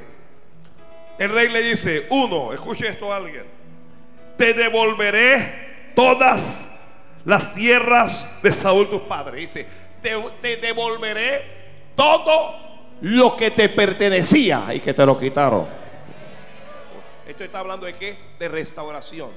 el 1.18 1.30
rey 1.30 1.48
le 1.48 1.60
dice, 1.60 2.06
uno, 2.10 2.52
escuche 2.52 2.88
esto 2.88 3.12
a 3.12 3.16
alguien, 3.16 3.44
te 4.38 4.54
devolveré 4.54 5.92
todas 5.96 6.70
las 7.24 7.52
tierras 7.52 8.38
de 8.42 8.52
Saúl 8.52 8.88
tu 8.88 9.08
padre. 9.08 9.40
Dice, 9.40 9.66
te, 10.00 10.56
devolveré 10.58 11.42
todo 11.96 12.54
lo 13.00 13.36
que 13.36 13.50
te 13.50 13.68
pertenecía 13.70 14.66
y 14.72 14.78
que 14.78 14.94
te 14.94 15.04
lo 15.04 15.18
quitaron. 15.18 15.66
Esto 17.26 17.42
está 17.42 17.58
hablando 17.58 17.86
de 17.86 17.94
qué? 17.94 18.16
De 18.38 18.48
restauración. 18.48 19.30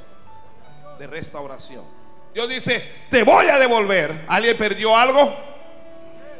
De 1.00 1.08
restauración. 1.08 1.84
Dios 2.36 2.50
dice, 2.50 2.84
te 3.10 3.24
voy 3.24 3.48
a 3.48 3.58
devolver. 3.58 4.26
¿Alguien 4.28 4.58
perdió 4.58 4.96
algo? 4.96 5.55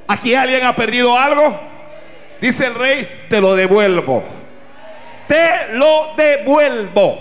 ¿Aquí 0.08 0.36
alguien 0.36 0.64
ha 0.66 0.76
perdido 0.76 1.18
algo? 1.18 1.60
Dice 2.40 2.68
el 2.68 2.76
rey, 2.76 3.26
te 3.30 3.42
lo 3.42 3.56
devuelvo. 3.56 4.24
Te 5.28 5.74
lo 5.74 6.14
devuelvo. 6.16 7.20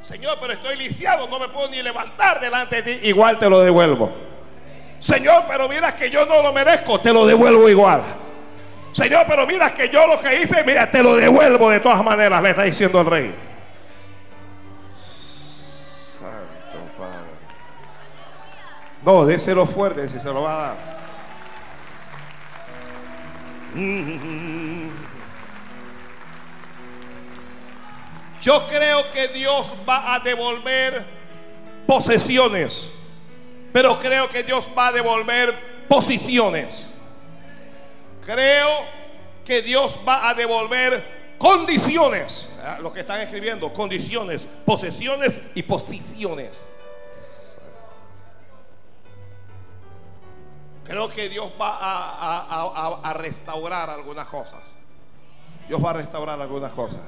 Señor, 0.00 0.38
pero 0.40 0.54
estoy 0.54 0.76
lisiado, 0.76 1.28
no 1.28 1.38
me 1.38 1.48
puedo 1.48 1.68
ni 1.68 1.82
levantar 1.82 2.40
delante 2.40 2.82
de 2.82 2.94
ti. 2.94 3.08
Igual 3.08 3.38
te 3.38 3.50
lo 3.50 3.60
devuelvo. 3.60 4.10
Señor, 4.98 5.44
pero 5.46 5.68
mira 5.68 5.94
que 5.94 6.10
yo 6.10 6.24
no 6.24 6.42
lo 6.42 6.52
merezco, 6.52 6.98
te 7.00 7.12
lo 7.12 7.26
devuelvo 7.26 7.68
igual. 7.68 8.02
Señor, 8.92 9.26
pero 9.28 9.46
mira 9.46 9.72
que 9.74 9.90
yo 9.90 10.06
lo 10.06 10.18
que 10.20 10.40
hice, 10.40 10.64
mira, 10.64 10.90
te 10.90 11.02
lo 11.02 11.14
devuelvo 11.14 11.70
de 11.70 11.80
todas 11.80 12.02
maneras, 12.02 12.42
le 12.42 12.50
está 12.50 12.62
diciendo 12.62 13.00
el 13.00 13.06
rey. 13.06 13.34
No, 19.08 19.24
déselo 19.24 19.64
fuerte 19.64 20.06
si 20.06 20.20
se 20.20 20.30
lo 20.30 20.42
va 20.42 20.52
a 20.52 20.62
dar. 20.68 20.76
Yo 28.42 28.66
creo 28.66 29.10
que 29.10 29.28
Dios 29.28 29.72
va 29.88 30.14
a 30.14 30.20
devolver 30.20 31.06
posesiones, 31.86 32.90
pero 33.72 33.98
creo 33.98 34.28
que 34.28 34.42
Dios 34.42 34.68
va 34.76 34.88
a 34.88 34.92
devolver 34.92 35.54
posiciones. 35.88 36.90
Creo 38.26 38.68
que 39.42 39.62
Dios 39.62 39.98
va 40.06 40.28
a 40.28 40.34
devolver 40.34 41.02
condiciones. 41.38 42.52
Ah, 42.62 42.76
Lo 42.78 42.92
que 42.92 43.00
están 43.00 43.22
escribiendo, 43.22 43.72
condiciones, 43.72 44.46
posesiones 44.66 45.40
y 45.54 45.62
posiciones. 45.62 46.68
Creo 50.88 51.10
que 51.10 51.28
Dios 51.28 51.52
va 51.60 51.76
a, 53.02 53.12
restaurar 53.12 53.90
algunas 53.90 54.26
cosas. 54.26 54.60
Dios 55.68 55.84
va 55.84 55.90
a 55.90 55.92
restaurar 55.92 56.40
algunas 56.40 56.72
cosas. 56.72 57.02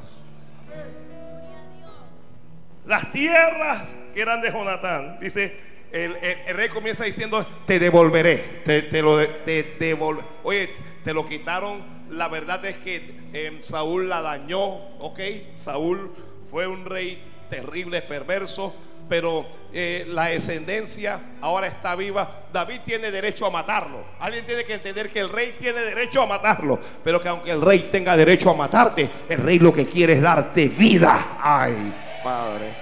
las 2.85 3.11
tierras 3.13 3.83
que 4.13 4.21
eran 4.21 4.43
de 4.43 4.53
Jonatán. 4.53 5.19
Dice, 5.19 5.59
el, 5.93 6.15
rey 6.55 6.69
comienza 6.69 7.05
diciendo, 7.05 7.47
te 7.67 7.79
devolveré, 7.79 8.63
te, 8.65 9.01
lo 9.01 9.17
te 9.19 9.77
devolveré. 9.79 10.27
Oye, 10.45 10.71
te 11.03 11.15
lo 11.15 11.27
quitaron. 11.27 12.01
La 12.11 12.29
verdad 12.29 12.63
es 12.67 12.77
que 12.77 13.17
em, 13.33 13.63
Saúl 13.63 14.11
la 14.11 14.21
dañó, 14.21 14.61
¿ok? 14.99 15.21
Saúl 15.57 16.13
fue 16.51 16.67
un 16.67 16.85
rey 16.85 17.23
terrible, 17.49 18.03
perverso 18.03 18.75
pero 19.11 19.45
eh, 19.73 20.05
la 20.07 20.27
descendencia 20.27 21.21
ahora 21.41 21.67
está 21.67 21.97
viva. 21.97 22.43
David 22.53 22.83
tiene 22.85 23.11
derecho 23.11 23.45
a 23.45 23.51
matarlo. 23.51 24.05
Alguien 24.21 24.47
tiene 24.47 24.65
que 24.65 24.75
entender 24.75 25.11
que 25.11 25.19
el 25.19 25.29
rey 25.29 25.57
tiene 25.59 25.81
derecho 25.81 26.23
a 26.23 26.27
matarlo, 26.27 26.79
pero 27.03 27.21
que 27.21 27.29
aunque 27.29 27.51
el 27.51 27.61
rey 27.61 27.89
tenga 27.91 28.17
derecho 28.17 28.51
a 28.51 28.55
matarte, 28.55 29.11
el 29.29 29.39
rey 29.39 29.59
lo 29.59 29.73
que 29.73 29.89
quiere 29.89 30.13
es 30.13 30.23
darte 30.23 30.69
vida. 30.69 31.39
Ay, 31.41 31.93
Padre. 32.23 32.73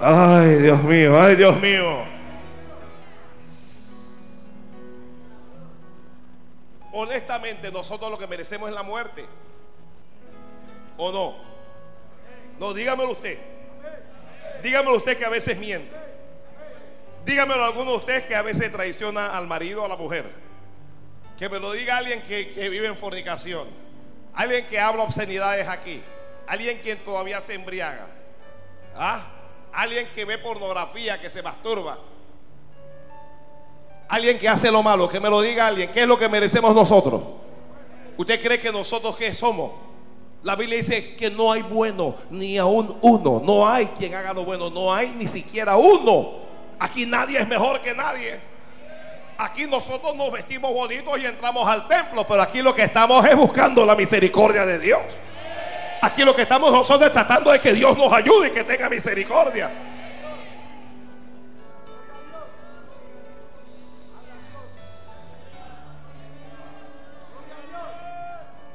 Ay, 0.00 0.54
Dios 0.62 0.82
mío, 0.82 1.20
ay, 1.20 1.36
Dios 1.36 1.60
mío. 1.60 1.98
Honestamente, 6.92 7.70
nosotros 7.70 8.10
lo 8.10 8.16
que 8.16 8.26
merecemos 8.26 8.70
es 8.70 8.74
la 8.74 8.82
muerte. 8.82 9.26
¿O 10.96 11.12
no? 11.12 11.34
No, 12.58 12.72
dígamelo 12.72 13.10
usted. 13.10 13.55
Dígamelo 14.66 14.96
usted 14.96 15.16
que 15.16 15.24
a 15.24 15.28
veces 15.28 15.56
miente. 15.58 15.94
Dígamelo 17.24 17.62
a 17.62 17.66
alguno 17.68 17.92
de 17.92 17.96
ustedes 17.98 18.26
que 18.26 18.34
a 18.34 18.42
veces 18.42 18.72
traiciona 18.72 19.28
al 19.28 19.46
marido 19.46 19.82
o 19.82 19.84
a 19.84 19.88
la 19.88 19.94
mujer. 19.94 20.28
Que 21.38 21.48
me 21.48 21.60
lo 21.60 21.70
diga 21.70 21.98
alguien 21.98 22.20
que, 22.22 22.68
vive 22.68 22.88
en 22.88 22.96
fornicación. 22.96 23.68
Alguien 24.34 24.66
que 24.66 24.80
habla 24.80 25.04
obscenidades 25.04 25.68
aquí. 25.68 26.02
Alguien 26.48 26.80
quien 26.82 26.98
todavía 27.04 27.40
se 27.40 27.54
embriaga. 27.54 28.08
¿Ah? 28.96 29.24
Alguien 29.72 30.08
que 30.12 30.24
ve 30.24 30.36
pornografía, 30.36 31.20
que 31.20 31.30
se 31.30 31.42
masturba. 31.42 32.00
Alguien 34.08 34.36
que 34.36 34.48
hace 34.48 34.72
lo 34.72 34.82
malo, 34.82 35.08
que 35.08 35.20
me 35.20 35.30
lo 35.30 35.42
diga 35.42 35.68
alguien. 35.68 35.92
¿Qué 35.92 36.02
es 36.02 36.08
lo 36.08 36.18
que 36.18 36.28
merecemos 36.28 36.74
nosotros? 36.74 37.22
¿Usted 38.16 38.42
cree 38.42 38.58
que 38.58 38.72
nosotros 38.72 39.16
qué 39.16 39.32
somos? 39.32 39.85
La 40.42 40.54
Biblia 40.54 40.76
dice 40.76 41.16
que 41.16 41.30
no 41.30 41.50
hay 41.50 41.62
bueno 41.62 42.14
ni 42.30 42.56
aún 42.58 42.96
uno. 43.00 43.42
No 43.44 43.68
hay 43.68 43.86
quien 43.86 44.14
haga 44.14 44.32
lo 44.32 44.44
bueno. 44.44 44.70
No 44.70 44.92
hay 44.92 45.08
ni 45.16 45.26
siquiera 45.26 45.76
uno. 45.76 46.46
Aquí 46.78 47.06
nadie 47.06 47.38
es 47.38 47.48
mejor 47.48 47.80
que 47.80 47.94
nadie. 47.94 48.40
Aquí 49.38 49.66
nosotros 49.66 50.14
nos 50.16 50.30
vestimos 50.30 50.72
bonitos 50.72 51.18
y 51.18 51.26
entramos 51.26 51.66
al 51.68 51.88
templo. 51.88 52.26
Pero 52.26 52.42
aquí 52.42 52.62
lo 52.62 52.74
que 52.74 52.82
estamos 52.82 53.24
es 53.26 53.36
buscando 53.36 53.84
la 53.84 53.94
misericordia 53.94 54.64
de 54.64 54.78
Dios. 54.78 55.02
Aquí 56.00 56.22
lo 56.22 56.36
que 56.36 56.42
estamos 56.42 56.70
nosotros 56.70 57.10
tratando 57.10 57.52
es 57.52 57.60
que 57.60 57.72
Dios 57.72 57.96
nos 57.96 58.12
ayude 58.12 58.48
y 58.48 58.50
que 58.50 58.64
tenga 58.64 58.88
misericordia. 58.88 59.70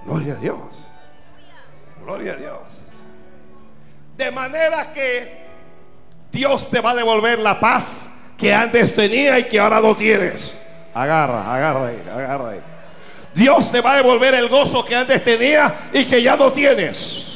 Gloria 0.05 0.33
a 0.33 0.37
Dios. 0.37 0.80
Gloria 2.03 2.33
a 2.33 2.35
Dios. 2.35 2.81
De 4.17 4.31
manera 4.31 4.91
que 4.91 5.41
Dios 6.31 6.69
te 6.69 6.81
va 6.81 6.91
a 6.91 6.95
devolver 6.95 7.39
la 7.39 7.59
paz 7.59 8.11
que 8.37 8.53
antes 8.53 8.93
tenía 8.95 9.39
y 9.39 9.43
que 9.45 9.59
ahora 9.59 9.79
no 9.79 9.95
tienes. 9.95 10.59
Agarra, 10.93 11.55
agarra 11.55 11.87
ahí, 11.87 12.03
agarra 12.11 12.49
ahí. 12.49 12.59
Dios 13.33 13.71
te 13.71 13.81
va 13.81 13.93
a 13.93 13.95
devolver 13.97 14.33
el 14.33 14.49
gozo 14.49 14.83
que 14.83 14.95
antes 14.95 15.23
tenía 15.23 15.73
y 15.93 16.05
que 16.05 16.21
ya 16.21 16.35
no 16.35 16.51
tienes. 16.51 17.30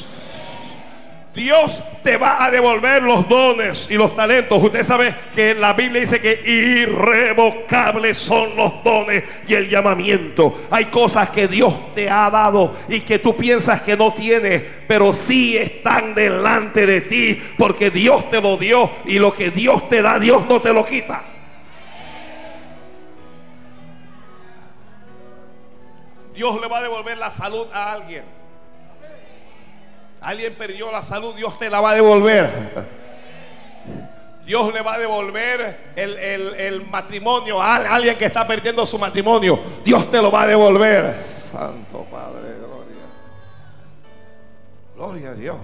Dios 1.36 1.82
te 2.02 2.16
va 2.16 2.42
a 2.42 2.50
devolver 2.50 3.02
los 3.02 3.28
dones 3.28 3.88
y 3.90 3.94
los 3.94 4.16
talentos. 4.16 4.62
Usted 4.62 4.82
sabe 4.82 5.14
que 5.34 5.54
la 5.54 5.74
Biblia 5.74 6.00
dice 6.00 6.18
que 6.18 6.40
irrevocables 6.42 8.16
son 8.16 8.56
los 8.56 8.82
dones 8.82 9.22
y 9.46 9.52
el 9.52 9.68
llamamiento. 9.68 10.62
Hay 10.70 10.86
cosas 10.86 11.28
que 11.28 11.46
Dios 11.46 11.94
te 11.94 12.08
ha 12.08 12.30
dado 12.30 12.74
y 12.88 13.00
que 13.00 13.18
tú 13.18 13.36
piensas 13.36 13.82
que 13.82 13.98
no 13.98 14.14
tienes, 14.14 14.62
pero 14.88 15.12
sí 15.12 15.58
están 15.58 16.14
delante 16.14 16.86
de 16.86 17.02
ti 17.02 17.42
porque 17.58 17.90
Dios 17.90 18.30
te 18.30 18.40
lo 18.40 18.56
dio 18.56 18.90
y 19.04 19.18
lo 19.18 19.34
que 19.34 19.50
Dios 19.50 19.90
te 19.90 20.00
da, 20.00 20.18
Dios 20.18 20.42
no 20.48 20.62
te 20.62 20.72
lo 20.72 20.86
quita. 20.86 21.22
Dios 26.34 26.58
le 26.62 26.66
va 26.66 26.78
a 26.78 26.82
devolver 26.82 27.18
la 27.18 27.30
salud 27.30 27.66
a 27.74 27.92
alguien. 27.92 28.45
Alguien 30.20 30.54
perdió 30.54 30.90
la 30.90 31.02
salud, 31.02 31.34
Dios 31.34 31.58
te 31.58 31.70
la 31.70 31.80
va 31.80 31.90
a 31.90 31.94
devolver. 31.94 32.50
Dios 34.46 34.72
le 34.72 34.80
va 34.80 34.94
a 34.94 34.98
devolver 34.98 35.92
el, 35.96 36.86
matrimonio 36.88 37.60
a 37.60 37.76
alguien 37.76 38.16
que 38.16 38.26
está 38.26 38.46
perdiendo 38.46 38.86
su 38.86 38.98
matrimonio. 38.98 39.58
Dios 39.84 40.08
te 40.10 40.22
lo 40.22 40.30
va 40.30 40.42
a 40.42 40.46
devolver. 40.46 41.20
Santo 41.20 42.06
Padre, 42.10 42.54
gloria. 42.58 43.02
Gloria 44.94 45.30
a 45.30 45.34
Dios. 45.34 45.56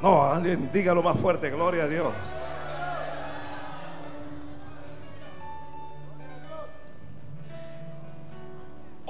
No, 0.00 0.24
alguien 0.24 0.70
dígalo 0.72 1.02
más 1.02 1.18
fuerte, 1.18 1.50
gloria 1.50 1.84
a 1.84 1.88
Dios. 1.88 2.12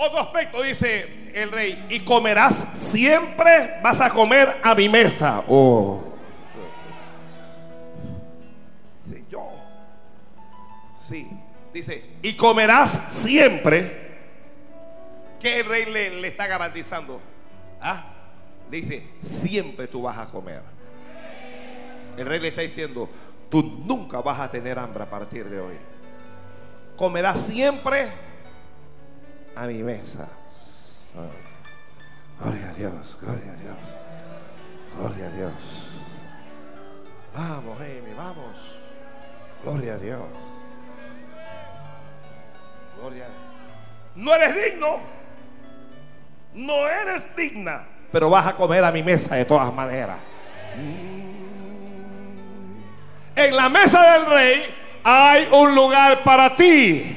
Otro 0.01 0.21
aspecto 0.21 0.63
dice 0.63 1.33
el 1.35 1.51
rey, 1.51 1.87
y 1.89 2.01
comerás 2.01 2.55
siempre, 2.77 3.81
vas 3.83 4.01
a 4.01 4.09
comer 4.11 4.59
a 4.63 4.73
mi 4.73 4.89
mesa. 4.89 5.43
Oh. 5.49 6.01
Sí, 9.11 9.25
yo. 9.29 9.51
Sí, 11.01 11.29
dice, 11.75 12.05
y 12.23 12.37
comerás 12.37 13.07
siempre. 13.09 14.07
¿Qué 15.41 15.61
el 15.61 15.67
rey 15.67 15.87
le, 15.87 16.21
le 16.21 16.29
está 16.29 16.47
garantizando? 16.47 17.21
¿Ah? 17.81 18.07
Le 18.71 18.77
dice, 18.77 19.05
siempre 19.19 19.89
tú 19.89 20.03
vas 20.03 20.17
a 20.17 20.27
comer. 20.27 20.63
El 22.17 22.25
rey 22.25 22.39
le 22.39 22.49
está 22.49 22.61
diciendo, 22.61 23.09
tú 23.51 23.83
nunca 23.85 24.21
vas 24.21 24.39
a 24.39 24.49
tener 24.49 24.79
hambre 24.79 25.03
a 25.03 25.11
partir 25.11 25.49
de 25.49 25.59
hoy. 25.59 25.75
Comerás 26.97 27.41
siempre 27.41 28.28
a 29.57 29.67
mi 29.67 29.83
mesa. 29.83 30.29
Gloria 32.41 32.71
a 32.71 32.75
Dios, 32.75 33.19
gloria 33.21 33.53
a 33.53 33.57
Dios, 33.57 33.77
gloria 34.97 35.27
a 35.27 35.31
Dios. 35.31 35.53
Vamos, 37.35 37.81
Amy, 37.81 38.15
vamos. 38.17 38.79
Gloria 39.63 39.95
a 39.95 39.99
Dios. 39.99 40.21
Gloria 43.01 43.25
a 43.25 43.29
Dios. 43.29 43.39
No 44.15 44.35
eres 44.35 44.55
digno. 44.55 45.01
No 46.55 46.89
eres 46.89 47.37
digna. 47.37 47.87
Pero 48.11 48.31
vas 48.31 48.47
a 48.47 48.55
comer 48.55 48.85
a 48.85 48.91
mi 48.91 49.03
mesa 49.03 49.37
de 49.37 49.45
todas 49.45 49.73
maneras. 49.73 50.19
En 53.37 53.55
la 53.55 53.69
mesa 53.69 54.13
del 54.13 54.27
rey 54.27 54.75
hay 55.05 55.49
un 55.53 55.75
lugar 55.75 56.23
para 56.25 56.55
ti. 56.57 57.17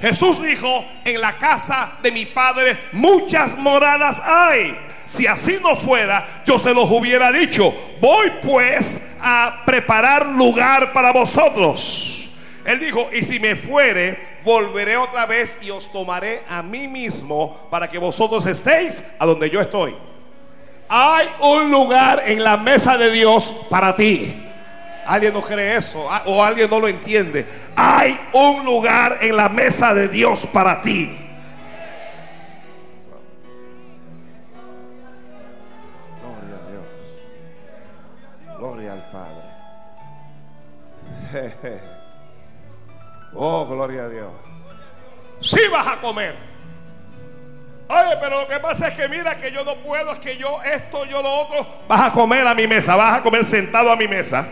Jesús 0.00 0.42
dijo, 0.42 0.84
en 1.04 1.20
la 1.20 1.38
casa 1.38 1.92
de 2.02 2.10
mi 2.10 2.26
Padre 2.26 2.78
muchas 2.92 3.56
moradas 3.56 4.20
hay. 4.24 4.76
Si 5.04 5.26
así 5.26 5.58
no 5.62 5.76
fuera, 5.76 6.42
yo 6.44 6.58
se 6.58 6.74
los 6.74 6.90
hubiera 6.90 7.30
dicho. 7.30 7.72
Voy 8.00 8.30
pues 8.42 9.08
a 9.20 9.62
preparar 9.64 10.26
lugar 10.26 10.92
para 10.92 11.12
vosotros. 11.12 12.28
Él 12.64 12.80
dijo, 12.80 13.08
y 13.12 13.24
si 13.24 13.38
me 13.38 13.54
fuere, 13.54 14.38
volveré 14.42 14.96
otra 14.96 15.24
vez 15.24 15.60
y 15.62 15.70
os 15.70 15.90
tomaré 15.92 16.42
a 16.48 16.62
mí 16.62 16.88
mismo 16.88 17.68
para 17.70 17.88
que 17.88 17.98
vosotros 17.98 18.44
estéis 18.46 19.02
a 19.18 19.24
donde 19.24 19.48
yo 19.48 19.60
estoy. 19.60 19.94
Hay 20.88 21.28
un 21.40 21.70
lugar 21.70 22.24
en 22.26 22.42
la 22.42 22.56
mesa 22.56 22.98
de 22.98 23.10
Dios 23.12 23.52
para 23.70 23.94
ti. 23.94 24.45
Alguien 25.06 25.32
no 25.32 25.40
cree 25.42 25.76
eso 25.76 26.10
ah, 26.10 26.22
o 26.26 26.42
alguien 26.42 26.68
no 26.68 26.80
lo 26.80 26.88
entiende. 26.88 27.46
Hay 27.76 28.18
un 28.32 28.64
lugar 28.64 29.18
en 29.20 29.36
la 29.36 29.48
mesa 29.48 29.94
de 29.94 30.08
Dios 30.08 30.46
para 30.46 30.82
ti. 30.82 31.16
Gloria 36.22 36.56
a 36.56 36.70
Dios. 36.70 36.86
Gloria 38.58 38.92
al 38.92 39.10
Padre. 39.10 39.46
Oh, 43.38 43.66
gloria 43.66 44.04
a 44.04 44.08
Dios. 44.08 44.30
Si 45.40 45.60
vas 45.70 45.86
a 45.86 45.96
comer. 45.96 46.34
Oye, 47.88 48.16
pero 48.18 48.40
lo 48.40 48.48
que 48.48 48.58
pasa 48.58 48.88
es 48.88 48.94
que 48.94 49.08
mira 49.08 49.36
que 49.36 49.52
yo 49.52 49.62
no 49.62 49.76
puedo, 49.76 50.12
es 50.12 50.18
que 50.20 50.36
yo 50.38 50.62
esto, 50.62 51.04
yo 51.04 51.22
lo 51.22 51.30
otro. 51.42 51.66
Vas 51.86 52.00
a 52.00 52.12
comer 52.12 52.46
a 52.46 52.54
mi 52.54 52.66
mesa, 52.66 52.96
vas 52.96 53.20
a 53.20 53.22
comer 53.22 53.44
sentado 53.44 53.92
a 53.92 53.96
mi 53.96 54.08
mesa. 54.08 54.46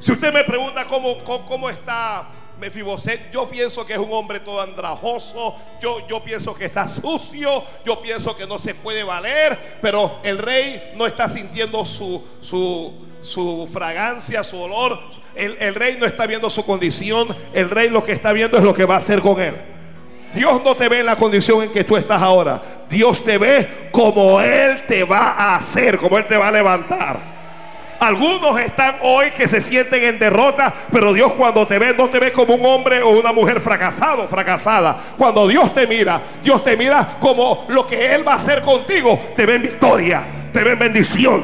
Si 0.00 0.12
usted 0.12 0.32
me 0.32 0.44
pregunta 0.44 0.86
cómo, 0.86 1.18
cómo, 1.24 1.68
está 1.68 2.26
Mefiboset, 2.58 3.30
yo 3.30 3.46
pienso 3.50 3.86
que 3.86 3.92
es 3.92 3.98
un 3.98 4.10
hombre 4.12 4.40
todo 4.40 4.62
andrajoso, 4.62 5.54
yo, 5.80 6.06
yo 6.08 6.22
pienso 6.22 6.54
que 6.54 6.64
está 6.64 6.88
sucio, 6.88 7.62
yo 7.84 8.00
pienso 8.00 8.34
que 8.34 8.46
no 8.46 8.58
se 8.58 8.74
puede 8.74 9.02
valer, 9.02 9.78
pero 9.82 10.18
el 10.22 10.38
rey 10.38 10.92
no 10.96 11.06
está 11.06 11.28
sintiendo 11.28 11.84
su, 11.84 12.26
su, 12.40 12.94
su 13.20 13.68
fragancia, 13.70 14.42
su 14.42 14.58
olor. 14.58 14.98
El, 15.34 15.58
el 15.60 15.74
rey 15.74 15.98
no 16.00 16.06
está 16.06 16.26
viendo 16.26 16.48
su 16.48 16.64
condición, 16.64 17.36
el 17.52 17.68
rey 17.68 17.90
lo 17.90 18.02
que 18.02 18.12
está 18.12 18.32
viendo 18.32 18.56
es 18.56 18.64
lo 18.64 18.72
que 18.72 18.86
va 18.86 18.94
a 18.94 18.98
hacer 18.98 19.20
con 19.20 19.38
él. 19.38 19.54
Dios 20.32 20.62
no 20.64 20.74
te 20.74 20.88
ve 20.88 21.00
en 21.00 21.06
la 21.06 21.16
condición 21.16 21.62
en 21.62 21.72
que 21.72 21.84
tú 21.84 21.96
estás 21.96 22.22
ahora. 22.22 22.62
Dios 22.88 23.22
te 23.22 23.36
ve 23.36 23.88
como 23.90 24.40
Él 24.40 24.82
te 24.86 25.04
va 25.04 25.32
a 25.32 25.56
hacer, 25.56 25.98
como 25.98 26.16
Él 26.16 26.26
te 26.26 26.36
va 26.36 26.48
a 26.48 26.52
levantar. 26.52 27.29
Algunos 28.00 28.58
están 28.58 28.96
hoy 29.02 29.30
que 29.30 29.46
se 29.46 29.60
sienten 29.60 30.02
en 30.02 30.18
derrota, 30.18 30.72
pero 30.90 31.12
Dios 31.12 31.34
cuando 31.34 31.66
te 31.66 31.78
ve 31.78 31.94
no 31.94 32.08
te 32.08 32.18
ve 32.18 32.32
como 32.32 32.54
un 32.54 32.64
hombre 32.64 33.02
o 33.02 33.10
una 33.10 33.30
mujer 33.30 33.60
fracasado, 33.60 34.26
fracasada. 34.26 34.96
Cuando 35.18 35.46
Dios 35.46 35.74
te 35.74 35.86
mira, 35.86 36.18
Dios 36.42 36.64
te 36.64 36.78
mira 36.78 37.06
como 37.20 37.66
lo 37.68 37.86
que 37.86 38.14
Él 38.14 38.26
va 38.26 38.32
a 38.32 38.36
hacer 38.36 38.62
contigo. 38.62 39.20
Te 39.36 39.44
ve 39.44 39.56
en 39.56 39.62
victoria, 39.62 40.22
te 40.50 40.64
ve 40.64 40.72
en 40.72 40.78
bendición. 40.78 41.42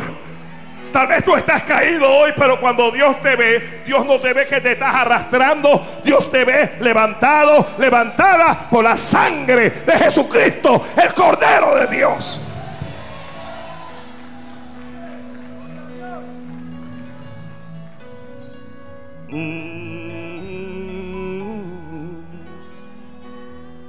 Tal 0.91 1.09
vez 1.09 1.23
tú 1.27 1.37
estás 1.37 1.63
caído 1.65 2.11
hoy, 2.11 2.33
pero 2.35 2.59
cuando 2.59 2.91
Dios 2.91 3.21
te 3.21 3.37
ve, 3.37 3.83
Dios 3.85 4.07
no 4.07 4.19
te 4.19 4.33
ve 4.33 4.47
que 4.47 4.63
te 4.63 4.73
estás 4.73 4.95
arrastrando. 4.95 5.87
Dios 6.03 6.31
te 6.31 6.47
ve 6.47 6.77
levantado, 6.81 7.67
levantada 7.77 8.67
por 8.71 8.83
la 8.83 8.97
sangre 8.97 9.69
de 9.85 9.93
Jesucristo, 9.93 10.87
el 10.97 11.13
Cordero 11.13 11.75
de 11.77 11.87
Dios. 11.89 12.46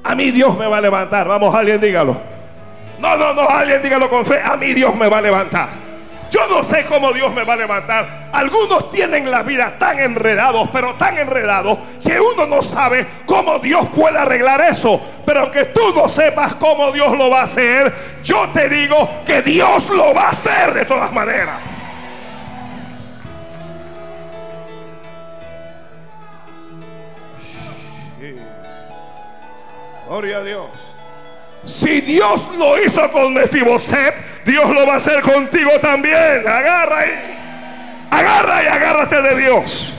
A 0.04 0.16
mí 0.16 0.32
Dios 0.32 0.58
me 0.58 0.68
va 0.68 0.78
a 0.78 0.82
levantar. 0.82 1.28
Vamos, 1.28 1.54
alguien 1.54 1.80
dígalo. 1.80 2.20
No, 3.00 3.16
no, 3.16 3.34
no, 3.34 3.48
alguien 3.48 3.82
dígalo 3.82 4.10
con 4.10 4.26
fe. 4.26 4.42
A 4.42 4.58
mí 4.58 4.74
Dios 4.74 4.96
me 4.96 5.08
va 5.08 5.20
a 5.20 5.22
levantar. 5.22 5.70
Yo 6.32 6.46
no 6.48 6.64
sé 6.64 6.86
cómo 6.86 7.14
Dios 7.14 7.34
me 7.34 7.44
va 7.44 7.54
a 7.54 7.58
levantar. 7.58 8.30
Algunos 8.34 8.92
tienen 8.92 9.32
la 9.32 9.44
vida 9.44 9.76
tan 9.80 10.00
enredados, 10.00 10.70
pero 10.74 10.94
tan 10.96 11.18
enredados, 11.18 11.78
que 12.04 12.20
uno 12.20 12.46
no 12.46 12.62
sabe 12.62 13.06
cómo 13.26 13.60
Dios 13.60 13.86
puede 13.96 14.18
arreglar 14.18 14.62
eso. 14.62 15.00
Pero 15.26 15.42
aunque 15.42 15.66
tú 15.66 15.94
no 15.96 16.10
sepas 16.10 16.56
cómo 16.56 16.92
Dios 16.92 17.18
lo 17.18 17.30
va 17.30 17.42
a 17.42 17.44
hacer, 17.44 17.94
yo 18.24 18.50
te 18.50 18.68
digo 18.68 19.10
que 19.26 19.42
Dios 19.42 19.90
lo 19.90 20.14
va 20.14 20.26
a 20.26 20.30
hacer 20.30 20.74
de 20.74 20.86
todas 20.86 21.14
maneras. 21.14 21.77
Gloria 30.08 30.38
a 30.38 30.44
Dios. 30.44 30.68
Si 31.64 32.00
Dios 32.02 32.48
lo 32.58 32.82
hizo 32.82 33.12
con 33.12 33.34
Mefiboset, 33.34 34.16
Dios 34.46 34.70
lo 34.70 34.88
va 34.88 34.94
a 34.94 34.98
hacer 34.98 35.22
contigo 35.22 35.72
también. 35.82 36.48
Agarra 36.48 37.00
ahí. 37.00 37.38
Agarra 38.10 38.64
y 38.64 38.68
agárrate 38.68 39.22
de 39.22 39.36
Dios. 39.36 39.94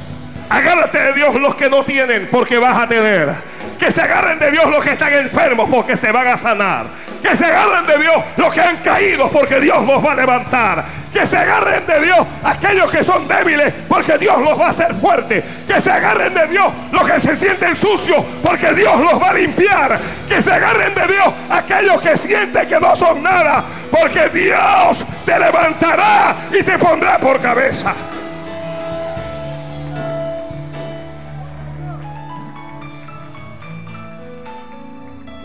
Agárrate 0.49 0.99
de 0.99 1.13
Dios 1.13 1.35
los 1.35 1.55
que 1.57 1.69
no 1.69 1.85
tienen, 1.85 2.29
porque 2.31 2.59
vas 2.59 2.79
a 2.79 2.89
tener. 2.89 3.35
Que 3.79 3.93
se 3.93 4.03
agarren 4.03 4.39
de 4.39 4.51
Dios 4.51 4.69
los 4.69 4.85
que 4.85 4.91
están 4.91 5.13
enfermos, 5.13 5.69
porque 5.71 5.97
se 5.97 6.11
van 6.11 6.27
a 6.27 6.37
sanar. 6.37 6.87
Que 7.23 7.37
se 7.37 7.45
agarren 7.45 7.87
de 7.87 7.99
Dios 7.99 8.17
los 8.37 8.53
que 8.53 8.61
han 8.61 8.77
caído, 8.79 9.31
porque 9.31 9.61
Dios 9.61 9.85
los 9.85 10.05
va 10.05 10.13
a 10.13 10.15
levantar. 10.17 10.85
Que 11.13 11.27
se 11.27 11.37
agarren 11.37 11.87
de 11.87 12.01
Dios 12.01 12.19
aquellos 12.43 12.91
que 12.91 13.05
son 13.05 13.27
débiles, 13.29 13.73
porque 13.89 14.19
Dios 14.19 14.39
los 14.41 14.59
va 14.59 14.67
a 14.67 14.71
hacer 14.71 14.95
fuertes. 14.95 15.45
Que 15.67 15.81
se 15.81 15.91
agarren 15.91 16.35
de 16.35 16.47
Dios 16.49 16.73
los 16.91 17.09
que 17.09 17.21
se 17.21 17.37
sienten 17.37 17.77
sucios, 17.77 18.25
porque 18.43 18.73
Dios 18.75 19.01
los 19.01 19.23
va 19.23 19.29
a 19.29 19.35
limpiar. 19.35 19.99
Que 20.29 20.43
se 20.43 20.53
agarren 20.53 20.95
de 20.95 21.07
Dios 21.07 21.33
aquellos 21.51 22.03
que 22.03 22.17
sienten 22.17 22.69
que 22.69 22.81
no 22.81 22.97
son 22.97 23.23
nada, 23.23 23.65
porque 23.91 24.29
Dios 24.29 25.05
te 25.25 25.39
levantará 25.39 26.35
y 26.53 26.63
te 26.63 26.77
pondrá 26.79 27.19
por 27.19 27.41
cabeza. 27.41 27.95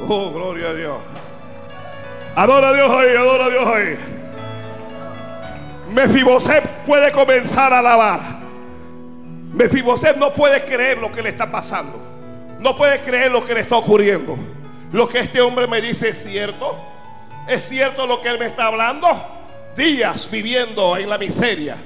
Oh, 0.08 0.32
gloria 0.32 0.70
a 0.70 0.74
Dios. 0.74 0.97
Adora 2.36 2.70
a 2.70 2.74
Dios 2.74 2.91
ahí, 2.91 3.16
adora 3.16 3.45
a 3.45 3.49
Dios 3.49 3.68
ahí. 3.68 3.97
Mefiboset 5.93 6.64
puede 6.86 7.12
comenzar 7.12 7.74
a 7.74 7.80
alabar. 7.80 8.20
Mefiboset 9.54 10.18
no 10.18 10.32
puede 10.34 10.64
creer 10.66 10.97
lo 10.97 11.12
que 11.12 11.22
le 11.22 11.30
está 11.30 11.51
pasando. 11.51 12.01
No 12.60 12.76
puede 12.76 12.99
creer 12.99 13.32
lo 13.32 13.45
que 13.45 13.54
le 13.54 13.60
está 13.60 13.76
ocurriendo. 13.76 14.38
Lo 14.91 15.08
que 15.08 15.20
este 15.20 15.41
hombre 15.41 15.68
me 15.68 15.82
dice 15.82 16.10
es 16.10 16.24
cierto. 16.24 16.78
Es 17.47 17.68
cierto 17.68 18.08
lo 18.08 18.22
que 18.22 18.30
él 18.30 18.39
me 18.39 18.45
está 18.45 18.68
hablando. 18.68 19.08
Días 19.76 20.30
viviendo 20.32 20.97
en 20.97 21.10
la 21.10 21.18
miseria 21.18 21.78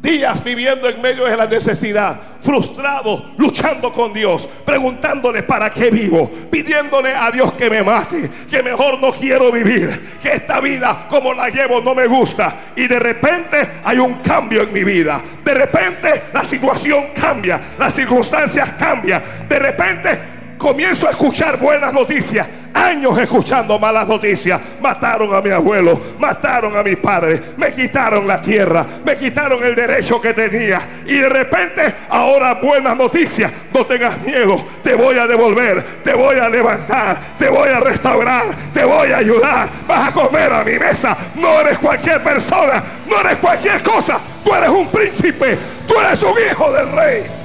Días 0.00 0.42
viviendo 0.42 0.88
en 0.88 1.00
medio 1.02 1.26
de 1.26 1.36
la 1.36 1.46
necesidad, 1.46 2.18
frustrado, 2.42 3.32
luchando 3.36 3.92
con 3.92 4.12
Dios, 4.12 4.48
preguntándole 4.64 5.42
para 5.42 5.70
qué 5.70 5.90
vivo, 5.90 6.30
pidiéndole 6.50 7.14
a 7.14 7.30
Dios 7.30 7.52
que 7.52 7.68
me 7.68 7.82
mate, 7.82 8.30
que 8.50 8.62
mejor 8.62 9.00
no 9.00 9.12
quiero 9.12 9.52
vivir, 9.52 10.18
que 10.22 10.32
esta 10.32 10.60
vida 10.60 11.06
como 11.08 11.34
la 11.34 11.48
llevo 11.48 11.80
no 11.80 11.94
me 11.94 12.06
gusta. 12.06 12.54
Y 12.76 12.86
de 12.86 12.98
repente 12.98 13.68
hay 13.84 13.98
un 13.98 14.14
cambio 14.14 14.62
en 14.62 14.72
mi 14.72 14.84
vida. 14.84 15.20
De 15.44 15.54
repente 15.54 16.22
la 16.32 16.42
situación 16.42 17.06
cambia, 17.14 17.60
las 17.78 17.94
circunstancias 17.94 18.70
cambian. 18.78 19.22
De 19.48 19.58
repente 19.58 20.39
comienzo 20.60 21.08
a 21.08 21.10
escuchar 21.10 21.58
buenas 21.58 21.92
noticias 21.92 22.46
años 22.74 23.18
escuchando 23.18 23.78
malas 23.78 24.06
noticias. 24.06 24.60
Mataron 24.80 25.34
a 25.34 25.40
mi 25.40 25.50
abuelo, 25.50 26.00
mataron 26.18 26.76
a 26.76 26.82
mi 26.82 26.96
padre, 26.96 27.40
me 27.56 27.72
quitaron 27.72 28.26
la 28.26 28.40
tierra, 28.40 28.84
me 29.04 29.16
quitaron 29.16 29.62
el 29.64 29.74
derecho 29.74 30.20
que 30.20 30.32
tenía. 30.32 30.80
Y 31.06 31.18
de 31.18 31.28
repente, 31.28 31.94
ahora 32.08 32.54
buenas 32.54 32.96
noticias. 32.96 33.50
No 33.72 33.84
tengas 33.86 34.20
miedo, 34.22 34.64
te 34.82 34.94
voy 34.94 35.18
a 35.18 35.26
devolver, 35.26 35.82
te 36.04 36.14
voy 36.14 36.38
a 36.38 36.48
levantar, 36.48 37.18
te 37.38 37.48
voy 37.48 37.68
a 37.68 37.80
restaurar, 37.80 38.44
te 38.72 38.84
voy 38.84 39.12
a 39.12 39.18
ayudar. 39.18 39.68
Vas 39.86 40.08
a 40.08 40.12
comer 40.12 40.52
a 40.52 40.64
mi 40.64 40.78
mesa. 40.78 41.16
No 41.36 41.60
eres 41.60 41.78
cualquier 41.78 42.22
persona, 42.22 42.82
no 43.08 43.20
eres 43.20 43.36
cualquier 43.38 43.82
cosa. 43.82 44.20
Tú 44.44 44.54
eres 44.54 44.70
un 44.70 44.88
príncipe, 44.88 45.58
tú 45.86 45.94
eres 46.00 46.22
un 46.22 46.34
hijo 46.50 46.72
del 46.72 46.92
rey. 46.92 47.39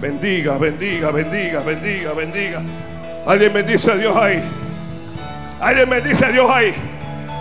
Bendiga, 0.00 0.58
bendiga, 0.58 1.10
bendiga, 1.10 1.60
bendiga, 1.60 2.12
bendiga. 2.12 2.62
Alguien 3.26 3.52
bendice 3.52 3.90
a 3.90 3.96
Dios 3.96 4.16
ahí. 4.16 4.42
Alguien 5.60 5.90
bendice 5.90 6.24
a 6.24 6.28
Dios 6.30 6.50
ahí. 6.50 6.74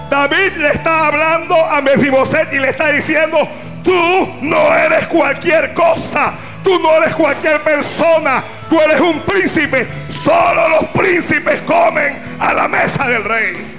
David 0.09 0.57
le 0.57 0.67
está 0.67 1.07
hablando 1.07 1.55
a 1.55 1.81
Mefiboset 1.81 2.53
y 2.53 2.59
le 2.59 2.69
está 2.69 2.89
diciendo, 2.89 3.37
tú 3.83 4.29
no 4.41 4.75
eres 4.75 5.07
cualquier 5.07 5.73
cosa. 5.73 6.33
Tú 6.63 6.79
no 6.79 6.91
eres 6.97 7.15
cualquier 7.15 7.61
persona. 7.61 8.43
Tú 8.69 8.79
eres 8.79 8.99
un 8.99 9.21
príncipe. 9.21 9.87
Solo 10.09 10.69
los 10.69 10.83
príncipes 10.89 11.61
comen 11.61 12.21
a 12.39 12.53
la 12.53 12.67
mesa 12.67 13.07
del 13.07 13.23
rey. 13.23 13.70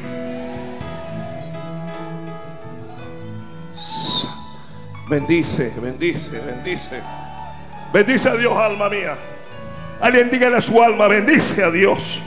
Bendice, 5.12 5.70
bendice, 5.78 6.38
bendice. 6.40 7.02
Bendice 7.92 8.30
a 8.30 8.34
Dios, 8.34 8.56
alma 8.56 8.88
mía. 8.88 9.14
Alguien 10.00 10.30
dígale 10.30 10.56
a 10.56 10.60
su 10.62 10.82
alma, 10.82 11.06
bendice 11.06 11.62
a 11.62 11.70
Dios. 11.70 12.18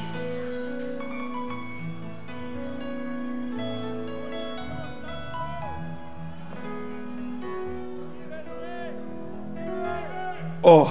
Oh. 10.62 10.88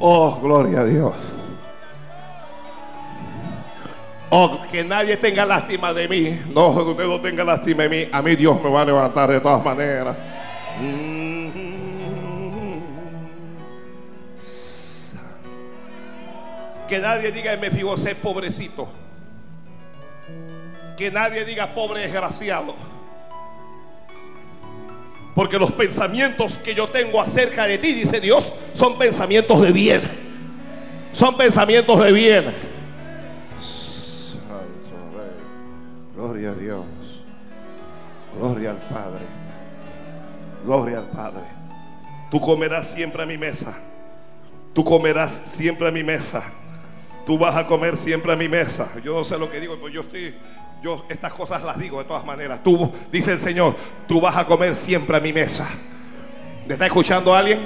Oh, 0.00 0.40
gloria 0.40 0.80
a 0.80 0.84
Dios. 0.84 1.35
Oh, 4.28 4.60
que 4.70 4.82
nadie 4.82 5.16
tenga 5.16 5.44
lástima 5.44 5.92
de 5.92 6.08
mí. 6.08 6.40
No, 6.52 6.74
que 6.74 6.90
usted 6.90 7.06
no 7.06 7.20
tenga 7.20 7.44
lástima 7.44 7.84
de 7.84 7.88
mí. 7.88 8.08
A 8.10 8.20
mí 8.22 8.34
Dios 8.34 8.60
me 8.62 8.68
va 8.68 8.82
a 8.82 8.84
levantar 8.84 9.30
de 9.30 9.40
todas 9.40 9.64
maneras. 9.64 10.16
Que 16.88 16.98
nadie 16.98 17.30
diga 17.30 17.56
me 17.56 17.70
ser 17.96 18.16
pobrecito. 18.16 18.88
Que 20.96 21.10
nadie 21.10 21.44
diga 21.44 21.68
pobre 21.68 22.00
desgraciado. 22.00 22.74
Porque 25.36 25.58
los 25.58 25.70
pensamientos 25.70 26.58
que 26.58 26.74
yo 26.74 26.88
tengo 26.88 27.20
acerca 27.20 27.66
de 27.66 27.78
ti, 27.78 27.92
dice 27.92 28.20
Dios, 28.20 28.52
son 28.74 28.96
pensamientos 28.96 29.60
de 29.60 29.70
bien. 29.70 30.00
Son 31.12 31.36
pensamientos 31.36 32.02
de 32.02 32.12
bien. 32.12 32.75
Gloria 36.16 36.50
a 36.50 36.54
Dios. 36.54 36.84
Gloria 38.38 38.70
al 38.70 38.78
Padre. 38.78 39.20
Gloria 40.64 40.98
al 40.98 41.10
Padre. 41.10 41.42
Tú 42.30 42.40
comerás 42.40 42.90
siempre 42.90 43.22
a 43.22 43.26
mi 43.26 43.36
mesa. 43.36 43.74
Tú 44.72 44.82
comerás 44.82 45.42
siempre 45.44 45.86
a 45.86 45.90
mi 45.90 46.02
mesa. 46.02 46.42
Tú 47.26 47.36
vas 47.36 47.54
a 47.54 47.66
comer 47.66 47.98
siempre 47.98 48.32
a 48.32 48.36
mi 48.36 48.48
mesa. 48.48 48.88
Yo 49.04 49.14
no 49.14 49.24
sé 49.24 49.36
lo 49.36 49.50
que 49.50 49.60
digo, 49.60 49.74
pero 49.76 49.88
yo 49.88 50.00
estoy, 50.00 50.34
yo 50.82 51.04
estas 51.10 51.34
cosas 51.34 51.62
las 51.62 51.78
digo 51.78 51.98
de 51.98 52.04
todas 52.06 52.24
maneras. 52.24 52.62
Tú, 52.62 52.90
dice 53.12 53.32
el 53.32 53.38
Señor, 53.38 53.76
tú 54.08 54.18
vas 54.18 54.36
a 54.36 54.46
comer 54.46 54.74
siempre 54.74 55.18
a 55.18 55.20
mi 55.20 55.34
mesa. 55.34 55.68
¿Me 56.66 56.72
está 56.72 56.86
escuchando 56.86 57.34
alguien? 57.34 57.58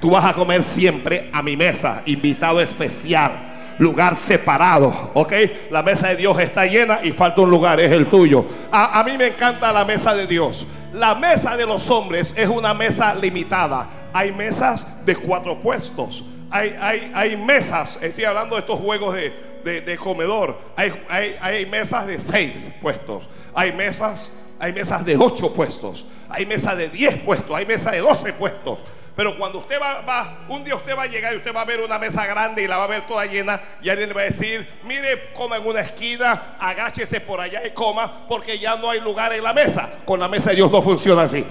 Tú 0.00 0.10
vas 0.10 0.24
a 0.24 0.32
comer 0.34 0.64
siempre 0.64 1.30
a 1.32 1.40
mi 1.40 1.56
mesa, 1.56 2.02
invitado 2.06 2.60
especial 2.60 3.51
lugar 3.78 4.16
separado, 4.16 5.10
¿ok? 5.14 5.32
La 5.70 5.82
mesa 5.82 6.08
de 6.08 6.16
Dios 6.16 6.38
está 6.38 6.66
llena 6.66 7.00
y 7.02 7.12
falta 7.12 7.40
un 7.40 7.50
lugar, 7.50 7.80
es 7.80 7.92
el 7.92 8.06
tuyo. 8.06 8.44
A, 8.70 9.00
a, 9.00 9.04
mí 9.04 9.16
me 9.16 9.28
encanta 9.28 9.72
la 9.72 9.84
mesa 9.84 10.14
de 10.14 10.26
Dios. 10.26 10.66
La 10.92 11.14
mesa 11.14 11.56
de 11.56 11.66
los 11.66 11.90
hombres 11.90 12.34
es 12.36 12.48
una 12.48 12.74
mesa 12.74 13.14
limitada. 13.14 13.88
Hay 14.12 14.32
mesas 14.32 15.04
de 15.06 15.16
cuatro 15.16 15.58
puestos. 15.58 16.24
Hay, 16.50 16.76
hay, 16.80 17.10
hay 17.14 17.36
mesas, 17.36 17.98
estoy 18.02 18.24
hablando 18.24 18.56
de 18.56 18.60
estos 18.60 18.78
juegos 18.78 19.14
de, 19.14 19.32
de, 19.64 19.80
de 19.80 19.96
comedor. 19.96 20.58
Hay, 20.76 20.92
hay, 21.08 21.34
hay 21.40 21.66
mesas 21.66 22.06
de 22.06 22.18
seis 22.18 22.52
puestos. 22.82 23.26
Hay 23.54 23.72
mesas, 23.72 24.38
hay 24.58 24.72
mesas 24.72 25.04
de 25.04 25.16
ocho 25.16 25.54
puestos. 25.54 26.04
Hay 26.28 26.44
mesas 26.44 26.76
de 26.76 26.88
diez 26.90 27.14
puestos. 27.22 27.56
Hay 27.56 27.64
mesas 27.64 27.92
de 27.92 28.00
doce 28.00 28.32
puestos. 28.34 28.80
Pero 29.14 29.36
cuando 29.36 29.58
usted 29.58 29.78
va, 29.80 30.00
va, 30.00 30.38
un 30.48 30.64
día 30.64 30.74
usted 30.74 30.96
va 30.96 31.02
a 31.02 31.06
llegar 31.06 31.34
y 31.34 31.36
usted 31.36 31.54
va 31.54 31.60
a 31.60 31.64
ver 31.66 31.80
una 31.80 31.98
mesa 31.98 32.24
grande 32.26 32.62
y 32.62 32.66
la 32.66 32.78
va 32.78 32.84
a 32.84 32.86
ver 32.86 33.02
toda 33.06 33.26
llena 33.26 33.60
y 33.82 33.90
alguien 33.90 34.08
le 34.08 34.14
va 34.14 34.22
a 34.22 34.24
decir, 34.24 34.66
mire, 34.84 35.32
coma 35.34 35.56
en 35.56 35.66
una 35.66 35.80
esquina, 35.80 36.54
agáchese 36.58 37.20
por 37.20 37.40
allá 37.40 37.66
y 37.66 37.72
coma 37.72 38.10
porque 38.26 38.58
ya 38.58 38.76
no 38.76 38.90
hay 38.90 39.00
lugar 39.00 39.32
en 39.34 39.42
la 39.42 39.52
mesa. 39.52 39.90
Con 40.06 40.18
la 40.18 40.28
mesa 40.28 40.50
de 40.50 40.56
Dios 40.56 40.70
no 40.70 40.80
funciona 40.80 41.22
así. 41.22 41.44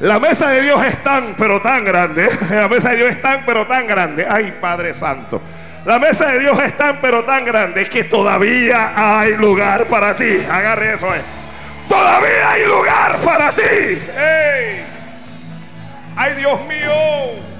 La 0.00 0.18
mesa 0.18 0.48
de 0.48 0.62
Dios 0.62 0.82
es 0.82 1.02
tan, 1.04 1.34
pero 1.36 1.60
tan 1.60 1.84
grande. 1.84 2.26
La 2.50 2.68
mesa 2.68 2.90
de 2.90 2.96
Dios 2.96 3.10
es 3.10 3.20
tan, 3.20 3.44
pero 3.44 3.66
tan 3.66 3.86
grande. 3.86 4.26
Ay, 4.26 4.56
Padre 4.58 4.94
Santo. 4.94 5.42
La 5.84 5.98
mesa 5.98 6.30
de 6.30 6.38
Dios 6.38 6.58
es 6.62 6.74
tan, 6.76 7.02
pero 7.02 7.22
tan 7.24 7.44
grande 7.44 7.86
que 7.86 8.04
todavía 8.04 9.20
hay 9.20 9.36
lugar 9.36 9.84
para 9.86 10.16
ti. 10.16 10.38
Agarre 10.50 10.94
eso. 10.94 11.14
Eh. 11.14 11.20
Todavía 11.86 12.50
hay 12.50 12.64
lugar 12.64 13.18
para 13.18 13.52
ti. 13.52 13.62
¡Ey! 13.62 14.99
¡Ay, 16.16 16.34
Dios 16.34 16.60
mío! 16.66 17.50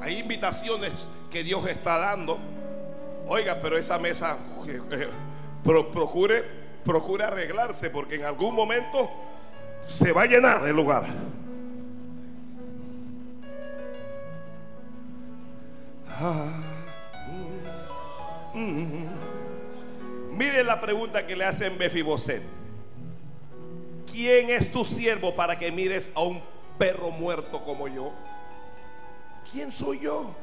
Hay 0.00 0.18
invitaciones 0.18 1.08
que 1.30 1.42
Dios 1.44 1.66
está 1.66 1.96
dando. 1.98 2.38
Oiga, 3.28 3.58
pero 3.62 3.78
esa 3.78 3.98
mesa 3.98 4.36
eh, 4.66 5.08
pro, 5.62 5.90
procure, 5.92 6.44
procure 6.84 7.24
arreglarse 7.24 7.88
porque 7.90 8.16
en 8.16 8.24
algún 8.24 8.54
momento 8.54 9.10
se 9.84 10.12
va 10.12 10.22
a 10.22 10.26
llenar 10.26 10.66
el 10.66 10.74
lugar. 10.74 11.04
Ah, 16.08 16.52
mm, 18.54 18.60
mm. 18.60 19.11
Mire 20.32 20.64
la 20.64 20.80
pregunta 20.80 21.26
que 21.26 21.36
le 21.36 21.44
hacen 21.44 21.76
Befiboset. 21.76 22.42
¿Quién 24.10 24.50
es 24.50 24.72
tu 24.72 24.84
siervo 24.84 25.34
para 25.34 25.58
que 25.58 25.70
mires 25.70 26.10
a 26.14 26.22
un 26.22 26.40
perro 26.78 27.10
muerto 27.10 27.62
como 27.62 27.86
yo? 27.86 28.12
¿Quién 29.50 29.70
soy 29.70 30.00
yo? 30.00 30.34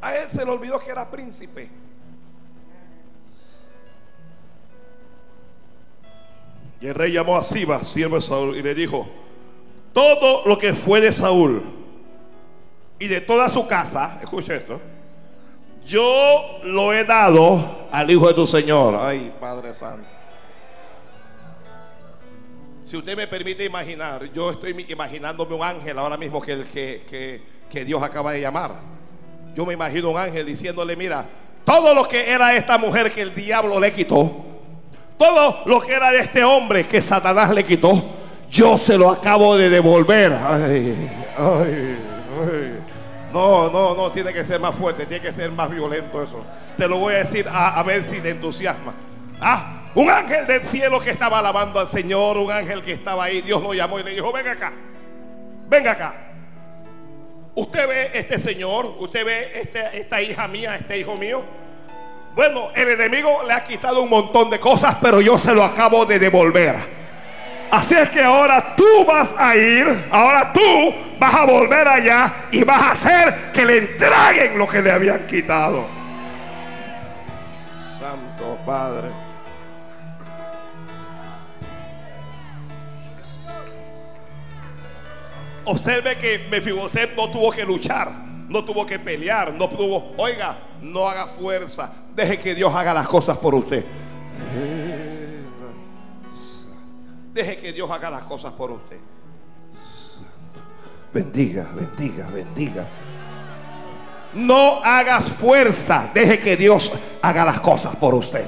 A 0.00 0.16
él 0.16 0.28
se 0.28 0.44
le 0.44 0.50
olvidó 0.50 0.78
que 0.78 0.90
era 0.90 1.10
príncipe. 1.10 1.68
Y 6.80 6.86
el 6.86 6.94
rey 6.94 7.12
llamó 7.12 7.36
a 7.36 7.42
Siba, 7.42 7.82
siervo 7.82 8.16
de 8.16 8.22
Saúl, 8.22 8.56
y 8.56 8.62
le 8.62 8.74
dijo: 8.74 9.08
Todo 9.92 10.46
lo 10.46 10.58
que 10.58 10.74
fue 10.74 11.00
de 11.00 11.12
Saúl 11.12 11.62
y 12.98 13.08
de 13.08 13.20
toda 13.20 13.48
su 13.48 13.66
casa, 13.66 14.20
escucha 14.22 14.54
esto 14.54 14.93
yo 15.86 16.60
lo 16.64 16.92
he 16.92 17.04
dado 17.04 17.86
al 17.90 18.10
Hijo 18.10 18.28
de 18.28 18.34
tu 18.34 18.46
Señor. 18.46 18.96
Ay, 19.00 19.32
Padre 19.38 19.74
Santo. 19.74 20.08
Si 22.82 22.96
usted 22.96 23.16
me 23.16 23.26
permite 23.26 23.64
imaginar, 23.64 24.24
yo 24.32 24.50
estoy 24.50 24.74
imaginándome 24.88 25.54
un 25.54 25.62
ángel 25.62 25.98
ahora 25.98 26.16
mismo 26.16 26.40
que, 26.40 26.52
el, 26.52 26.64
que, 26.64 27.42
que 27.70 27.84
Dios 27.84 28.02
acaba 28.02 28.32
de 28.32 28.40
llamar. 28.42 28.72
Yo 29.54 29.64
me 29.64 29.72
imagino 29.72 30.10
un 30.10 30.18
ángel 30.18 30.44
diciéndole, 30.44 30.94
mira, 30.94 31.24
todo 31.64 31.94
lo 31.94 32.06
que 32.06 32.30
era 32.30 32.54
esta 32.54 32.76
mujer 32.76 33.10
que 33.10 33.22
el 33.22 33.34
diablo 33.34 33.80
le 33.80 33.92
quitó, 33.92 34.30
todo 35.16 35.62
lo 35.64 35.80
que 35.80 35.92
era 35.92 36.10
de 36.10 36.18
este 36.18 36.44
hombre 36.44 36.86
que 36.86 37.00
Satanás 37.00 37.54
le 37.54 37.64
quitó, 37.64 37.92
yo 38.50 38.76
se 38.76 38.98
lo 38.98 39.10
acabo 39.10 39.56
de 39.56 39.70
devolver. 39.70 40.32
Ay, 40.32 40.94
ay, 41.38 41.96
ay. 42.42 42.73
No, 43.34 43.68
no, 43.68 43.96
no, 43.96 44.12
tiene 44.12 44.32
que 44.32 44.44
ser 44.44 44.60
más 44.60 44.76
fuerte, 44.76 45.06
tiene 45.06 45.20
que 45.20 45.32
ser 45.32 45.50
más 45.50 45.68
violento 45.68 46.22
eso. 46.22 46.40
Te 46.76 46.86
lo 46.86 46.98
voy 46.98 47.14
a 47.14 47.18
decir 47.18 47.48
a, 47.50 47.82
ver 47.82 48.04
si 48.04 48.20
te 48.20 48.30
entusiasma. 48.30 48.94
Ah, 49.40 49.90
un 49.96 50.08
ángel 50.08 50.46
del 50.46 50.62
cielo 50.62 51.00
que 51.00 51.10
estaba 51.10 51.40
alabando 51.40 51.80
al 51.80 51.88
Señor, 51.88 52.38
un 52.38 52.52
ángel 52.52 52.80
que 52.80 52.92
estaba 52.92 53.24
ahí, 53.24 53.42
Dios 53.42 53.60
lo 53.60 53.74
llamó 53.74 53.98
y 53.98 54.04
le 54.04 54.12
dijo, 54.12 54.30
venga 54.30 54.52
acá, 54.52 54.72
venga 55.68 55.90
acá. 55.90 56.14
Usted 57.56 57.88
ve 57.88 58.10
este 58.14 58.38
Señor, 58.38 58.94
usted 59.00 59.24
ve 59.24 59.60
este, 59.60 59.98
esta 59.98 60.22
hija 60.22 60.46
mía, 60.46 60.76
este 60.76 60.96
hijo 60.96 61.16
mío. 61.16 61.42
Bueno, 62.36 62.68
el 62.76 62.88
enemigo 62.88 63.42
le 63.48 63.52
ha 63.52 63.64
quitado 63.64 64.00
un 64.00 64.10
montón 64.10 64.48
de 64.48 64.60
cosas, 64.60 64.96
pero 65.02 65.20
yo 65.20 65.36
se 65.38 65.52
lo 65.52 65.64
acabo 65.64 66.06
de 66.06 66.20
devolver. 66.20 66.76
Así 67.74 67.96
es 67.96 68.08
que 68.08 68.22
ahora 68.22 68.76
tú 68.76 69.04
vas 69.04 69.34
a 69.36 69.56
ir, 69.56 70.04
ahora 70.08 70.52
tú 70.52 70.94
vas 71.18 71.34
a 71.34 71.44
volver 71.44 71.88
allá 71.88 72.32
y 72.52 72.62
vas 72.62 72.80
a 72.80 72.90
hacer 72.92 73.50
que 73.52 73.64
le 73.64 73.78
entreguen 73.78 74.56
lo 74.56 74.68
que 74.68 74.80
le 74.80 74.92
habían 74.92 75.26
quitado. 75.26 75.84
Santo 77.98 78.56
Padre. 78.64 79.08
Observe 85.64 86.16
que 86.16 86.46
Mefiboset 86.48 87.16
no 87.16 87.28
tuvo 87.28 87.50
que 87.50 87.64
luchar, 87.64 88.08
no 88.48 88.62
tuvo 88.62 88.86
que 88.86 89.00
pelear, 89.00 89.52
no 89.52 89.68
tuvo, 89.68 90.14
oiga, 90.16 90.58
no 90.80 91.08
haga 91.08 91.26
fuerza, 91.26 91.92
deje 92.14 92.38
que 92.38 92.54
Dios 92.54 92.72
haga 92.72 92.94
las 92.94 93.08
cosas 93.08 93.36
por 93.36 93.52
usted. 93.52 93.84
Deje 97.34 97.58
que 97.58 97.72
Dios 97.72 97.90
haga 97.90 98.10
las 98.10 98.22
cosas 98.22 98.52
por 98.52 98.70
usted. 98.70 99.00
Bendiga, 101.12 101.68
bendiga, 101.74 102.28
bendiga. 102.28 102.86
No 104.34 104.80
hagas 104.84 105.30
fuerza. 105.30 106.10
Deje 106.14 106.38
que 106.38 106.56
Dios 106.56 106.92
haga 107.22 107.44
las 107.44 107.60
cosas 107.60 107.96
por 107.96 108.14
usted. 108.14 108.46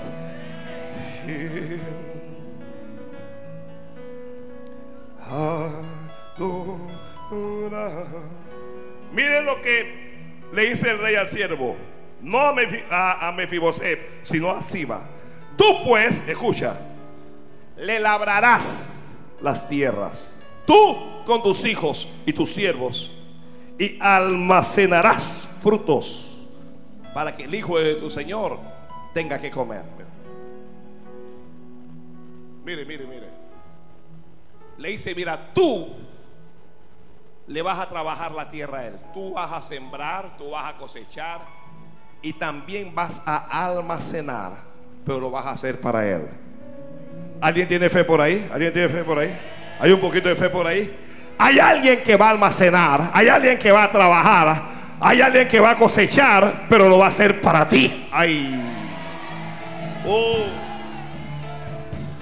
Mire 9.13 9.43
lo 9.43 9.61
que 9.63 10.17
le 10.53 10.71
dice 10.71 10.91
el 10.93 10.99
rey 10.99 11.17
al 11.17 11.27
siervo. 11.27 11.77
No 12.23 12.55
a, 12.91 13.33
Mefiboset, 13.37 14.23
sino 14.23 14.51
a 14.51 14.63
Siba. 14.63 15.01
Tú 15.57 15.65
pues, 15.85 16.23
escucha, 16.29 16.79
le 17.77 18.01
labrarás 18.01 19.13
las 19.41 19.69
tierras, 19.69 20.39
tú 20.67 21.25
con 21.27 21.43
tus 21.43 21.65
hijos 21.65 22.09
y 22.25 22.33
tus 22.33 22.53
siervos, 22.53 23.13
y 23.79 23.99
almacenarás 24.01 25.49
frutos 25.63 26.47
para 27.13 27.37
que 27.37 27.45
el 27.45 27.55
hijo 27.55 27.79
de 27.79 27.95
tu 27.97 28.11
Señor 28.11 28.59
tenga 29.13 29.39
que 29.39 29.51
comer. 29.51 29.97
Mire, 32.65 32.85
mire, 32.85 33.07
mire. 33.07 33.29
Le 34.79 34.91
dice, 34.91 35.15
mira, 35.15 35.53
tú 35.55 35.89
le 37.47 37.63
vas 37.63 37.79
a 37.79 37.89
trabajar 37.89 38.33
la 38.33 38.51
tierra 38.51 38.79
a 38.79 38.87
él. 38.89 38.95
Tú 39.15 39.35
vas 39.35 39.53
a 39.53 39.63
sembrar, 39.63 40.37
tú 40.37 40.51
vas 40.51 40.75
a 40.75 40.77
cosechar 40.77 41.41
y 42.21 42.33
también 42.33 42.95
vas 42.95 43.23
a 43.25 43.65
almacenar, 43.65 44.65
pero 45.05 45.21
lo 45.21 45.31
vas 45.31 45.47
a 45.47 45.51
hacer 45.51 45.81
para 45.81 46.07
él. 46.07 46.29
¿Alguien 47.41 47.69
tiene 47.69 47.89
fe 47.89 48.05
por 48.05 48.21
ahí? 48.21 48.49
¿Alguien 48.53 48.73
tiene 48.73 48.89
fe 48.89 49.05
por 49.05 49.19
ahí? 49.19 49.39
¿Hay 49.79 49.93
un 49.93 50.01
poquito 50.01 50.29
de 50.29 50.37
fe 50.37 50.49
por 50.49 50.67
ahí? 50.67 50.97
Hay 51.39 51.59
alguien 51.59 52.03
que 52.03 52.17
va 52.17 52.29
a 52.29 52.31
almacenar, 52.31 53.11
hay 53.13 53.29
alguien 53.29 53.59
que 53.59 53.71
va 53.71 53.85
a 53.85 53.93
trabajar, 53.93 54.63
hay 55.01 55.21
alguien 55.21 55.47
que 55.47 55.61
va 55.61 55.73
a 55.73 55.77
cosechar, 55.77 56.65
pero 56.69 56.89
lo 56.89 56.99
va 56.99 57.07
a 57.07 57.09
hacer 57.09 57.41
para 57.43 57.67
ti. 57.67 58.09
Ay. 58.11 58.59
Oh. 60.07 60.47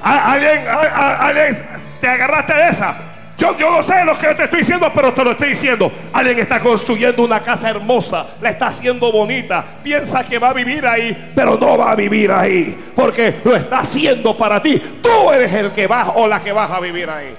¿Alguien, 0.03 0.65
alguien 0.69 1.63
te 2.01 2.09
agarraste 2.09 2.55
de 2.55 2.69
esa? 2.69 3.14
Yo 3.53 3.71
no 3.71 3.83
sé 3.83 4.05
lo 4.05 4.19
que 4.19 4.35
te 4.35 4.45
estoy 4.45 4.61
diciendo, 4.61 4.91
pero 4.95 5.13
te 5.13 5.25
lo 5.25 5.33
estoy 5.33 5.51
diciendo. 5.51 5.93
Alguien 6.13 6.39
está 6.39 6.61
construyendo 6.61 7.23
una 7.23 7.41
casa 7.41 7.71
hermosa, 7.71 8.27
la 8.41 8.51
está 8.51 8.69
haciendo 8.69 9.13
bonita. 9.13 9.65
Piensa 9.83 10.25
que 10.25 10.39
va 10.39 10.51
a 10.51 10.53
vivir 10.53 10.87
ahí, 10.87 11.33
pero 11.35 11.59
no 11.59 11.77
va 11.77 11.91
a 11.93 11.95
vivir 11.95 12.33
ahí. 12.33 12.93
Porque 12.95 13.35
lo 13.45 13.55
está 13.55 13.81
haciendo 13.81 14.37
para 14.37 14.63
ti. 14.63 14.81
Tú 15.03 15.31
eres 15.33 15.53
el 15.53 15.73
que 15.73 15.87
vas 15.87 16.11
o 16.15 16.27
la 16.27 16.41
que 16.41 16.53
vas 16.53 16.71
a 16.71 16.81
vivir 16.81 17.11
ahí. 17.11 17.35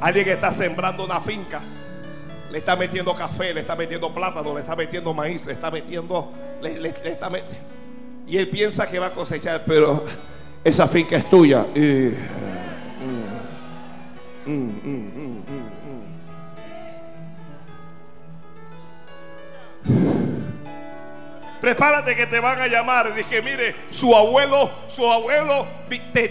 Alguien 0.00 0.28
está 0.28 0.52
sembrando 0.52 1.04
una 1.04 1.20
finca. 1.20 1.60
Le 2.50 2.58
está 2.58 2.76
metiendo 2.76 3.14
café, 3.14 3.52
le 3.52 3.60
está 3.60 3.76
metiendo 3.76 4.12
plátano, 4.14 4.54
le 4.54 4.60
está 4.60 4.74
metiendo 4.74 5.12
maíz, 5.12 5.44
le 5.44 5.52
está 5.52 5.70
metiendo. 5.70 6.32
Y 8.26 8.38
él 8.38 8.48
piensa 8.48 8.88
que 8.88 8.98
va 8.98 9.06
a 9.06 9.10
cosechar, 9.10 9.62
pero 9.66 10.04
esa 10.64 10.88
finca 10.88 11.16
es 11.16 11.28
tuya. 11.28 11.66
Y, 11.74 12.14
mm, 14.46 14.52
mm, 14.52 14.80
mm, 14.84 15.77
Prepárate 21.60 22.14
que 22.14 22.26
te 22.26 22.40
van 22.40 22.60
a 22.60 22.66
llamar. 22.66 23.14
Dije, 23.14 23.42
mire, 23.42 23.74
su 23.90 24.14
abuelo, 24.16 24.70
su 24.88 25.10
abuelo 25.10 25.66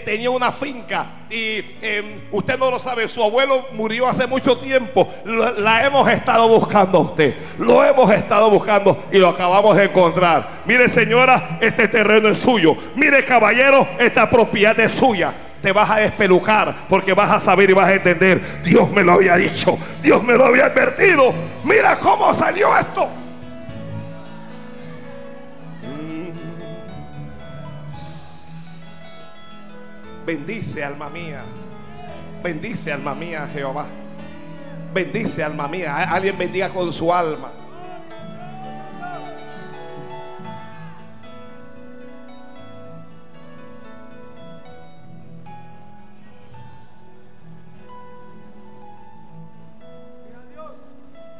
tenía 0.04 0.30
una 0.30 0.52
finca 0.52 1.06
y 1.30 1.64
em, 1.82 2.20
usted 2.30 2.58
no 2.58 2.70
lo 2.70 2.78
sabe, 2.78 3.06
su 3.08 3.22
abuelo 3.22 3.66
murió 3.72 4.08
hace 4.08 4.26
mucho 4.26 4.56
tiempo. 4.56 5.08
La, 5.24 5.84
hemos 5.84 6.08
estado 6.08 6.48
buscando 6.48 6.98
a 6.98 7.00
usted. 7.02 7.36
Lo 7.58 7.84
hemos 7.84 8.10
estado 8.10 8.50
buscando 8.50 9.04
y 9.12 9.18
lo 9.18 9.28
acabamos 9.28 9.76
de 9.76 9.84
encontrar. 9.84 10.62
Mire, 10.64 10.88
señora, 10.88 11.58
este 11.60 11.88
terreno 11.88 12.28
es 12.28 12.38
suyo. 12.38 12.76
Mire, 12.94 13.22
caballero, 13.24 13.86
esta 13.98 14.28
propiedad 14.30 14.78
es 14.80 14.92
suya 14.92 15.32
te 15.62 15.72
vas 15.72 15.90
a 15.90 15.96
despelucar 15.96 16.72
porque 16.88 17.12
vas 17.12 17.32
a 17.32 17.40
saber 17.40 17.68
y 17.68 17.72
vas 17.72 17.88
a 17.88 17.94
entender. 17.94 18.62
Dios 18.62 18.88
me 18.92 19.02
lo 19.02 19.14
había 19.14 19.36
dicho, 19.36 19.76
Dios 20.00 20.22
me 20.22 20.34
lo 20.34 20.46
había 20.46 20.66
advertido. 20.66 21.34
Mira 21.64 21.96
cómo 21.98 22.32
salió 22.32 22.76
esto. 22.78 23.08
Bendice 30.28 30.84
alma 30.84 31.08
mía. 31.08 31.42
Bendice 32.42 32.92
alma 32.92 33.14
mía 33.14 33.48
Jehová. 33.50 33.86
Bendice 34.92 35.42
alma 35.42 35.66
mía. 35.66 35.96
Alguien 35.96 36.36
bendiga 36.36 36.68
con 36.68 36.92
su 36.92 37.10
alma. 37.10 37.50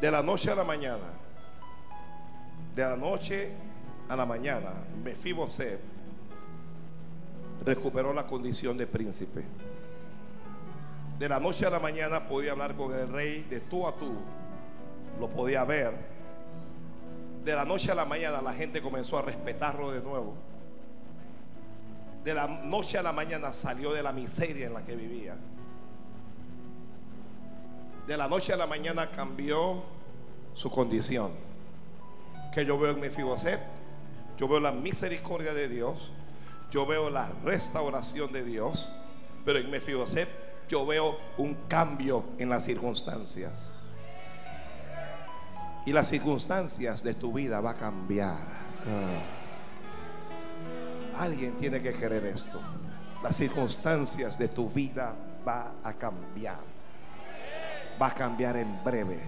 De 0.01 0.11
la 0.11 0.23
noche 0.23 0.51
a 0.51 0.55
la 0.55 0.65
mañana. 0.65 0.97
De 2.75 2.83
la 2.85 2.97
noche 2.97 3.51
a 4.09 4.17
la 4.17 4.25
mañana. 4.25 4.71
Me 5.05 5.13
ser 5.47 5.98
recuperó 7.65 8.13
la 8.13 8.27
condición 8.27 8.77
de 8.77 8.87
príncipe. 8.87 9.45
De 11.19 11.29
la 11.29 11.41
noche 11.41 11.67
a 11.67 11.71
la 11.71 11.81
mañana 11.81 12.29
podía 12.29 12.53
hablar 12.53 12.77
con 12.77 12.95
el 12.95 13.09
rey 13.09 13.47
de 13.51 13.61
tú 13.61 13.87
a 13.87 13.93
tú. 13.93 14.13
Lo 15.19 15.29
podía 15.29 15.65
ver. 15.65 15.93
De 17.45 17.55
la 17.55 17.65
noche 17.65 17.91
a 17.91 17.95
la 17.95 18.05
mañana 18.05 18.41
la 18.41 18.53
gente 18.53 18.81
comenzó 18.81 19.19
a 19.19 19.23
respetarlo 19.23 19.91
de 19.91 20.01
nuevo. 20.01 20.35
De 22.23 22.35
la 22.35 22.47
noche 22.47 22.99
a 22.99 23.03
la 23.03 23.13
mañana 23.13 23.53
salió 23.53 23.93
de 23.93 24.03
la 24.03 24.13
miseria 24.13 24.67
en 24.67 24.75
la 24.75 24.85
que 24.85 24.95
vivía. 24.95 25.35
De 28.07 28.17
la 28.17 28.29
noche 28.29 28.53
a 28.53 28.57
la 28.57 28.67
mañana 28.67 29.11
cambió 29.11 29.83
su 30.55 30.71
condición. 30.71 31.33
Que 32.55 32.65
yo 32.65 32.79
veo 32.79 32.93
en 32.93 33.01
mi 33.01 33.09
Fiboset, 33.09 33.61
yo 34.37 34.47
veo 34.47 34.61
la 34.61 34.73
misericordia 34.73 35.53
de 35.53 35.69
Dios 35.69 36.13
yo 36.71 36.87
veo 36.87 37.11
la 37.11 37.31
restauración 37.45 38.33
de 38.33 38.45
Dios, 38.45 38.89
pero 39.45 39.59
en 39.59 39.71
Mefiboset 39.71 40.29
yo 40.69 40.85
veo 40.87 41.19
un 41.39 41.55
cambio 41.69 42.25
en 42.39 42.49
las 42.49 42.65
circunstancias. 42.65 43.73
Y 45.87 45.93
las 45.93 46.09
circunstancias 46.09 47.03
de 47.03 47.15
tu 47.15 47.33
vida 47.33 47.61
va 47.63 47.71
a 47.71 47.75
cambiar. 47.75 48.37
Ah. 48.87 49.23
Alguien 51.19 51.57
tiene 51.57 51.81
que 51.81 51.95
querer 51.95 52.27
esto. 52.27 52.61
Las 53.23 53.37
circunstancias 53.37 54.39
de 54.39 54.49
tu 54.49 54.69
vida 54.69 55.15
va 55.47 55.73
a 55.83 55.95
cambiar. 55.95 56.61
Va 58.01 58.09
a 58.09 58.15
cambiar 58.15 58.59
en 58.59 58.85
breve. 58.85 59.19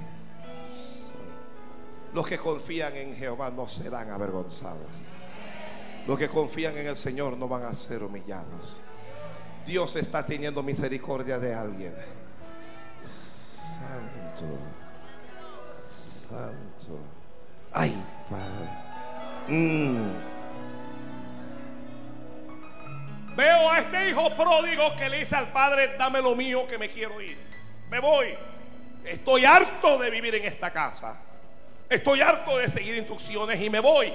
Los 2.12 2.26
que 2.26 2.36
confían 2.38 2.95
en 2.97 3.16
Jehová 3.16 3.51
no 3.51 3.66
serán 3.66 4.11
avergonzados. 4.11 4.86
Los 6.11 6.19
que 6.19 6.29
confían 6.29 6.77
en 6.77 6.89
el 6.89 6.97
Señor 6.97 7.37
no 7.37 7.47
van 7.47 7.63
a 7.63 7.73
ser 7.73 8.03
humillados. 8.03 8.77
Dios 9.65 9.95
está 9.95 10.27
teniendo 10.27 10.61
misericordia 10.61 11.39
de 11.39 11.55
alguien. 11.55 11.95
Santo, 12.99 14.59
santo. 15.79 16.99
Ay, 17.71 17.95
Padre. 18.29 19.57
Mm. 19.57 20.13
Veo 23.37 23.71
a 23.71 23.79
este 23.79 24.09
hijo 24.09 24.37
pródigo 24.37 24.97
que 24.97 25.09
le 25.09 25.21
dice 25.21 25.37
al 25.37 25.53
padre, 25.53 25.97
dame 25.97 26.21
lo 26.21 26.35
mío 26.35 26.67
que 26.67 26.77
me 26.77 26.89
quiero 26.89 27.21
ir. 27.21 27.39
Me 27.89 28.01
voy. 28.01 28.35
Estoy 29.05 29.45
harto 29.45 29.97
de 29.97 30.11
vivir 30.11 30.35
en 30.35 30.45
esta 30.45 30.73
casa. 30.73 31.17
Estoy 31.89 32.21
harto 32.21 32.59
de 32.59 32.69
seguir 32.69 32.97
instrucciones 32.97 33.63
y 33.63 33.71
me 33.71 33.79
voy. 33.79 34.13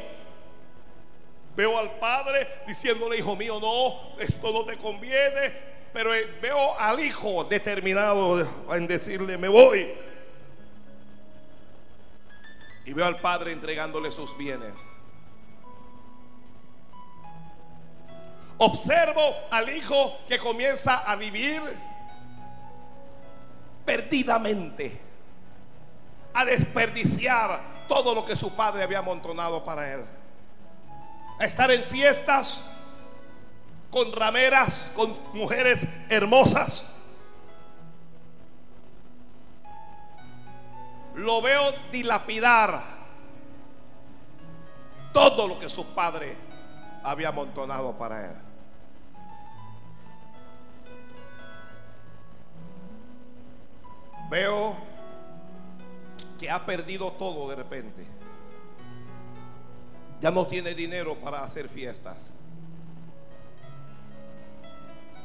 Veo 1.56 1.78
al 1.78 1.91
padre 1.99 2.47
diciéndole, 2.68 3.18
hijo 3.18 3.36
mío, 3.36 3.60
no, 3.60 4.20
esto 4.22 4.51
no 4.51 4.66
te 4.66 4.78
conviene. 4.78 5.76
Pero 5.93 6.10
veo 6.41 6.78
al 6.78 6.99
hijo 6.99 7.45
determinado 7.45 8.45
en 8.74 8.88
decirle, 8.88 9.38
me 9.38 9.47
voy. 9.47 9.89
Y 12.86 12.91
veo 12.91 13.06
al 13.06 13.20
padre 13.20 13.53
entregándole 13.53 14.12
sus 14.12 14.38
bienes. 14.38 14.74
Observo 18.58 19.22
al 19.49 19.70
hijo 19.70 20.18
que 20.28 20.38
comienza 20.38 21.10
a 21.10 21.16
vivir 21.16 21.62
perdidamente, 23.86 24.99
a 26.34 26.43
desperdiciar 26.43 27.88
todo 27.88 28.14
lo 28.14 28.26
que 28.26 28.36
su 28.36 28.53
padre 28.56 28.84
había 28.84 28.99
amontonado 28.99 29.64
para 29.64 29.93
él 29.93 30.06
a 31.39 31.45
estar 31.45 31.71
en 31.71 31.83
fiestas 31.83 32.69
con 33.91 34.11
rameras, 34.11 34.91
con 34.95 35.15
mujeres 35.33 35.88
hermosas. 36.09 36.91
Lo 41.15 41.41
veo 41.41 41.63
dilapidar 41.91 42.81
todo 45.13 45.47
lo 45.47 45.57
que 45.59 45.69
su 45.69 45.86
padre 45.93 46.36
había 47.03 47.29
amontonado 47.29 47.97
para 47.97 48.25
él. 48.25 48.36
Veo 54.29 54.75
que 56.38 56.49
ha 56.49 56.65
perdido 56.65 57.13
todo 57.13 57.47
de 57.49 57.55
repente 57.55 58.14
ya 60.22 60.32
no 60.32 60.47
tiene 60.47 60.74
dinero 60.74 61.16
para 61.16 61.43
hacer 61.43 61.70
fiestas. 61.70 62.32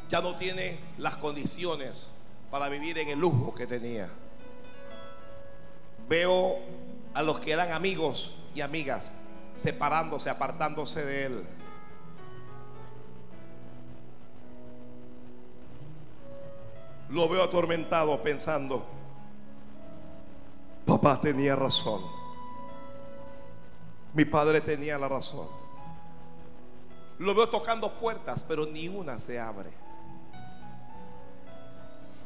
Ya 0.08 0.20
no 0.20 0.34
tiene 0.36 0.78
las 0.98 1.16
condiciones 1.16 2.08
para 2.50 2.68
vivir 2.68 2.98
en 2.98 3.08
el 3.10 3.18
lujo 3.18 3.54
que 3.54 3.66
tenía. 3.66 4.08
Veo 6.08 6.58
a 7.14 7.22
los 7.22 7.38
que 7.38 7.52
eran 7.52 7.70
amigos 7.72 8.34
y 8.54 8.60
amigas 8.60 9.12
separándose, 9.54 10.28
apartándose 10.28 11.04
de 11.04 11.26
él. 11.26 11.46
Lo 17.10 17.28
veo 17.28 17.42
atormentado 17.42 18.22
pensando, 18.22 18.84
papá 20.86 21.20
tenía 21.20 21.56
razón. 21.56 22.19
Mi 24.14 24.24
padre 24.24 24.60
tenía 24.60 24.98
la 24.98 25.08
razón. 25.08 25.48
Lo 27.18 27.34
veo 27.34 27.48
tocando 27.48 27.92
puertas, 27.98 28.42
pero 28.42 28.66
ni 28.66 28.88
una 28.88 29.18
se 29.18 29.38
abre. 29.38 29.70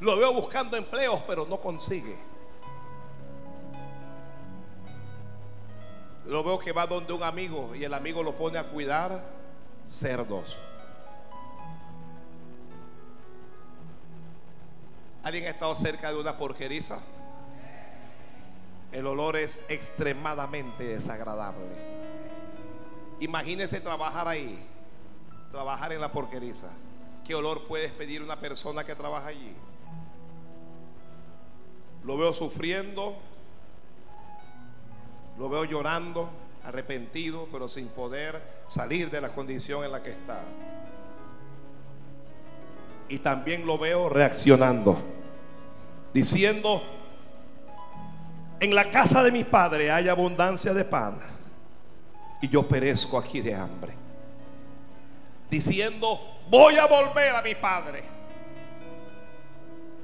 Lo 0.01 0.17
veo 0.17 0.33
buscando 0.33 0.77
empleos, 0.77 1.21
pero 1.27 1.47
no 1.47 1.61
consigue. 1.61 2.17
Lo 6.27 6.43
veo 6.43 6.59
que 6.59 6.73
va 6.73 6.87
donde 6.87 7.13
un 7.13 7.23
amigo 7.23 7.75
y 7.75 7.85
el 7.85 7.93
amigo 7.93 8.23
lo 8.23 8.35
pone 8.35 8.59
a 8.59 8.65
cuidar 8.65 9.23
cerdos. 9.87 10.57
¿Alguien 15.23 15.47
ha 15.47 15.51
estado 15.51 15.75
cerca 15.75 16.11
de 16.11 16.19
una 16.19 16.37
porqueriza? 16.37 17.01
El 18.95 19.09
olor 19.09 19.35
es 19.35 19.65
extremadamente 19.69 20.85
desagradable. 20.85 21.67
Imagínese 23.19 23.81
trabajar 23.81 24.29
ahí, 24.29 24.57
trabajar 25.51 25.93
en 25.93 26.01
la 26.01 26.13
porqueriza. 26.13 26.69
¿Qué 27.27 27.35
olor 27.35 27.67
puedes 27.67 27.91
pedir 27.91 28.23
una 28.23 28.39
persona 28.39 28.85
que 28.85 28.95
trabaja 28.95 29.27
allí? 29.27 29.53
Lo 32.05 32.17
veo 32.17 32.33
sufriendo, 32.33 33.17
lo 35.39 35.49
veo 35.49 35.65
llorando, 35.65 36.31
arrepentido, 36.65 37.49
pero 37.51 37.67
sin 37.67 37.89
poder 37.89 38.41
salir 38.69 39.11
de 39.11 39.21
la 39.21 39.31
condición 39.31 39.85
en 39.85 39.91
la 39.91 40.05
que 40.05 40.11
está. 40.11 40.41
Y 43.09 43.19
también 43.19 43.67
lo 43.67 43.77
veo 43.77 44.09
reaccionando, 44.09 44.97
diciendo, 46.13 46.81
en 48.65 48.75
la 48.75 48.91
casa 48.91 49.23
de 49.23 49.31
mi 49.31 49.45
padre 49.45 49.91
hay 49.91 50.09
abundancia 50.09 50.73
de 50.73 50.85
pan 50.85 51.19
y 52.41 52.49
yo 52.49 52.67
perezco 52.67 53.19
aquí 53.19 53.41
de 53.41 53.55
hambre. 53.55 53.95
Diciendo, 55.51 56.21
voy 56.49 56.77
a 56.77 56.87
volver 56.87 57.35
a 57.35 57.43
mi 57.43 57.55
padre. 57.55 58.03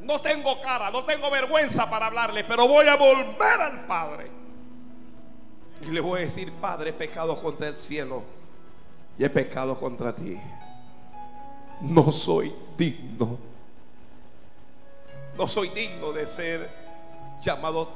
No 0.02 0.20
tengo 0.20 0.60
cara, 0.60 0.90
no 0.90 1.04
tengo 1.04 1.30
vergüenza 1.30 1.88
para 1.88 2.06
hablarle, 2.06 2.44
pero 2.44 2.66
voy 2.66 2.86
a 2.88 2.96
volver 2.96 3.60
al 3.60 3.86
Padre. 3.86 4.30
Y 5.82 5.86
le 5.92 6.00
voy 6.00 6.20
a 6.20 6.24
decir, 6.24 6.50
Padre, 6.52 6.90
he 6.90 6.92
pecado 6.92 7.40
contra 7.40 7.68
el 7.68 7.76
cielo 7.76 8.22
y 9.18 9.24
he 9.24 9.30
pecado 9.30 9.78
contra 9.78 10.12
ti. 10.12 10.38
No 11.82 12.10
soy 12.10 12.52
digno. 12.76 13.38
No 15.36 15.46
soy 15.46 15.68
digno 15.68 16.12
de 16.12 16.26
ser 16.26 16.68
llamado 17.42 17.88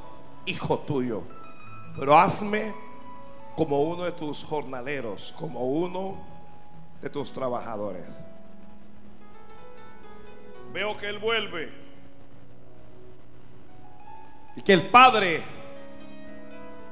hijo 0.45 0.79
tuyo. 0.79 1.23
Pero 1.97 2.17
hazme 2.17 2.73
como 3.55 3.81
uno 3.81 4.03
de 4.03 4.11
tus 4.11 4.43
jornaleros, 4.43 5.33
como 5.37 5.61
uno 5.65 6.17
de 7.01 7.09
tus 7.09 7.31
trabajadores. 7.31 8.05
Veo 10.73 10.97
que 10.97 11.07
él 11.07 11.19
vuelve. 11.19 11.71
Y 14.57 14.61
que 14.61 14.73
el 14.73 14.81
padre 14.83 15.43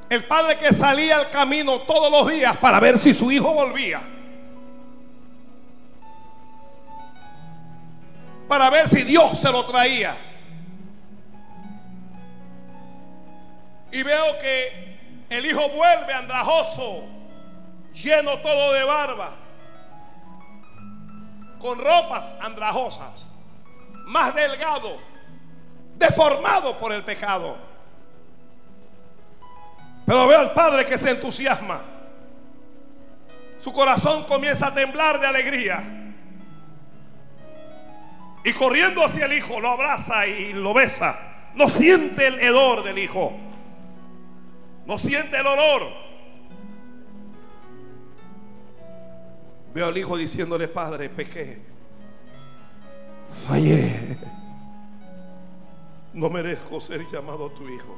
el 0.09 0.23
padre 0.25 0.57
que 0.57 0.71
salía 0.71 1.17
al 1.17 1.29
camino 1.29 1.79
todos 1.81 2.11
los 2.11 2.31
días 2.31 2.55
para 2.57 2.79
ver 2.79 2.99
si 2.99 3.13
su 3.13 3.31
hijo 3.31 3.53
volvía. 3.53 4.01
Para 8.47 8.69
ver 8.69 8.87
si 8.87 9.03
Dios 9.03 9.39
se 9.39 9.51
lo 9.51 9.65
traía. 9.65 10.15
Y 13.93 14.01
veo 14.01 14.39
que 14.39 14.97
el 15.29 15.45
hijo 15.45 15.69
vuelve 15.69 16.11
andrajoso, 16.13 17.03
lleno 17.93 18.39
todo 18.39 18.73
de 18.73 18.83
barba, 18.83 19.29
con 21.59 21.77
ropas 21.77 22.35
andrajosas, 22.41 23.27
más 24.05 24.33
delgado, 24.33 24.97
deformado 25.95 26.75
por 26.79 26.91
el 26.91 27.03
pecado. 27.03 27.55
Pero 30.07 30.27
veo 30.27 30.39
al 30.39 30.53
padre 30.53 30.87
que 30.87 30.97
se 30.97 31.11
entusiasma. 31.11 31.81
Su 33.59 33.71
corazón 33.71 34.23
comienza 34.23 34.67
a 34.67 34.73
temblar 34.73 35.19
de 35.19 35.27
alegría. 35.27 35.83
Y 38.43 38.51
corriendo 38.53 39.05
hacia 39.05 39.25
el 39.25 39.33
hijo, 39.33 39.59
lo 39.59 39.69
abraza 39.69 40.25
y 40.25 40.51
lo 40.53 40.73
besa. 40.73 41.51
No 41.53 41.69
siente 41.69 42.25
el 42.25 42.39
hedor 42.39 42.83
del 42.83 42.97
hijo. 42.97 43.52
No 44.85 44.97
siente 44.99 45.37
el 45.37 45.47
olor. 45.47 45.83
Veo 49.73 49.87
al 49.87 49.97
hijo 49.97 50.17
diciéndole, 50.17 50.67
Padre, 50.67 51.09
pequé. 51.09 51.61
Fallé. 53.47 54.17
No 56.13 56.29
merezco 56.29 56.79
ser 56.79 57.05
llamado 57.11 57.49
tu 57.49 57.67
hijo. 57.67 57.95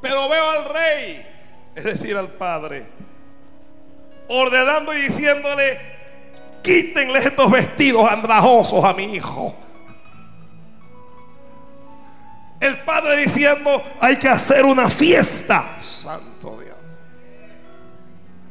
Pero 0.00 0.28
veo 0.28 0.50
al 0.50 0.64
rey, 0.72 1.26
es 1.74 1.82
decir, 1.82 2.16
al 2.16 2.28
padre, 2.28 2.86
ordenando 4.28 4.94
y 4.94 5.00
diciéndole, 5.00 5.80
quítenle 6.62 7.18
estos 7.18 7.50
vestidos 7.50 8.08
andrajosos 8.08 8.84
a 8.84 8.92
mi 8.92 9.14
hijo. 9.14 9.52
El 12.66 12.78
padre 12.78 13.16
diciendo, 13.18 13.80
hay 14.00 14.16
que 14.16 14.28
hacer 14.28 14.64
una 14.64 14.90
fiesta. 14.90 15.80
Santo 15.80 16.58
Dios. 16.58 16.74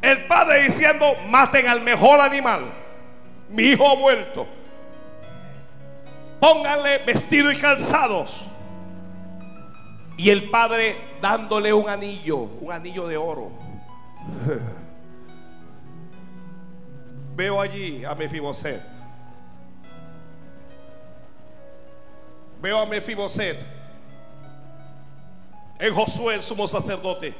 El 0.02 0.26
padre 0.26 0.64
diciendo, 0.64 1.06
maten 1.28 1.68
al 1.68 1.82
mejor 1.82 2.22
animal. 2.22 2.64
Mi 3.50 3.64
hijo 3.64 3.86
ha 3.86 3.96
vuelto. 3.96 4.48
Pónganle 6.40 7.00
vestido 7.00 7.52
y 7.52 7.58
calzados. 7.58 8.46
Y 10.16 10.30
el 10.30 10.50
padre 10.50 10.96
dándole 11.20 11.74
un 11.74 11.90
anillo, 11.90 12.38
un 12.38 12.72
anillo 12.72 13.10
de 13.10 13.18
oro. 13.18 13.52
Veo 17.36 17.60
allí 17.60 18.06
a 18.06 18.16
Mefiboset. 18.16 18.82
Veo 22.62 22.80
a 22.80 22.86
Mefiboset 22.86 23.75
en 25.80 25.94
Josué, 25.94 26.36
el 26.36 26.44
sumo 26.44 26.68
sacerdote, 26.68 27.34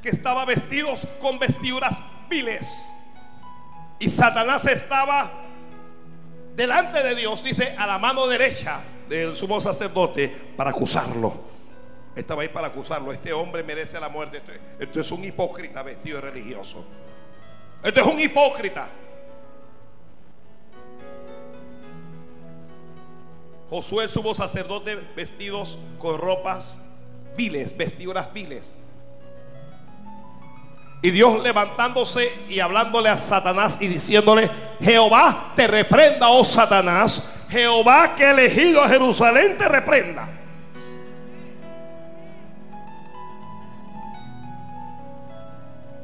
que 0.00 0.08
estaba 0.08 0.44
vestidos 0.44 1.06
con 1.20 1.38
vestiduras 1.38 1.98
viles. 2.28 2.82
Y 3.98 4.08
Satanás 4.08 4.66
estaba 4.66 5.30
delante 6.56 7.02
de 7.02 7.14
Dios, 7.14 7.42
dice, 7.44 7.74
a 7.76 7.86
la 7.86 7.98
mano 7.98 8.26
derecha 8.26 8.80
del 9.08 9.36
sumo 9.36 9.60
sacerdote 9.60 10.28
para 10.56 10.70
acusarlo. 10.70 11.52
Estaba 12.16 12.42
ahí 12.42 12.48
para 12.48 12.66
acusarlo. 12.66 13.12
Este 13.12 13.32
hombre 13.32 13.62
merece 13.62 13.98
la 13.98 14.08
muerte. 14.08 14.42
Esto, 14.78 15.00
es 15.00 15.10
un 15.12 15.24
hipócrita 15.24 15.82
vestido 15.82 16.16
de 16.16 16.30
religioso. 16.30 16.84
Esto 17.82 18.00
es 18.00 18.06
un 18.06 18.20
hipócrita. 18.20 18.88
Josué, 23.70 24.08
sumo 24.08 24.34
sacerdote, 24.34 24.96
vestidos 25.16 25.78
con 25.98 26.18
ropas 26.18 26.91
viles, 27.36 27.76
vestiduras 27.76 28.32
viles. 28.32 28.72
Y 31.02 31.10
Dios 31.10 31.42
levantándose 31.42 32.30
y 32.48 32.60
hablándole 32.60 33.08
a 33.08 33.16
Satanás 33.16 33.78
y 33.80 33.88
diciéndole, 33.88 34.48
Jehová 34.80 35.52
te 35.56 35.66
reprenda, 35.66 36.28
oh 36.28 36.44
Satanás. 36.44 37.40
Jehová 37.50 38.14
que 38.14 38.24
ha 38.24 38.30
elegido 38.30 38.80
a 38.80 38.88
Jerusalén 38.88 39.58
te 39.58 39.68
reprenda. 39.68 40.28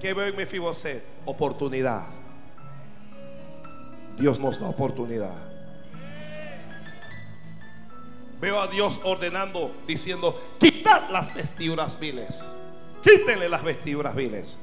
¿Qué 0.01 0.15
veo 0.15 0.27
en 0.27 0.37
Mefiboset? 0.37 1.03
Oportunidad. 1.25 2.03
Dios 4.19 4.39
nos 4.41 4.59
da 4.61 4.69
oportunidad. 4.69 5.48
Veo 8.41 8.61
a 8.61 8.69
Dios 8.69 9.01
ordenando, 9.03 9.75
diciendo, 9.87 10.41
quitad 10.59 11.11
las 11.11 11.35
vestiduras 11.35 11.99
viles. 11.99 12.41
Quítenle 13.03 13.49
las 13.49 13.65
vestiduras 13.65 14.15
viles. 14.15 14.59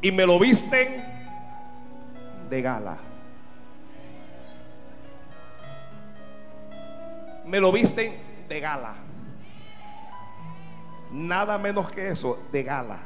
Y 0.00 0.12
me 0.12 0.26
lo 0.26 0.38
visten 0.38 1.04
de 2.48 2.62
gala. 2.62 2.98
Me 7.46 7.60
lo 7.60 7.72
visten 7.72 8.14
de 8.48 8.60
gala. 8.60 8.94
Nada 11.10 11.58
menos 11.58 11.90
que 11.90 12.08
eso, 12.08 12.38
de 12.52 12.62
gala. 12.62 12.98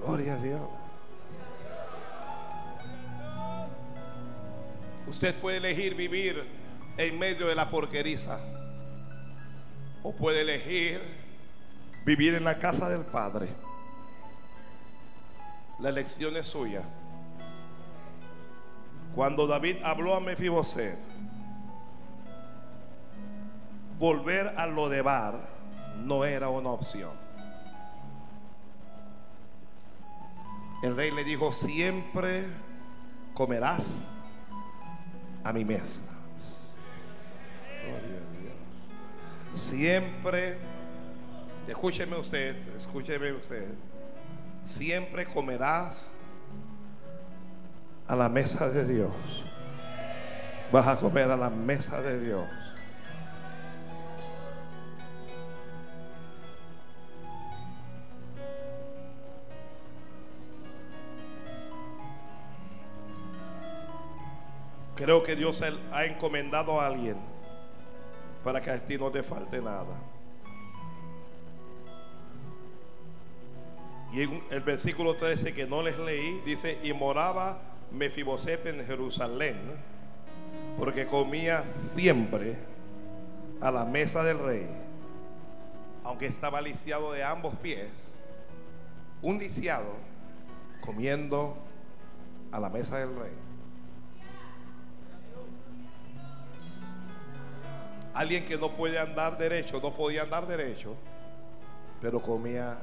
Gloria 0.00 0.34
a 0.34 0.38
Dios. 0.38 0.60
Usted 5.06 5.34
puede 5.36 5.58
elegir 5.58 5.94
vivir 5.94 6.44
en 6.96 7.18
medio 7.18 7.46
de 7.46 7.54
la 7.54 7.68
porqueriza. 7.70 8.38
O 10.02 10.12
puede 10.12 10.42
elegir 10.42 11.00
vivir 12.04 12.34
en 12.34 12.44
la 12.44 12.58
casa 12.58 12.88
del 12.88 13.02
Padre. 13.02 13.48
La 15.80 15.88
elección 15.88 16.36
es 16.36 16.46
suya. 16.46 16.82
Cuando 19.14 19.46
David 19.46 19.76
habló 19.82 20.14
a 20.14 20.20
Mefiboset, 20.20 20.98
volver 23.98 24.48
a 24.56 24.66
lo 24.66 24.88
de 24.88 25.02
Bar 25.02 25.34
no 26.04 26.24
era 26.24 26.48
una 26.48 26.70
opción. 26.70 27.24
el 30.84 30.96
rey 30.96 31.10
le 31.10 31.24
dijo, 31.24 31.50
siempre 31.50 32.44
comerás 33.32 34.00
a 35.42 35.52
mi 35.52 35.64
mesa. 35.64 36.02
Siempre, 39.64 40.58
escúcheme 41.66 42.16
usted, 42.18 42.54
escúcheme 42.76 43.32
usted, 43.32 43.66
siempre 44.62 45.24
comerás 45.24 46.06
a 48.06 48.14
la 48.14 48.28
mesa 48.28 48.68
de 48.68 48.84
Dios. 48.84 49.14
Vas 50.70 50.86
a 50.86 50.96
comer 50.96 51.30
a 51.30 51.36
la 51.38 51.48
mesa 51.48 52.02
de 52.02 52.20
Dios. 52.20 52.46
Creo 64.94 65.24
que 65.24 65.34
Dios 65.34 65.64
ha 65.90 66.04
encomendado 66.04 66.82
a 66.82 66.86
alguien 66.86 67.33
para 68.44 68.60
que 68.60 68.70
a 68.70 68.78
ti 68.78 68.98
no 68.98 69.10
te 69.10 69.22
falte 69.22 69.60
nada. 69.60 69.96
Y 74.12 74.22
en 74.22 74.44
el 74.50 74.60
versículo 74.60 75.16
13 75.16 75.54
que 75.54 75.66
no 75.66 75.82
les 75.82 75.98
leí, 75.98 76.40
dice, 76.44 76.78
y 76.84 76.92
moraba 76.92 77.58
Mefiboset 77.90 78.64
en 78.66 78.86
Jerusalén, 78.86 79.56
porque 80.78 81.06
comía 81.06 81.66
siempre 81.66 82.56
a 83.60 83.70
la 83.70 83.84
mesa 83.84 84.22
del 84.22 84.38
rey, 84.38 84.66
aunque 86.04 86.26
estaba 86.26 86.60
lisiado 86.60 87.12
de 87.12 87.24
ambos 87.24 87.54
pies, 87.56 88.08
un 89.22 89.38
lisiado 89.38 89.94
comiendo 90.80 91.56
a 92.52 92.60
la 92.60 92.68
mesa 92.68 92.98
del 92.98 93.16
rey. 93.16 93.43
Alguien 98.14 98.46
que 98.46 98.56
no 98.56 98.70
puede 98.70 98.98
andar 98.98 99.36
derecho, 99.36 99.80
no 99.82 99.92
podía 99.92 100.22
andar 100.22 100.46
derecho, 100.46 100.94
pero 102.00 102.22
comía 102.22 102.78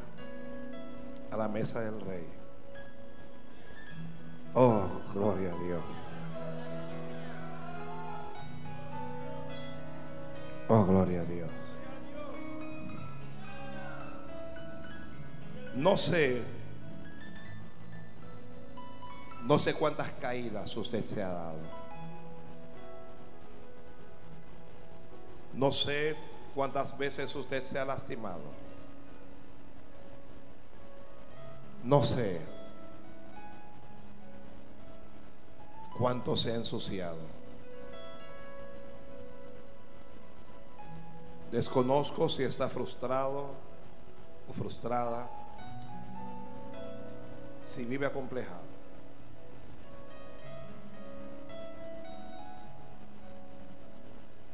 a 1.32 1.38
la 1.38 1.48
mesa 1.48 1.80
del 1.80 2.02
rey. 2.02 2.28
Oh, 4.54 4.90
gloria 5.14 5.54
a 5.54 5.64
Dios. 5.64 5.84
Oh, 10.68 10.84
gloria 10.86 11.22
a 11.22 11.24
Dios. 11.24 11.52
No 15.76 15.96
sé, 15.96 16.42
no 19.44 19.58
sé 19.58 19.74
cuántas 19.74 20.12
caídas 20.14 20.76
usted 20.76 21.02
se 21.02 21.24
ha 21.24 21.30
dado. 21.30 21.81
No 25.54 25.72
sé 25.72 26.16
cuántas 26.56 26.98
veces 26.98 27.34
usted 27.36 27.64
se 27.64 27.80
ha 27.80 27.86
lastimado. 27.86 28.42
No 31.84 32.04
sé 32.04 32.40
cuánto 35.98 36.36
se 36.36 36.52
ha 36.52 36.56
ensuciado. 36.56 37.42
Desconozco 41.52 42.30
si 42.30 42.44
está 42.44 42.70
frustrado 42.70 43.50
o 44.50 44.54
frustrada, 44.54 45.30
si 47.66 47.84
vive 47.84 48.06
acomplejado. 48.06 48.71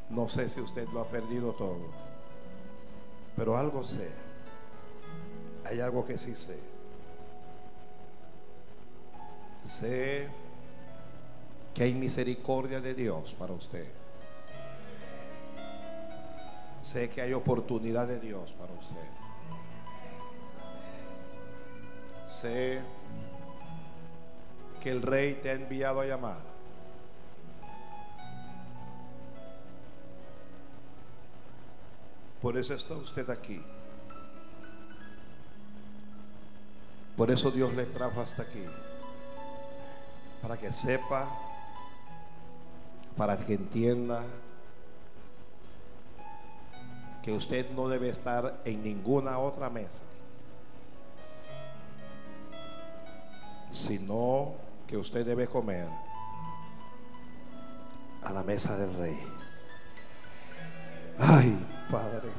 No 0.10 0.28
sé 0.30 0.50
si 0.50 0.62
usted 0.62 0.88
lo 0.90 1.02
ha 1.02 1.08
perdido 1.08 1.52
todo, 1.54 1.80
pero 3.36 3.58
algo 3.58 3.84
sé. 3.84 4.10
Hay 5.66 5.82
algo 5.82 6.06
que 6.06 6.18
sí 6.18 6.34
sé. 6.34 6.58
Sé 9.66 10.30
que 11.74 11.84
hay 11.84 11.94
misericordia 11.94 12.80
de 12.80 12.94
Dios 12.94 13.34
para 13.34 13.54
usted. 13.54 13.86
Sé 16.82 17.10
que 17.10 17.22
hay 17.22 17.34
oportunidad 17.34 18.08
de 18.08 18.20
Dios 18.20 18.54
para 18.54 18.72
usted. 18.74 18.96
Sé 22.26 22.80
que 24.82 24.90
el 24.90 25.02
rey 25.02 25.34
te 25.42 25.50
ha 25.50 25.54
enviado 25.54 26.00
a 26.00 26.06
llamar. 26.06 26.57
Por 32.48 32.56
eso 32.56 32.76
está 32.76 32.94
usted 32.94 33.30
aquí. 33.30 33.62
Por 37.18 37.30
eso 37.30 37.52
Dios 37.52 37.74
le 37.74 37.86
trajo 37.88 38.22
hasta 38.22 38.44
aquí. 38.44 38.64
Para 40.42 40.56
que 40.56 40.72
sepa, 40.72 41.28
para 43.18 43.38
que 43.38 43.56
entienda 43.56 44.24
que 47.22 47.34
usted 47.34 47.70
no 47.72 47.90
debe 47.90 48.08
estar 48.08 48.62
en 48.64 48.82
ninguna 48.82 49.40
otra 49.40 49.70
mesa, 49.70 50.04
sino 53.70 54.54
que 54.88 54.96
usted 54.96 55.26
debe 55.26 55.48
comer 55.48 55.90
a 58.24 58.32
la 58.32 58.42
mesa 58.44 58.78
del 58.78 58.94
rey. 58.94 59.20
Ay, 61.20 61.67
Padre 61.90 62.30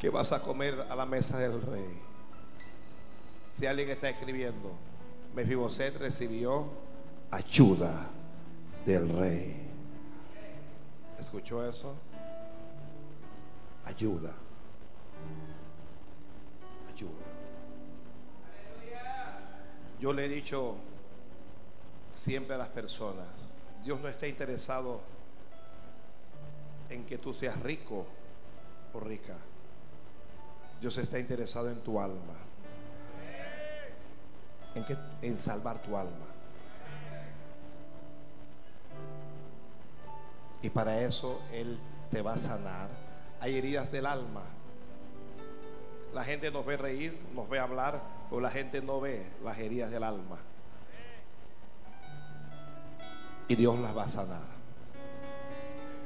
¿Qué 0.00 0.08
vas 0.08 0.32
a 0.32 0.40
comer 0.40 0.86
a 0.88 0.94
la 0.94 1.04
mesa 1.04 1.38
del 1.38 1.60
rey? 1.62 2.00
Si 3.50 3.66
alguien 3.66 3.90
está 3.90 4.08
escribiendo, 4.10 4.70
Mefiboset 5.34 5.96
recibió 5.96 6.68
ayuda 7.30 8.06
del 8.86 9.08
rey. 9.08 9.66
¿Escuchó 11.18 11.68
eso? 11.68 11.96
Ayuda. 13.84 14.32
Ayuda. 16.92 17.24
Yo 19.98 20.12
le 20.12 20.26
he 20.26 20.28
dicho 20.28 20.76
siempre 22.14 22.54
a 22.54 22.58
las 22.58 22.68
personas. 22.68 23.26
Dios 23.82 24.00
no 24.00 24.08
está 24.08 24.26
interesado 24.26 25.00
en 26.88 27.04
que 27.04 27.18
tú 27.18 27.34
seas 27.34 27.60
rico 27.60 28.06
o 28.94 29.00
rica. 29.00 29.34
Dios 30.80 30.96
está 30.98 31.18
interesado 31.18 31.70
en 31.70 31.80
tu 31.80 32.00
alma. 32.00 32.34
En, 34.74 34.84
que, 34.84 34.96
en 35.22 35.38
salvar 35.38 35.82
tu 35.82 35.96
alma. 35.96 36.26
Y 40.62 40.70
para 40.70 41.00
eso 41.00 41.42
Él 41.52 41.78
te 42.10 42.22
va 42.22 42.34
a 42.34 42.38
sanar. 42.38 42.88
Hay 43.40 43.56
heridas 43.56 43.92
del 43.92 44.06
alma. 44.06 44.42
La 46.14 46.24
gente 46.24 46.50
nos 46.50 46.64
ve 46.64 46.76
reír, 46.76 47.18
nos 47.34 47.48
ve 47.48 47.58
hablar, 47.58 48.00
pero 48.30 48.40
la 48.40 48.50
gente 48.50 48.80
no 48.80 49.00
ve 49.00 49.26
las 49.42 49.58
heridas 49.58 49.90
del 49.90 50.04
alma 50.04 50.38
y 53.48 53.54
Dios 53.54 53.78
las 53.78 53.96
va 53.96 54.04
a 54.04 54.08
sanar. 54.08 54.54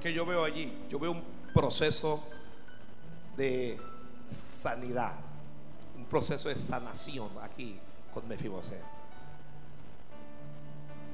Que 0.00 0.12
yo 0.12 0.24
veo 0.26 0.44
allí, 0.44 0.72
yo 0.88 0.98
veo 0.98 1.12
un 1.12 1.22
proceso 1.52 2.22
de 3.36 3.80
sanidad, 4.30 5.14
un 5.96 6.04
proceso 6.04 6.48
de 6.48 6.56
sanación 6.56 7.30
aquí 7.42 7.78
con 8.12 8.26
Mefiboset. 8.28 8.82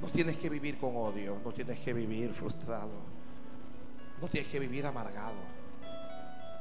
No 0.02 0.08
tienes 0.08 0.36
que 0.36 0.50
vivir 0.50 0.78
con 0.78 0.96
odio, 0.96 1.38
no 1.44 1.52
tienes 1.52 1.78
que 1.78 1.92
vivir 1.92 2.32
frustrado, 2.32 2.92
no 4.20 4.28
tienes 4.28 4.50
que 4.50 4.58
vivir 4.58 4.86
amargado. 4.86 5.36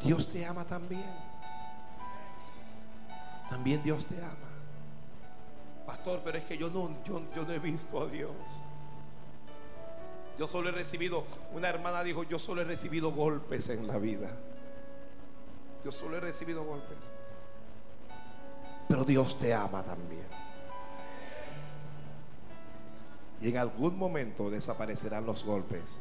Dios 0.02 0.28
te 0.28 0.46
ama 0.46 0.66
también. 0.66 1.34
También 3.50 3.84
Dios 3.84 4.06
te 4.06 4.18
ama. 4.18 4.54
Pastor, 5.86 6.22
pero 6.24 6.38
es 6.38 6.46
que 6.46 6.58
yo 6.58 6.70
no, 6.70 6.90
yo, 7.04 7.22
yo 7.36 7.44
no 7.44 7.52
he 7.52 7.60
visto 7.60 8.02
a 8.02 8.08
Dios. 8.08 8.32
Yo 10.38 10.48
solo 10.48 10.70
he 10.70 10.72
recibido, 10.72 11.24
una 11.54 11.70
hermana 11.70 12.04
dijo, 12.04 12.24
yo 12.24 12.40
solo 12.40 12.62
he 12.62 12.66
recibido 12.66 13.12
golpes 13.12 13.70
en 13.70 13.86
la 13.88 13.98
vida. 13.98 14.32
Yo 15.86 15.92
solo 15.92 16.18
he 16.18 16.20
recibido 16.20 16.64
golpes. 16.64 16.98
Pero 18.88 19.04
Dios 19.04 19.38
te 19.40 19.54
ama 19.54 19.84
también. 19.84 20.26
Y 23.42 23.50
en 23.50 23.58
algún 23.58 23.98
momento 23.98 24.50
desaparecerán 24.50 25.26
los 25.26 25.44
golpes 25.44 26.00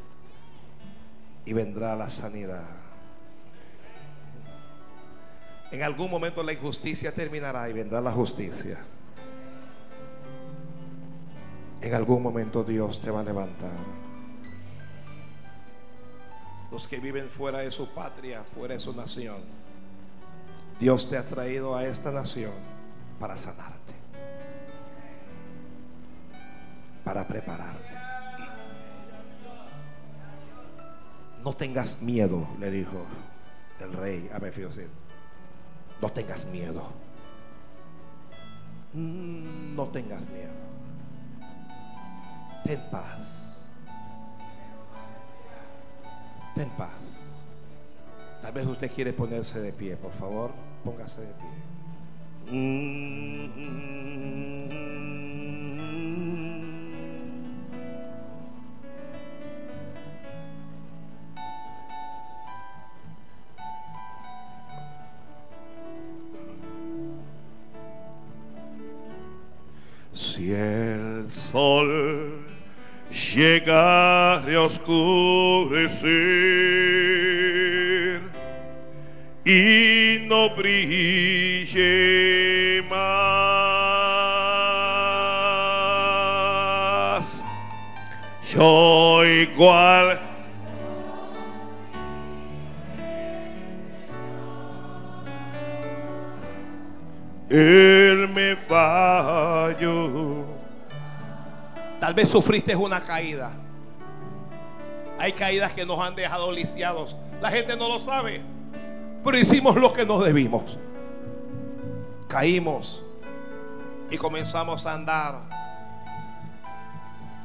y 1.45 1.53
vendrá 1.53 1.97
la 1.97 2.09
sanidad. 2.09 2.65
En 5.73 5.83
algún 5.83 6.11
momento 6.11 6.43
la 6.43 6.53
injusticia 6.53 7.13
terminará 7.13 7.69
y 7.69 7.73
vendrá 7.73 8.01
la 8.01 8.13
justicia. 8.13 8.79
En 11.81 11.95
algún 11.95 12.23
momento 12.23 12.63
Dios 12.63 13.01
te 13.01 13.11
va 13.11 13.21
a 13.21 13.25
levantar. 13.25 14.12
Los 16.73 16.89
que 16.89 16.99
viven 16.99 17.29
fuera 17.29 17.59
de 17.59 17.71
su 17.71 17.87
patria, 17.89 18.43
fuera 18.45 18.73
de 18.73 18.81
su 18.81 18.97
nación. 18.97 19.37
Dios 20.81 21.11
te 21.11 21.19
ha 21.19 21.23
traído 21.23 21.77
a 21.77 21.85
esta 21.85 22.11
nación 22.11 22.53
para 23.21 23.37
sanarte. 23.37 23.93
Para 27.05 27.29
prepararte. 27.29 27.95
No 31.45 31.53
tengas 31.53 32.01
miedo, 32.01 32.49
le 32.59 32.71
dijo 32.71 33.05
el 33.79 33.93
rey 33.93 34.31
a 34.33 34.39
Mefiboset. 34.39 34.89
No 36.01 36.09
tengas 36.09 36.47
miedo. 36.47 36.91
Mm, 38.95 39.77
no 39.77 39.89
tengas 39.89 40.27
miedo. 40.31 40.53
Ten 42.65 42.81
paz. 42.91 43.42
Ten 46.63 46.71
paz. 46.79 47.19
Tal 48.41 48.53
vez 48.53 48.65
usted 48.65 48.89
quiere 48.89 49.13
ponerse 49.13 49.61
de 49.61 49.73
pie, 49.73 49.97
por 49.97 50.13
favor, 50.13 50.53
póngase 50.85 51.23
de 51.23 51.33
pie. 51.41 51.49
Si 70.13 70.53
el 70.53 71.29
sol 71.29 72.42
llega 73.13 74.37
a 74.37 74.61
oscurecer 74.61 76.13
y 79.45 80.19
no 80.27 80.49
brille 80.57 81.83
más, 82.89 83.03
yo 88.51 89.25
igual. 89.25 90.21
Él 97.51 98.29
me 98.29 98.57
falló. 98.57 99.32
Tal 102.13 102.17
vez 102.19 102.29
sufriste 102.29 102.77
una 102.77 103.01
caída. 103.01 103.53
Hay 105.19 105.33
caídas 105.33 105.73
que 105.73 105.87
nos 105.87 105.99
han 105.99 106.15
dejado 106.15 106.53
lisiados. 106.53 107.17
La 107.41 107.51
gente 107.51 107.75
no 107.75 107.89
lo 107.89 107.99
sabe. 107.99 108.43
Pero 109.25 109.39
hicimos 109.39 109.77
lo 109.77 109.95
que 109.95 110.05
no 110.05 110.21
debimos. 110.21 110.79
Caímos 112.29 113.03
y 114.11 114.19
comenzamos 114.19 114.85
a 114.85 114.93
andar 114.93 115.41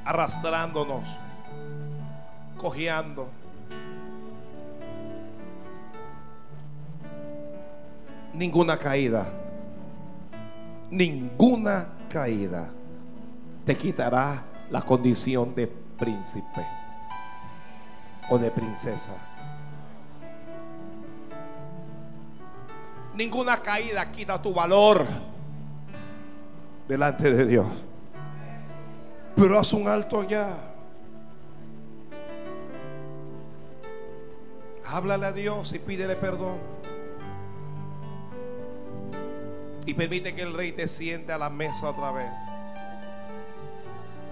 arrastrándonos, 0.03 1.07
cojeando. 2.57 3.29
Ninguna 8.33 8.77
caída, 8.77 9.29
ninguna 10.91 11.87
caída 12.09 12.69
te 13.63 13.77
quitará 13.77 14.56
la 14.69 14.81
condición 14.81 15.55
de 15.55 15.67
príncipe 15.67 16.65
o 18.29 18.37
de 18.37 18.51
princesa. 18.51 19.13
Ninguna 23.15 23.57
caída 23.57 24.11
quita 24.11 24.39
tu 24.41 24.53
valor 24.53 25.05
delante 26.87 27.31
de 27.33 27.45
Dios. 27.45 27.67
Pero 29.35 29.59
haz 29.59 29.73
un 29.73 29.87
alto 29.87 30.23
ya. 30.23 30.55
Háblale 34.85 35.25
a 35.25 35.31
Dios 35.31 35.73
y 35.73 35.79
pídele 35.79 36.15
perdón. 36.15 36.57
Y 39.85 39.93
permite 39.93 40.35
que 40.35 40.41
el 40.41 40.53
rey 40.53 40.71
te 40.71 40.87
siente 40.87 41.31
a 41.31 41.37
la 41.37 41.49
mesa 41.49 41.89
otra 41.89 42.11
vez. 42.11 42.31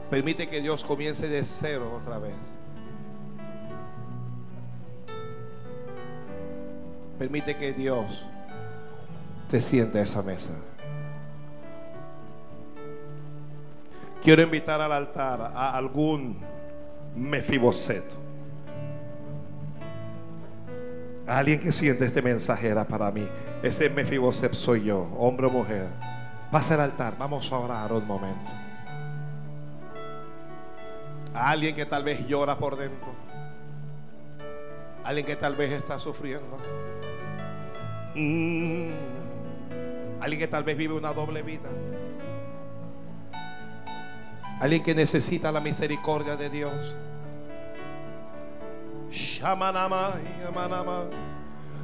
Permite 0.09 0.47
que 0.47 0.61
Dios 0.61 0.83
comience 0.83 1.27
de 1.27 1.43
cero 1.43 1.99
otra 2.01 2.19
vez. 2.19 2.35
Permite 7.17 7.55
que 7.55 7.73
Dios 7.73 8.25
te 9.49 9.59
siente 9.59 9.99
a 9.99 10.01
esa 10.01 10.21
mesa. 10.21 10.51
Quiero 14.21 14.41
invitar 14.41 14.81
al 14.81 14.91
altar 14.91 15.51
a 15.53 15.75
algún 15.75 16.37
Mefiboset. 17.15 18.03
A 21.27 21.37
alguien 21.37 21.59
que 21.59 21.71
siente 21.71 22.05
este 22.05 22.21
mensaje 22.21 22.67
era 22.67 22.87
para 22.87 23.11
mí. 23.11 23.27
Ese 23.63 23.89
Mefiboset 23.89 24.53
soy 24.53 24.83
yo, 24.83 25.07
hombre 25.17 25.47
o 25.47 25.49
mujer. 25.49 25.87
Pasa 26.51 26.75
al 26.75 26.81
altar, 26.81 27.15
vamos 27.17 27.51
a 27.51 27.57
orar 27.57 27.93
un 27.93 28.05
momento. 28.05 28.64
Alguien 31.35 31.75
que 31.75 31.85
tal 31.85 32.03
vez 32.03 32.25
llora 32.27 32.57
por 32.57 32.77
dentro. 32.77 33.13
Alguien 35.03 35.25
que 35.25 35.35
tal 35.35 35.55
vez 35.55 35.71
está 35.71 35.99
sufriendo. 35.99 36.57
Mm. 38.15 38.89
Alguien 40.21 40.39
que 40.39 40.47
tal 40.47 40.63
vez 40.63 40.77
vive 40.77 40.93
una 40.93 41.13
doble 41.13 41.43
vida. 41.43 41.69
Alguien 44.61 44.81
que 44.81 44.95
necesita 44.95 45.51
la 45.51 45.59
misericordia 45.59 46.37
de 46.37 46.49
Dios. 46.49 46.95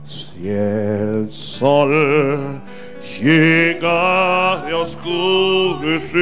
Si 0.03 0.49
el 0.49 1.31
sol 1.31 2.61
llega 3.19 4.67
a 4.67 4.77
oscurecer 4.77 6.21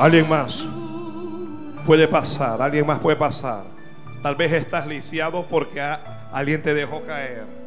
Alguien 0.00 0.26
más 0.26 0.66
puede 1.84 2.08
pasar, 2.08 2.62
alguien 2.62 2.86
más 2.86 3.00
puede 3.00 3.16
pasar. 3.16 3.64
Tal 4.22 4.34
vez 4.34 4.50
estás 4.50 4.86
lisiado 4.86 5.44
porque 5.44 5.78
alguien 6.32 6.62
te 6.62 6.72
dejó 6.72 7.02
caer. 7.02 7.59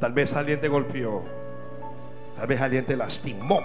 Tal 0.00 0.12
vez 0.12 0.34
alguien 0.34 0.60
te 0.60 0.68
golpeó. 0.68 1.22
Tal 2.34 2.46
vez 2.46 2.60
alguien 2.60 2.84
te 2.84 2.96
lastimó. 2.96 3.60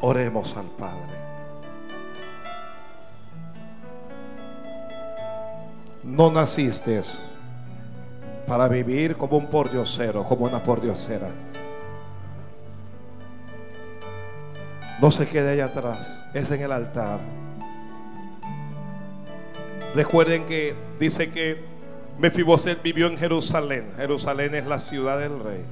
Oremos 0.00 0.56
al 0.56 0.66
Padre. 0.66 1.18
No 6.04 6.30
naciste 6.30 7.02
para 8.46 8.66
vivir 8.66 9.16
como 9.16 9.36
un 9.36 9.46
pordiosero, 9.46 10.24
como 10.24 10.46
una 10.46 10.62
pordiosera. 10.62 11.28
No 15.00 15.10
se 15.10 15.28
quede 15.28 15.52
allá 15.52 15.66
atrás, 15.66 16.24
es 16.32 16.50
en 16.50 16.62
el 16.62 16.72
altar. 16.72 17.20
Recuerden 19.98 20.46
que 20.46 20.76
dice 21.00 21.32
que 21.32 21.58
Mefiboset 22.20 22.80
vivió 22.84 23.08
en 23.08 23.18
Jerusalén. 23.18 23.90
Jerusalén 23.96 24.54
es 24.54 24.64
la 24.64 24.78
ciudad 24.78 25.18
del 25.18 25.42
rey. 25.42 25.64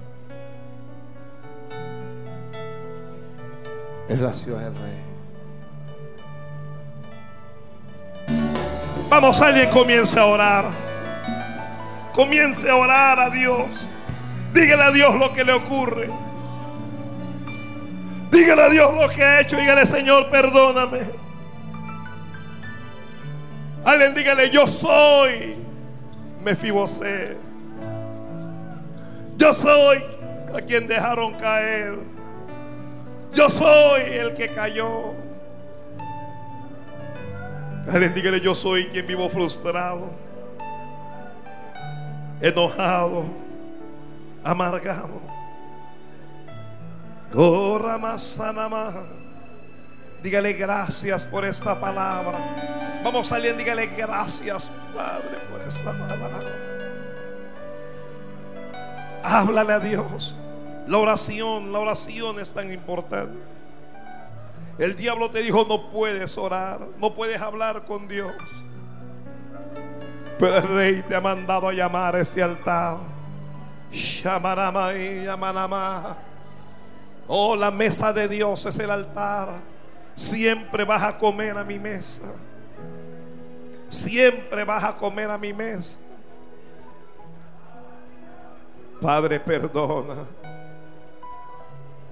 Es 4.08 4.18
la 4.18 4.34
ciudad 4.34 4.62
del 4.62 4.74
rey. 4.74 4.98
Vamos, 9.08 9.40
alguien 9.40 9.70
comience 9.70 10.18
a 10.18 10.26
orar. 10.26 10.70
Comience 12.12 12.68
a 12.68 12.74
orar 12.74 13.20
a 13.20 13.30
Dios. 13.30 13.86
Dígale 14.52 14.82
a 14.82 14.90
Dios 14.90 15.14
lo 15.14 15.32
que 15.32 15.44
le 15.44 15.52
ocurre. 15.52 16.10
Dígale 18.32 18.62
a 18.64 18.70
Dios 18.70 18.92
lo 18.92 19.08
que 19.08 19.22
ha 19.22 19.40
hecho. 19.42 19.56
Dígale, 19.56 19.86
Señor, 19.86 20.30
perdóname. 20.30 21.25
Alguien 23.86 24.14
dígale, 24.16 24.50
yo 24.50 24.66
soy 24.66 25.54
Mefibosé. 26.42 27.36
Yo 29.36 29.52
soy 29.52 30.02
a 30.52 30.60
quien 30.60 30.88
dejaron 30.88 31.34
caer. 31.34 31.96
Yo 33.32 33.48
soy 33.48 34.02
el 34.02 34.34
que 34.34 34.48
cayó. 34.48 35.14
Alguien 37.88 38.12
dígale, 38.12 38.40
yo 38.40 38.56
soy 38.56 38.88
quien 38.88 39.06
vivo 39.06 39.28
frustrado, 39.28 40.10
enojado, 42.40 43.22
amargado. 44.42 45.20
Oh, 47.32 47.78
Ramasanama. 47.78 48.94
Dígale 50.24 50.54
gracias 50.54 51.24
por 51.24 51.44
esta 51.44 51.78
palabra. 51.78 52.85
Vamos 53.06 53.30
a 53.30 53.36
alguien, 53.36 53.56
dígale 53.56 53.86
gracias, 53.86 54.68
Padre, 54.92 55.38
por 55.48 55.60
esta 55.60 55.92
palabra. 55.92 56.40
Háblale 59.22 59.72
a 59.74 59.78
Dios. 59.78 60.34
La 60.88 60.98
oración, 60.98 61.72
la 61.72 61.78
oración 61.78 62.40
es 62.40 62.50
tan 62.50 62.72
importante. 62.72 63.38
El 64.76 64.96
diablo 64.96 65.30
te 65.30 65.40
dijo, 65.40 65.64
no 65.68 65.88
puedes 65.88 66.36
orar, 66.36 66.80
no 66.98 67.14
puedes 67.14 67.40
hablar 67.40 67.84
con 67.84 68.08
Dios. 68.08 68.34
Pero 70.40 70.56
el 70.56 70.62
rey 70.64 71.04
te 71.06 71.14
ha 71.14 71.20
mandado 71.20 71.68
a 71.68 71.72
llamar 71.72 72.16
a 72.16 72.20
este 72.20 72.42
altar. 72.42 72.96
Shamarama 73.92 74.94
y. 74.94 75.24
Oh, 77.28 77.54
la 77.54 77.70
mesa 77.70 78.12
de 78.12 78.26
Dios 78.26 78.66
es 78.66 78.76
el 78.80 78.90
altar. 78.90 79.50
Siempre 80.16 80.84
vas 80.84 81.04
a 81.04 81.16
comer 81.16 81.56
a 81.56 81.62
mi 81.62 81.78
mesa. 81.78 82.32
Siempre 83.96 84.62
vas 84.62 84.84
a 84.84 84.94
comer 84.94 85.30
a 85.30 85.38
mi 85.38 85.54
mesa. 85.54 85.98
Padre, 89.00 89.40
perdona. 89.40 90.16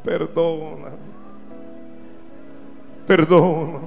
Perdona. 0.02 0.92
Perdona. 3.06 3.80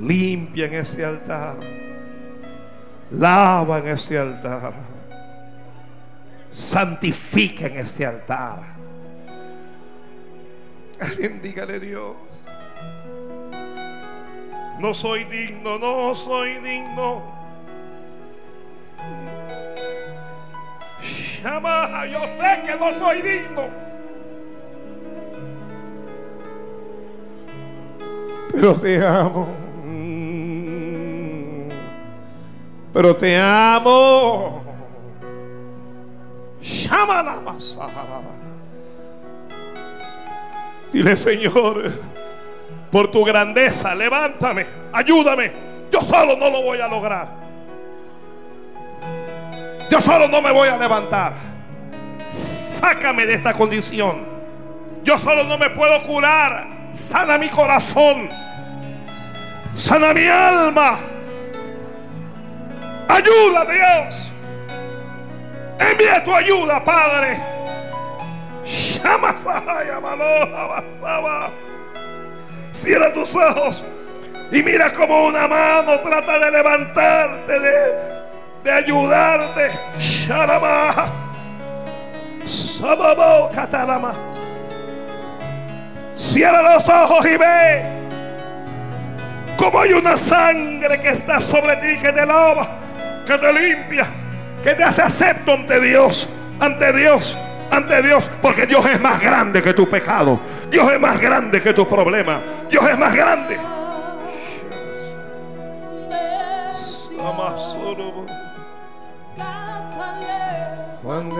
Limpia 0.00 0.66
en 0.66 0.74
este 0.74 1.04
altar. 1.04 1.56
Lava 3.10 3.78
en 3.80 3.88
este 3.88 4.16
altar. 4.16 4.72
Santifica 6.48 7.66
en 7.66 7.78
este 7.78 8.06
altar. 8.06 8.62
Alguien 11.00 11.42
dígale 11.42 11.80
Dios. 11.80 12.27
No 14.78 14.94
soy 14.94 15.24
digno, 15.24 15.78
no 15.78 16.14
soy 16.14 16.54
digno. 16.58 17.22
Llama, 21.42 22.06
yo 22.06 22.20
sé 22.28 22.62
que 22.64 22.76
no 22.78 22.98
soy 22.98 23.22
digno. 23.22 23.88
Pero 28.52 28.74
te 28.74 29.04
amo. 29.04 29.48
Pero 32.92 33.16
te 33.16 33.36
amo. 33.36 34.62
Llama 36.60 37.22
la 37.22 37.40
Dile, 40.92 41.16
Señor, 41.16 41.92
por 42.90 43.10
tu 43.10 43.24
grandeza, 43.24 43.94
levántame, 43.94 44.66
ayúdame. 44.92 45.52
Yo 45.90 46.00
solo 46.00 46.36
no 46.36 46.50
lo 46.50 46.62
voy 46.62 46.80
a 46.80 46.88
lograr. 46.88 47.28
Yo 49.90 50.00
solo 50.00 50.28
no 50.28 50.42
me 50.42 50.52
voy 50.52 50.68
a 50.68 50.76
levantar. 50.76 51.32
Sácame 52.28 53.26
de 53.26 53.34
esta 53.34 53.54
condición. 53.54 54.26
Yo 55.02 55.18
solo 55.18 55.44
no 55.44 55.56
me 55.56 55.70
puedo 55.70 56.02
curar. 56.02 56.66
Sana 56.92 57.38
mi 57.38 57.48
corazón. 57.48 58.28
Sana 59.74 60.12
mi 60.12 60.26
alma. 60.26 60.98
Ayuda, 63.08 63.64
Dios. 63.64 64.32
Envía 65.78 66.22
tu 66.22 66.34
ayuda, 66.34 66.84
Padre. 66.84 67.40
Llama 69.02 69.34
Cierra 72.70 73.12
tus 73.12 73.34
ojos 73.34 73.84
y 74.50 74.62
mira 74.62 74.92
como 74.92 75.26
una 75.26 75.46
mano 75.46 76.00
trata 76.00 76.38
de 76.38 76.50
levantarte, 76.50 77.60
de, 77.60 77.74
de 78.64 78.72
ayudarte. 78.72 79.70
Sharama. 79.98 81.06
Sababo 82.44 83.50
katarama. 83.52 84.12
Cierra 86.12 86.74
los 86.74 86.88
ojos 86.88 87.26
y 87.26 87.36
ve 87.36 87.98
como 89.58 89.80
hay 89.80 89.92
una 89.92 90.16
sangre 90.16 91.00
que 91.00 91.08
está 91.08 91.40
sobre 91.40 91.76
ti, 91.76 92.00
que 92.00 92.12
te 92.12 92.24
lava, 92.24 92.78
que 93.26 93.36
te 93.36 93.52
limpia, 93.52 94.06
que 94.62 94.72
te 94.74 94.84
hace 94.84 95.02
acepto 95.02 95.52
ante 95.52 95.80
Dios, 95.80 96.28
ante 96.60 96.92
Dios, 96.92 97.36
ante 97.68 98.00
Dios, 98.00 98.30
porque 98.40 98.66
Dios 98.66 98.86
es 98.86 99.00
más 99.00 99.20
grande 99.20 99.60
que 99.60 99.74
tu 99.74 99.90
pecado. 99.90 100.38
Dios 100.70 100.90
es 100.92 101.00
más 101.00 101.20
grande 101.20 101.60
que 101.60 101.74
tu 101.74 101.88
problema. 101.88 102.40
Dios 102.70 102.84
es 102.88 102.98
más 102.98 103.14
grande. 103.14 103.58
Cuán 111.02 111.30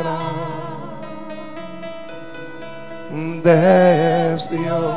grande 3.10 4.32
es 4.32 4.50
Dios. 4.50 4.94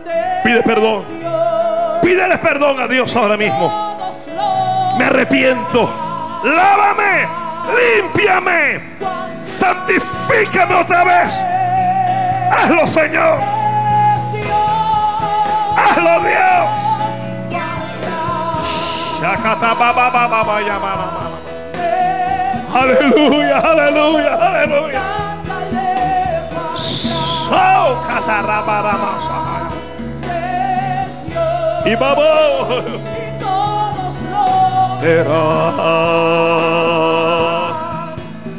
Es 0.05 0.43
Pide 0.43 0.63
perdón. 0.63 1.05
Pídele 2.01 2.37
perdón 2.37 2.79
a 2.79 2.87
Dios 2.87 3.15
ahora 3.15 3.37
mismo. 3.37 3.71
Me 4.97 5.05
arrepiento. 5.05 5.89
Lávame. 6.43 7.27
Límpiame. 7.75 8.97
Santifícame 9.43 10.75
otra 10.75 11.03
vez. 11.03 11.33
Hazlo, 12.51 12.87
Señor. 12.87 13.39
Hazlo, 15.77 16.19
Dios. 16.21 16.94
Aleluya, 22.75 23.57
aleluya, 23.59 24.33
aleluya. 24.35 25.01
Cántale, 25.47 25.89
cuán 26.51 26.75
So 26.75 27.63
katarabaramasa. 28.07 29.37
grande 30.21 31.05
es 31.05 31.13
Dios. 31.25 31.85
Y 31.85 31.95
vamos. 31.95 32.83
Y 33.15 33.39
todos 33.39 34.15
lo 34.31 34.45
Será 34.99 35.43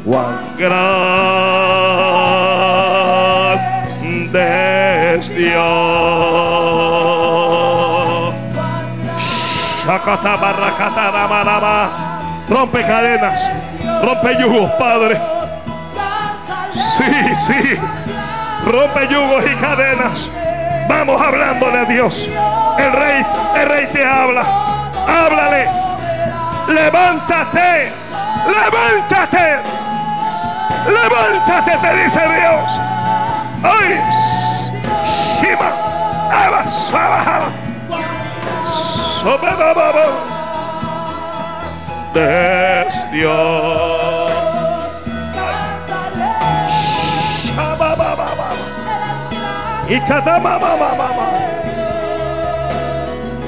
cuán 0.03 0.35
grande 0.57 0.87
es 5.15 5.29
Dios. 5.29 7.16
Rompe 12.49 12.81
cadenas, 12.81 13.51
rompe 14.01 14.37
yugos, 14.39 14.71
Padre. 14.71 15.19
Sí, 16.71 17.35
sí. 17.35 17.77
Rompe 18.65 19.07
yugos 19.07 19.43
y 19.45 19.55
cadenas. 19.55 20.29
Vamos 20.89 21.21
hablándole 21.21 21.79
a 21.79 21.85
Dios. 21.85 22.29
El 22.77 22.93
rey, 22.93 23.25
el 23.55 23.69
rey 23.69 23.87
te 23.93 24.05
habla. 24.05 24.43
Háblale. 25.07 25.69
Levántate. 26.67 27.91
Levántate. 28.45 29.59
Levántate, 30.87 31.77
te 31.77 32.03
dice 32.03 32.19
Dios. 32.19 32.79
¡Ay! 33.63 33.99
Shima. 35.39 35.71
Eva. 36.45 37.66
Es 42.15 43.11
Dios. 43.11 44.31
Y 49.89 49.99
catamamamamama. 50.01 51.27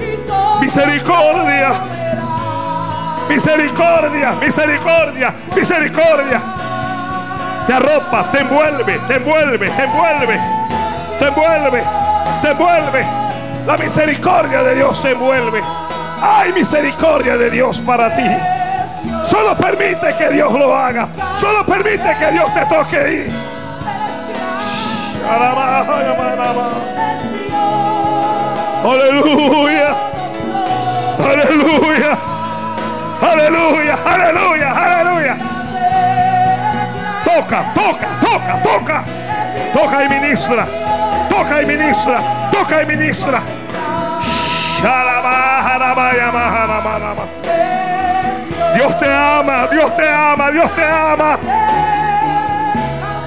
y 0.02 0.18
todo 0.28 0.60
Misericordia. 0.60 1.72
Misericordia, 3.30 4.32
misericordia, 4.42 5.34
misericordia. 5.56 6.42
Te 7.68 7.74
arropa, 7.74 8.32
te 8.32 8.40
envuelve, 8.40 9.00
te 9.08 9.16
envuelve, 9.16 9.70
te 9.70 9.84
envuelve, 9.84 10.40
te 11.20 11.28
envuelve, 11.28 11.84
te 12.42 12.50
envuelve. 12.50 13.19
La 13.70 13.78
misericordia 13.78 14.64
de 14.64 14.74
Dios 14.74 15.00
te 15.00 15.12
envuelve. 15.12 15.62
Hay 16.24 16.52
misericordia 16.54 17.38
de 17.38 17.52
Dios 17.52 17.80
para 17.80 18.16
ti. 18.16 18.26
Solo 19.24 19.56
permite 19.56 20.12
que 20.18 20.30
Dios 20.32 20.52
lo 20.54 20.76
haga. 20.76 21.08
Solo 21.40 21.64
permite 21.68 22.16
que 22.18 22.32
Dios 22.32 22.52
te 22.52 22.66
toque 22.66 22.98
ahí. 22.98 23.32
Aleluya. 28.84 29.96
Aleluya. 31.24 32.18
Aleluya. 33.22 34.00
Aleluya. 34.04 34.72
Aleluya. 34.72 35.38
Toca, 37.24 37.74
toca, 37.76 38.08
toca, 38.20 38.64
toca. 38.64 39.04
Toca 39.76 40.04
y 40.06 40.10
ministra. 40.10 40.66
Toca 41.40 41.62
y 41.62 41.66
ministra. 41.66 42.50
Toca 42.52 42.84
y 42.84 42.86
ministra. 42.86 43.42
Dios 48.76 49.00
te 49.00 49.06
ama, 49.06 49.68
Dios 49.72 49.96
te 49.96 50.10
ama, 50.10 50.52
Dios 50.52 50.76
te 50.76 50.84
ama, 50.84 51.40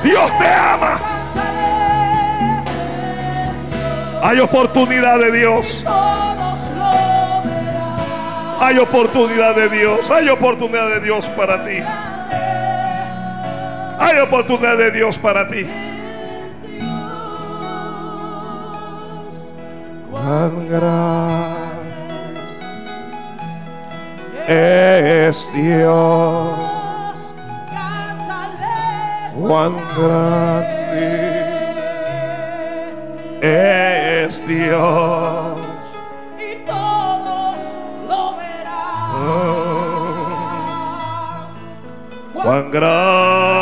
Dios 0.05 0.39
te 0.39 0.47
ama. 0.47 1.01
Hay 4.23 4.41
oportunidad 4.41 5.19
de 5.19 5.33
Dios, 5.33 5.83
hay 8.61 8.79
oportunidad 8.79 9.55
de 9.55 9.71
Dios, 9.71 10.11
hay 10.11 10.29
oportunidad 10.29 10.89
de 10.89 11.01
Dios 11.01 11.27
para 11.29 11.65
ti, 11.65 11.83
hay 13.99 14.19
oportunidad 14.19 14.77
de 14.77 14.91
Dios 14.91 15.17
para 15.17 15.49
ti. 15.49 15.67
Cuán 20.25 20.69
grande 20.69 21.83
es 24.47 25.53
Dios, 25.53 27.19
Cántale, 27.73 29.33
cuán 29.35 29.73
grande 29.99 31.09
es 33.41 34.47
Dios. 34.47 35.59
y 36.39 36.65
todos 36.67 37.61
lo 38.09 38.37
verán. 38.37 38.93
Cuán 42.33 42.71
grande. 42.71 43.62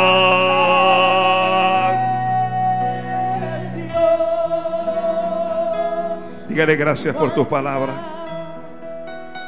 Dígale 6.51 6.75
gracias 6.75 7.15
por 7.15 7.33
tus 7.33 7.47
palabras. 7.47 7.95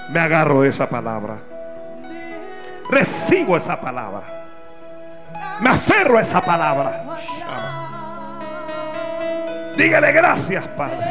Me 0.10 0.22
agarro 0.22 0.62
de 0.62 0.70
esa 0.70 0.88
palabra. 0.88 1.36
Recibo 2.90 3.58
esa 3.58 3.82
palabra. 3.82 4.22
Me 5.60 5.70
aferro 5.70 6.18
a 6.18 6.22
esa 6.22 6.40
palabra. 6.40 7.04
Dígale 9.76 10.14
gracias, 10.14 10.66
Padre. 10.70 11.06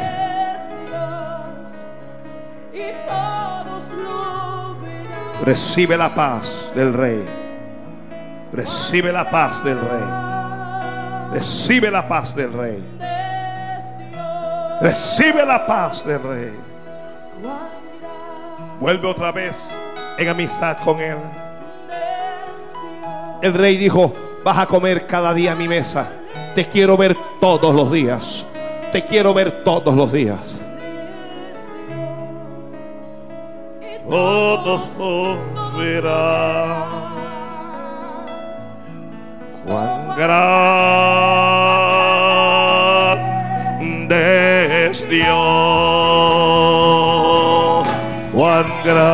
Recibe 5.45 5.95
la 5.95 6.15
paz 6.15 6.71
del 6.73 6.91
Rey. 6.91 7.23
Recibe 8.51 9.11
la 9.11 9.29
paz 9.29 9.63
del 9.63 9.79
Rey. 9.79 11.33
Recibe 11.33 11.91
la 11.91 12.07
paz 12.07 12.35
del 12.35 12.51
Rey. 12.51 13.12
Recibe 14.83 15.45
la 15.45 15.65
paz 15.65 16.05
del 16.05 16.21
Rey. 16.21 16.51
Vuelve 18.81 19.07
otra 19.07 19.31
vez 19.31 19.73
en 20.17 20.27
amistad 20.27 20.75
con 20.83 20.99
Él. 20.99 21.15
El 23.41 23.53
rey 23.53 23.77
dijo, 23.77 24.13
vas 24.43 24.57
a 24.57 24.65
comer 24.65 25.07
cada 25.07 25.33
día 25.33 25.53
a 25.53 25.55
mi 25.55 25.69
mesa. 25.69 26.09
Te 26.53 26.67
quiero 26.67 26.97
ver 26.97 27.15
todos 27.39 27.73
los 27.73 27.89
días. 27.93 28.45
Te 28.91 29.01
quiero 29.05 29.33
ver 29.33 29.63
todos 29.63 29.95
los 29.95 30.11
días. 30.11 30.59
Todos 34.09 35.77
verán. 35.77 36.83
Cuán 39.65 40.17
grande 40.17 41.52
es 44.93 45.09
Dios. 45.09 45.33
Cuán 48.31 48.65
grande 48.83 49.13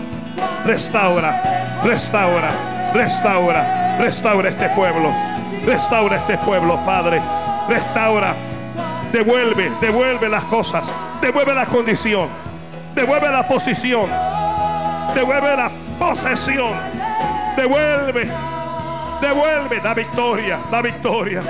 restaura, 0.68 1.42
restaura, 1.84 2.52
restaura, 2.94 3.98
restaura 3.98 4.50
este 4.50 4.70
pueblo. 4.70 5.34
Restaura 5.66 6.18
este 6.18 6.38
pueblo, 6.40 6.80
Padre. 6.86 7.22
Restaura. 7.70 8.36
Devuelve, 9.12 9.72
devuelve 9.80 10.28
las 10.30 10.44
cosas. 10.46 10.92
Devuelve 11.22 11.54
la 11.54 11.66
condición. 11.66 12.28
Devuelve 12.96 13.32
la 13.32 13.48
posición. 13.48 14.10
Devuelve 15.16 15.56
la 15.56 15.72
posesión. 16.00 16.74
Devuelve. 17.56 18.30
Devuelve 19.22 19.82
la 19.82 19.94
victoria, 19.94 20.60
la 20.70 20.82
victoria, 20.82 21.42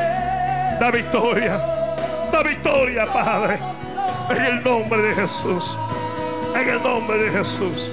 la 0.79 0.91
victoria, 0.91 1.59
la 2.31 2.43
victoria, 2.43 3.05
Padre. 3.11 3.57
En 4.29 4.45
el 4.45 4.63
nombre 4.63 5.01
de 5.01 5.15
Jesús. 5.15 5.75
En 6.55 6.69
el 6.69 6.83
nombre 6.83 7.17
de 7.17 7.31
Jesús. 7.31 7.89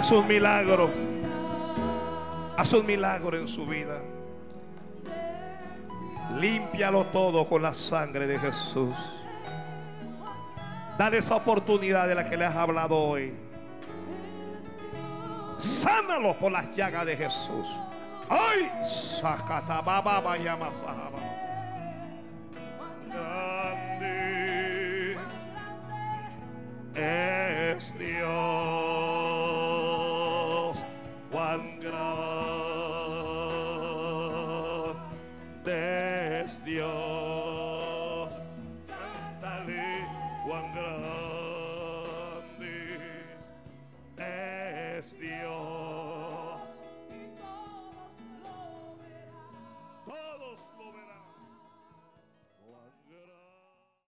Haz 0.00 0.12
un 0.12 0.26
milagro. 0.26 0.88
Haz 2.56 2.72
un 2.72 2.86
milagro 2.86 3.36
en 3.36 3.46
su 3.46 3.66
vida. 3.66 4.00
Límpialo 6.38 7.04
todo 7.08 7.46
con 7.46 7.60
la 7.60 7.74
sangre 7.74 8.26
de 8.26 8.38
Jesús. 8.38 8.94
Dale 10.96 11.18
esa 11.18 11.36
oportunidad 11.36 12.08
de 12.08 12.14
la 12.14 12.30
que 12.30 12.38
le 12.38 12.46
has 12.46 12.56
hablado 12.56 12.96
hoy. 12.96 13.34
Sánalo 15.58 16.32
por 16.32 16.50
las 16.50 16.74
llagas 16.74 17.04
de 17.04 17.18
Jesús. 17.18 17.68
¡Ay! 18.30 18.72
Sacatababa 18.82 20.38
yamasahaba. 20.38 21.18
Grande 23.06 25.18
es 26.94 27.98
Dios. 27.98 29.09